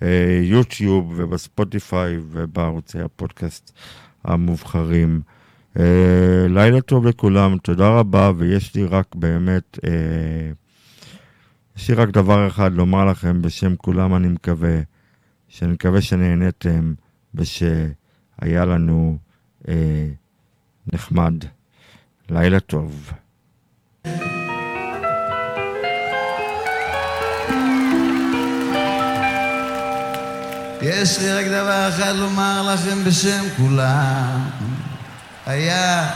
ביוטיוב 0.00 1.12
ובספוטיפיי 1.16 2.16
ובערוצי 2.30 3.00
הפודקאסט 3.00 3.72
המובחרים. 4.24 5.20
אה, 5.78 6.46
לילה 6.48 6.80
טוב 6.80 7.06
לכולם, 7.06 7.58
תודה 7.62 7.88
רבה, 7.88 8.32
ויש 8.36 8.74
לי 8.74 8.84
רק 8.84 9.14
באמת, 9.14 9.78
אה, 9.84 9.90
יש 11.76 11.88
לי 11.88 11.94
רק 11.94 12.08
דבר 12.08 12.48
אחד 12.48 12.72
לומר 12.72 13.04
לכם 13.04 13.42
בשם 13.42 13.76
כולם, 13.76 14.14
אני 14.16 14.28
מקווה, 14.28 14.80
שאני 15.48 15.72
מקווה 15.72 16.00
שנהניתם 16.02 16.94
ושהיה 17.34 18.64
לנו 18.64 19.18
אה, 19.68 20.08
נחמד. 20.92 21.34
לילה 22.30 22.60
טוב. 22.60 23.12
יש 30.82 31.18
לי 31.18 31.32
רק 31.32 31.46
דבר 31.46 31.88
אחד 31.88 32.14
לומר 32.16 32.74
לכם 32.74 33.04
בשם 33.04 33.44
כולם. 33.56 34.40
היה 35.46 36.10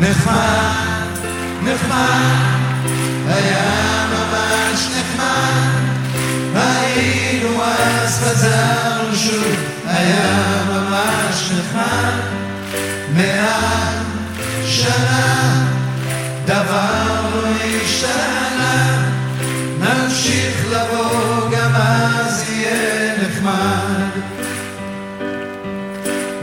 נחמד, 0.00 1.08
נחמד, 1.62 2.73
לא. 3.26 3.54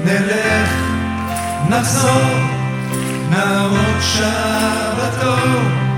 נלך, 0.06 0.70
נחזור, 1.70 2.22
נעמוד 3.30 4.02
שעה 4.02 4.94
בתור. 4.98 5.91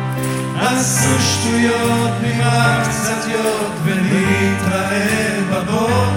עשו 0.64 1.19
שטויות, 1.19 2.11
נמרח 2.23 2.88
קצת 2.88 3.30
יוד 3.30 3.72
ונתראה 3.84 5.40
בבור. 5.52 6.14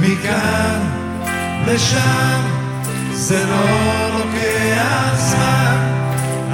מכאן 0.00 0.80
לשם, 1.66 2.40
זה 3.12 3.44
לא 3.46 4.18
לוקח 4.18 5.14
זמן. 5.16 5.94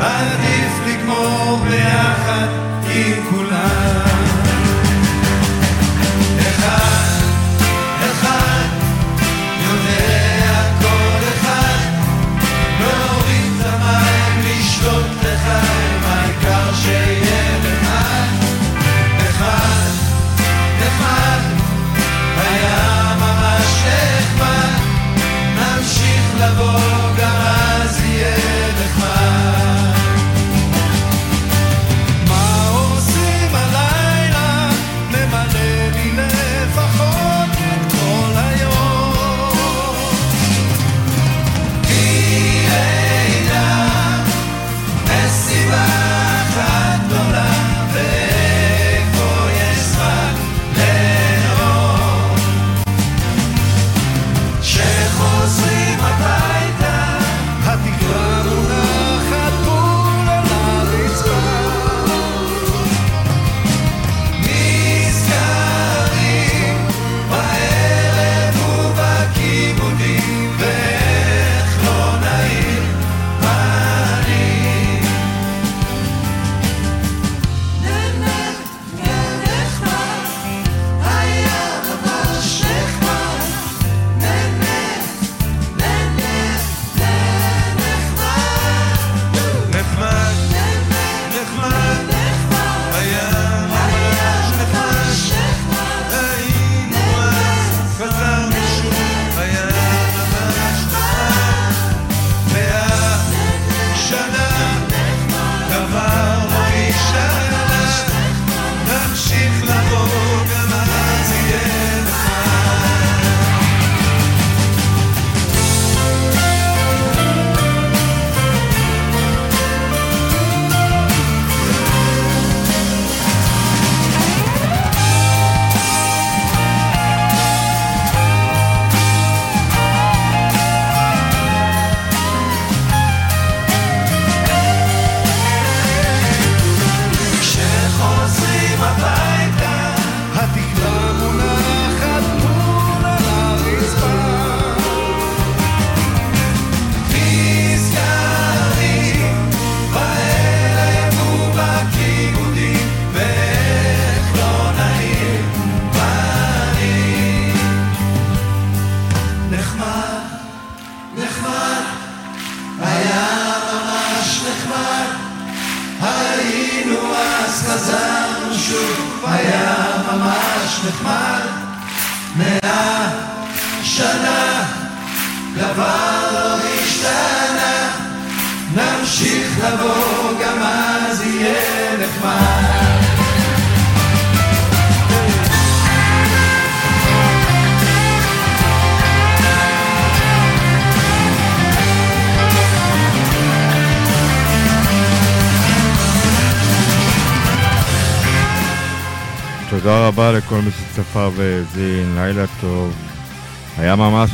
עדיף 0.00 0.72
לגמור 0.86 1.58
ביחד 1.68 2.59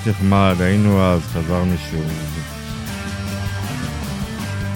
נחמד, 0.07 0.55
היינו 0.61 1.03
אז, 1.03 1.21
חזרנו 1.33 1.75
שוב. 1.91 2.05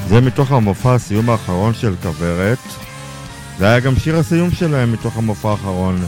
זה 0.08 0.20
מתוך 0.20 0.52
המופע 0.52 0.94
הסיום 0.94 1.30
האחרון 1.30 1.74
של 1.74 1.94
כוורת. 2.02 2.58
זה 3.58 3.66
היה 3.66 3.80
גם 3.80 3.96
שיר 3.96 4.16
הסיום 4.16 4.50
שלהם 4.50 4.92
מתוך 4.92 5.16
המופע 5.16 5.50
האחרון 5.50 6.06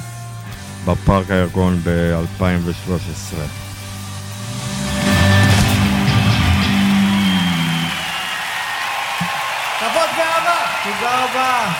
בפארק 0.85 1.31
הירקון 1.31 1.81
ב-2013. 1.85 3.36
כבוד 9.78 10.11
ואהבה. 10.19 10.59
תודה 10.85 11.24
רבה. 11.24 11.73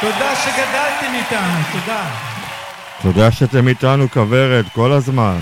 תודה 0.00 0.36
שגדלתם 0.36 1.14
איתנו, 1.14 1.62
תודה. 1.72 2.04
תודה 3.02 3.32
שאתם 3.32 3.68
איתנו 3.68 4.10
כוורת 4.10 4.64
כל 4.74 4.92
הזמן. 4.92 5.38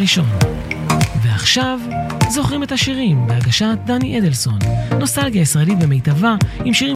הראשון. 0.00 0.26
ועכשיו, 1.22 1.80
זוכרים 2.30 2.62
את 2.62 2.72
השירים 2.72 3.26
בהגשת 3.26 3.78
דני 3.84 4.18
אדלסון. 4.18 4.58
נוסטלגיה 4.98 5.42
ישראלית 5.42 5.78
במיטבה, 5.78 6.34
עם 6.64 6.74
שירים 6.74 6.88